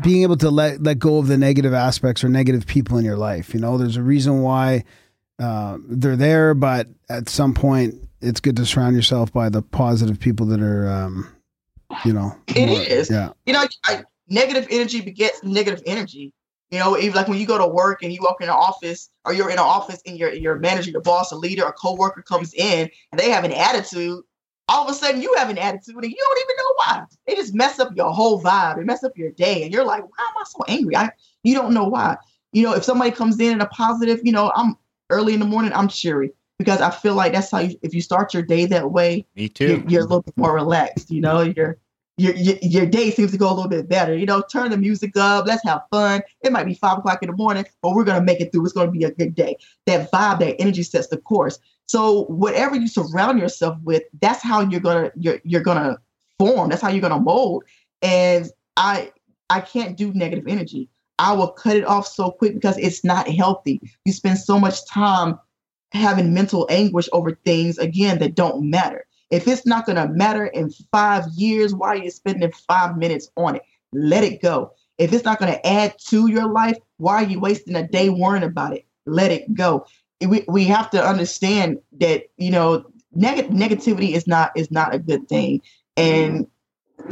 [0.02, 3.16] being able to let let go of the negative aspects or negative people in your
[3.16, 3.54] life.
[3.54, 4.84] You know, there's a reason why
[5.40, 10.20] uh, they're there, but at some point, it's good to surround yourself by the positive
[10.20, 11.34] people that are, um,
[12.04, 13.10] you know, It more- is.
[13.10, 13.30] Yeah.
[13.46, 16.32] You know, I, negative energy begets negative energy.
[16.74, 19.08] You know, even like when you go to work and you walk in an office
[19.24, 22.20] or you're in an office and your your manager, your boss, a leader, a coworker
[22.20, 24.24] comes in and they have an attitude,
[24.66, 27.04] all of a sudden you have an attitude and you don't even know why.
[27.28, 28.78] They just mess up your whole vibe.
[28.78, 29.62] They mess up your day.
[29.62, 30.96] And you're like, why am I so angry?
[30.96, 31.10] I
[31.44, 32.16] you don't know why.
[32.52, 34.76] You know, if somebody comes in in a positive, you know, I'm
[35.10, 38.00] early in the morning, I'm cheery because I feel like that's how you if you
[38.00, 39.84] start your day that way, Me you're, too.
[39.86, 41.08] you're a little bit more relaxed.
[41.08, 41.78] You know, your
[42.16, 44.16] your your your day seems to go a little bit better.
[44.16, 45.46] You know, turn the music up.
[45.46, 46.22] Let's have fun.
[46.42, 48.64] It might be five o'clock in the morning, but we're gonna make it through.
[48.64, 49.56] It's gonna be a good day.
[49.86, 51.58] That vibe, that energy sets the course.
[51.86, 55.98] So whatever you surround yourself with, that's how you're gonna you're you're gonna
[56.38, 56.70] form.
[56.70, 57.64] That's how you're gonna mold.
[58.02, 59.10] And I
[59.50, 60.88] I can't do negative energy.
[61.18, 63.80] I will cut it off so quick because it's not healthy.
[64.04, 65.38] You spend so much time
[65.92, 69.06] having mental anguish over things again that don't matter.
[69.34, 73.28] If it's not going to matter in five years, why are you spending five minutes
[73.36, 73.62] on it?
[73.92, 74.70] Let it go.
[74.96, 78.10] If it's not going to add to your life, why are you wasting a day
[78.10, 78.86] worrying about it?
[79.06, 79.86] Let it go.
[80.24, 85.00] We, we have to understand that you know neg- negativity is not is not a
[85.00, 85.62] good thing.
[85.96, 86.46] And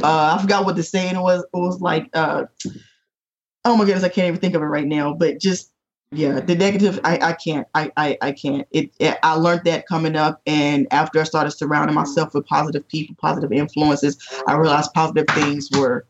[0.01, 1.41] uh, I forgot what the saying was.
[1.41, 2.45] It was like, uh,
[3.65, 5.13] oh my goodness, I can't even think of it right now.
[5.13, 5.72] But just
[6.13, 8.67] yeah, the negative, I, I can't, I, I, I can't.
[8.71, 12.87] It, it, I learned that coming up, and after I started surrounding myself with positive
[12.87, 14.17] people, positive influences,
[14.47, 16.05] I realized positive things were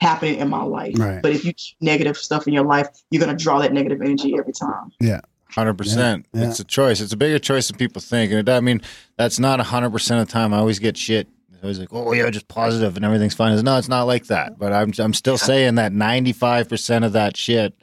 [0.00, 0.94] happening in my life.
[0.98, 1.22] Right.
[1.22, 4.36] But if you keep negative stuff in your life, you're gonna draw that negative energy
[4.38, 4.92] every time.
[5.00, 5.20] Yeah.
[5.50, 6.26] Hundred percent.
[6.32, 6.48] Yeah, yeah.
[6.48, 7.00] It's a choice.
[7.00, 8.80] It's a bigger choice than people think, and it, I mean
[9.16, 10.52] that's not hundred percent of the time.
[10.52, 11.28] I always get shit.
[11.52, 13.52] It's always like, oh yeah, just positive and everything's fine.
[13.52, 14.58] It's, no, it's not like that.
[14.58, 17.76] But I'm I'm still saying that ninety five percent of that shit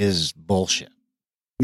[0.00, 0.90] is bullshit.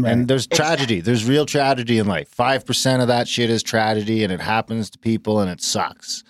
[0.05, 1.01] And there's tragedy.
[1.01, 2.29] There's real tragedy in life.
[2.29, 6.23] Five percent of that shit is tragedy, and it happens to people, and it sucks.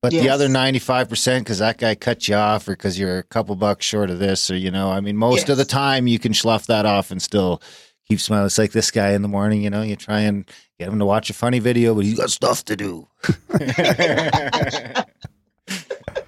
[0.00, 3.22] But the other ninety-five percent, because that guy cut you off, or because you're a
[3.22, 6.18] couple bucks short of this, or you know, I mean, most of the time you
[6.18, 7.62] can slough that off and still
[8.08, 8.46] keep smiling.
[8.46, 10.44] It's like this guy in the morning, you know, you try and
[10.80, 13.06] get him to watch a funny video, but he's got stuff to do.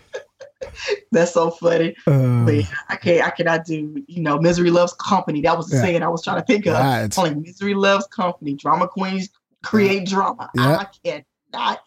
[1.13, 1.95] That's so funny.
[2.07, 3.27] Uh, But yeah, I can't.
[3.27, 4.03] I cannot do.
[4.07, 5.41] You know, misery loves company.
[5.43, 5.83] That was the Yeah.
[5.83, 6.75] saying I was trying to think of.
[6.75, 8.55] Yeah, it's- Only misery loves company.
[8.55, 9.29] Drama queens
[9.63, 10.51] create drama.
[10.55, 10.85] Yeah.
[10.85, 10.87] I
[11.53, 11.81] cannot.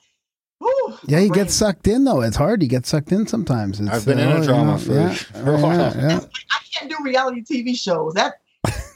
[0.60, 2.22] Whew, yeah, you brain- get sucked in though.
[2.22, 2.64] It's hard.
[2.64, 3.80] You get sucked in sometimes.
[3.80, 5.14] It's, I've been in uh, a you drama know, for- yeah,
[5.44, 5.96] for a while.
[5.96, 6.20] yeah.
[6.52, 8.14] I can't do reality TV shows.
[8.16, 8.36] That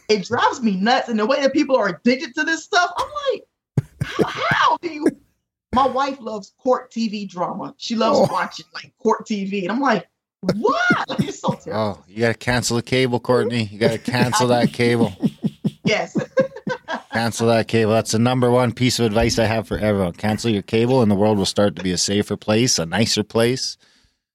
[0.10, 1.10] it drives me nuts.
[1.10, 4.90] And the way that people are addicted to this stuff, I'm like, how, how do
[4.92, 5.06] you?
[5.74, 7.74] My wife loves court TV drama.
[7.78, 8.28] She loves Oh.
[8.32, 10.08] watching like court TV, and I'm like,
[10.56, 11.10] what?
[11.10, 12.00] Like, it's so terrible.
[12.00, 13.64] Oh, you got to cancel the cable, Courtney.
[13.66, 15.14] You got to cancel that cable.
[15.84, 16.16] Yes.
[17.12, 17.92] Cancel that cable.
[17.92, 20.14] That's the number one piece of advice I have for everyone.
[20.14, 23.24] Cancel your cable, and the world will start to be a safer place, a nicer
[23.24, 23.78] place.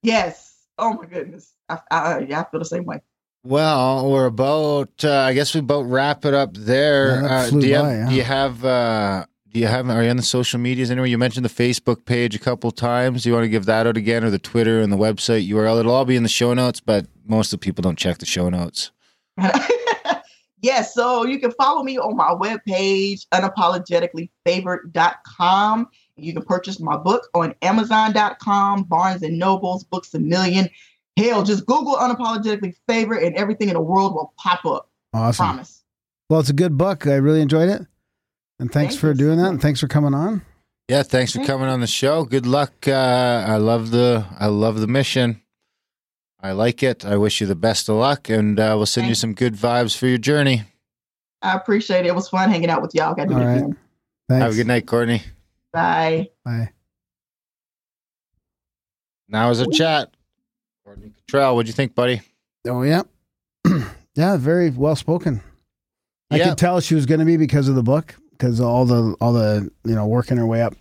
[0.03, 0.55] Yes.
[0.77, 1.53] Oh my goodness.
[1.69, 3.01] I, I, yeah, I feel the same way.
[3.45, 4.91] Well, we're about.
[5.05, 7.23] Uh, I guess we about wrap it up there.
[7.23, 7.97] Yeah, uh, do you by, have?
[7.97, 8.09] yeah.
[8.09, 8.65] Do you have?
[8.65, 9.27] Uh,
[9.57, 9.89] do you have?
[9.89, 11.07] Are you on the social medias anywhere?
[11.07, 13.23] You mentioned the Facebook page a couple times.
[13.23, 15.81] Do you want to give that out again, or the Twitter and the website URL?
[15.81, 18.27] It'll all be in the show notes, but most of the people don't check the
[18.27, 18.91] show notes.
[20.61, 25.89] yes, so you can follow me on my webpage, unapologeticallyfavored.com.
[26.19, 30.69] You can purchase my book on amazon.com, Barnes and Nobles, Books a Million.
[31.17, 34.91] Hell, just Google unapologetically favorite and everything in the world will pop up.
[35.15, 35.47] Awesome.
[35.47, 35.83] Promise.
[36.29, 37.07] Well, it's a good book.
[37.07, 37.87] I really enjoyed it.
[38.59, 39.15] And thanks Thank for you.
[39.15, 39.51] doing that.
[39.51, 40.43] And thanks for coming on.
[40.89, 42.25] Yeah, thanks for coming on the show.
[42.25, 42.73] Good luck.
[42.87, 45.43] Uh, I love the I love the mission.
[46.41, 47.05] I like it.
[47.05, 49.97] I wish you the best of luck, and uh, we'll send you some good vibes
[49.97, 50.63] for your journey.
[51.43, 52.09] I appreciate it.
[52.09, 53.15] It was fun hanging out with y'all.
[53.15, 53.57] Got to do it right.
[53.57, 53.77] again.
[54.29, 54.43] Thanks.
[54.43, 55.23] Have a good night, Courtney.
[55.73, 56.29] Bye.
[56.45, 56.71] Bye.
[59.29, 60.15] Now is a chat.
[60.85, 62.23] Courtney Kittrell, what'd you think, buddy?
[62.69, 63.03] Oh, yeah.
[64.15, 65.43] yeah, very well spoken.
[66.31, 66.51] I Yeah.
[66.51, 69.33] could tell she was going to be because of the book, because all the all
[69.33, 70.75] the you know working her way up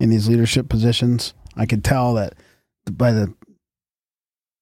[0.00, 1.34] in these leadership positions.
[1.56, 2.34] I could tell that
[2.90, 3.32] by the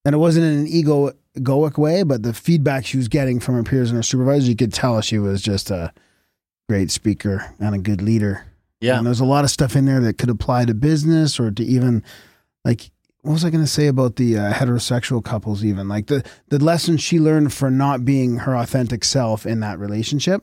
[0.04, 3.54] and it wasn't in an ego egoic way, but the feedback she was getting from
[3.54, 5.92] her peers and her supervisors, you could tell she was just a
[6.68, 8.46] great speaker and a good leader.
[8.80, 8.98] Yeah.
[8.98, 11.64] And there's a lot of stuff in there that could apply to business or to
[11.64, 12.02] even
[12.64, 12.90] like
[13.22, 16.62] what was I going to say about the uh, heterosexual couples even like the the
[16.62, 20.42] lessons she learned for not being her authentic self in that relationship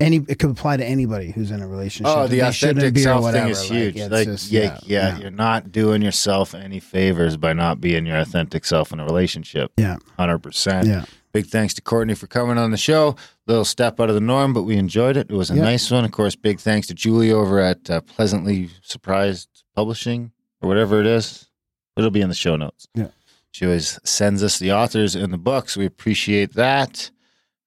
[0.00, 3.48] any it could apply to anybody who's in a relationship Oh, the authentic self thing
[3.48, 3.96] is Like, huge.
[3.96, 5.18] it's Like, just- yeah, yeah, yeah.
[5.18, 9.72] you're not doing yourself any favors by not being your authentic self in a relationship.
[9.76, 9.96] Yeah.
[10.18, 10.88] hundred percent.
[10.88, 11.04] Yeah.
[11.32, 13.16] Big thanks to Courtney for coming on the show.
[13.46, 15.28] Little step out of the norm, but we enjoyed it.
[15.30, 15.62] It was a Yeah.
[15.62, 16.04] nice one.
[16.04, 20.30] Of course, big thanks to Julie over at uh, Pleasantly Surprised Publishing
[20.62, 21.48] or whatever it is.
[21.96, 22.86] It'll be in the show notes.
[22.94, 23.08] Yeah.
[23.50, 25.76] She always sends us the authors in the books.
[25.76, 27.10] We appreciate that.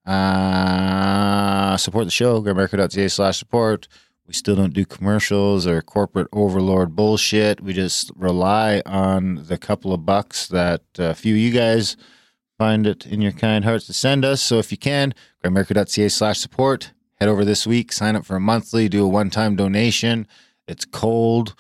[0.08, 3.88] Uh, support the show, grimerica.ca slash support.
[4.26, 7.62] We still don't do commercials or corporate overlord bullshit.
[7.62, 11.98] We just rely on the couple of bucks that a few of you guys
[12.58, 14.42] find it in your kind hearts to send us.
[14.42, 15.14] So if you can,
[15.44, 16.92] grimerica.ca slash support.
[17.20, 20.28] Head over this week, sign up for a monthly, do a one time donation.
[20.68, 21.56] It's cold.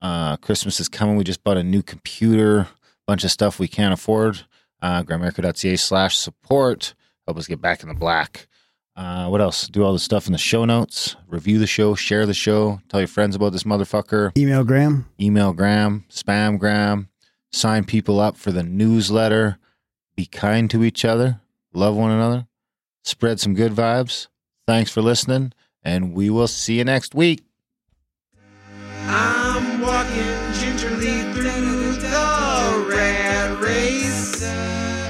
[0.00, 1.16] Uh, Christmas is coming.
[1.16, 2.68] We just bought a new computer,
[3.06, 4.42] bunch of stuff we can't afford.
[4.80, 6.94] Uh, grimerica.ca slash support.
[7.26, 8.48] Help us get back in the black.
[8.94, 9.68] Uh, what else?
[9.68, 11.16] Do all the stuff in the show notes.
[11.26, 14.36] Review the show, share the show, tell your friends about this motherfucker.
[14.36, 17.08] email Graham Email Graham, spam Graham,
[17.52, 19.58] sign people up for the newsletter.
[20.14, 21.40] Be kind to each other,
[21.72, 22.46] love one another,
[23.02, 24.28] spread some good vibes.
[24.66, 27.42] Thanks for listening, and we will see you next week.
[29.04, 29.41] I'm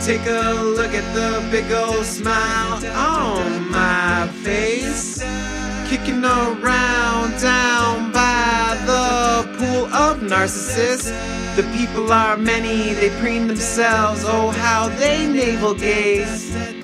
[0.04, 5.22] Take a look at the big old smile on my face.
[5.88, 11.12] Kicking around down by the pool of narcissists.
[11.54, 14.24] The people are many, they preen themselves.
[14.26, 16.81] Oh, how they navel gaze.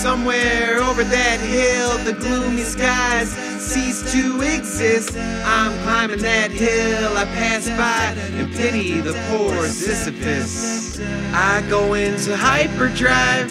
[0.00, 5.14] Somewhere over that hill, the gloomy skies cease to exist.
[5.14, 10.98] I'm climbing that hill, I pass by and pity the poor Sisyphus.
[11.34, 13.50] I go into hyperdrive,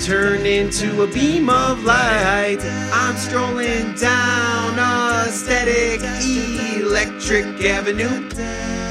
[0.00, 2.58] turn into a beam of light.
[2.92, 6.00] I'm strolling down a static
[6.80, 8.28] electric avenue.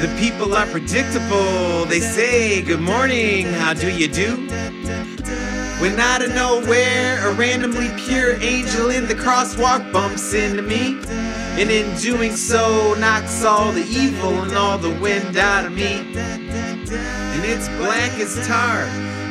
[0.02, 1.86] The people are predictable.
[1.86, 4.50] They say, Good morning, how do you do?
[5.82, 11.00] When out of nowhere, a randomly pure angel in the crosswalk bumps into me.
[11.60, 16.14] And in doing so, knocks all the evil and all the wind out of me.
[16.16, 18.86] And it's black as tar,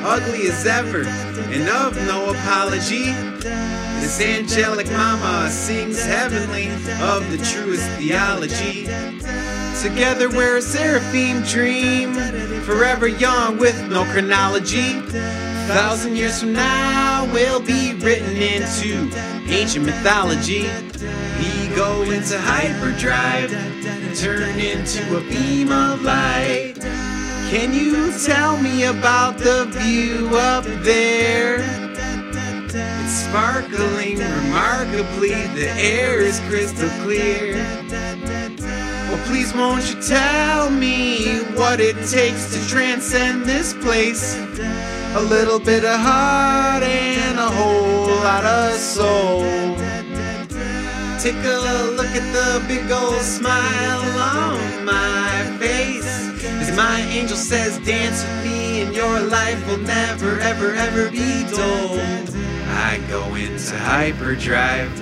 [0.05, 3.13] ugly as ever, and of no apology.
[4.01, 6.67] This angelic mama sings heavenly
[7.01, 8.87] of the truest theology.
[9.81, 12.13] Together we're a seraphim dream,
[12.63, 15.01] forever young with no chronology.
[15.71, 19.09] Thousand years from now, we'll be written into
[19.49, 20.63] ancient mythology.
[21.39, 26.75] We go into hyperdrive, and turn into a beam of light.
[27.51, 31.59] Can you tell me about the view up there?
[32.65, 37.55] It's sparkling remarkably, the air is crystal clear.
[39.09, 44.37] Well, please won't you tell me what it takes to transcend this place?
[45.13, 49.41] A little bit of heart and a whole lot of soul.
[51.19, 51.59] Take a
[51.97, 56.07] look at the big old smile on my face.
[56.45, 61.43] As my angel says, dance with me and your life will never, ever, ever be
[61.51, 61.99] dull.
[62.69, 64.93] I go into hyperdrive,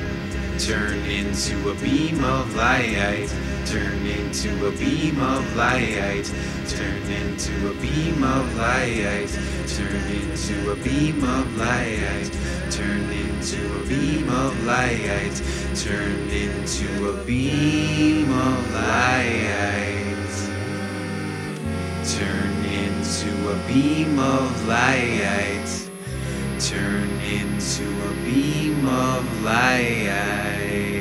[0.58, 3.32] turn into a beam of light.
[3.64, 6.24] Turn into a beam of light.
[6.66, 9.28] Turn into a beam of light.
[9.68, 12.32] Turn into a beam of light.
[12.70, 15.42] Turn into a beam of light.
[15.76, 20.08] Turn into a beam of light.
[22.04, 25.87] Turn into a beam of light
[26.60, 30.97] turn into a beam of light.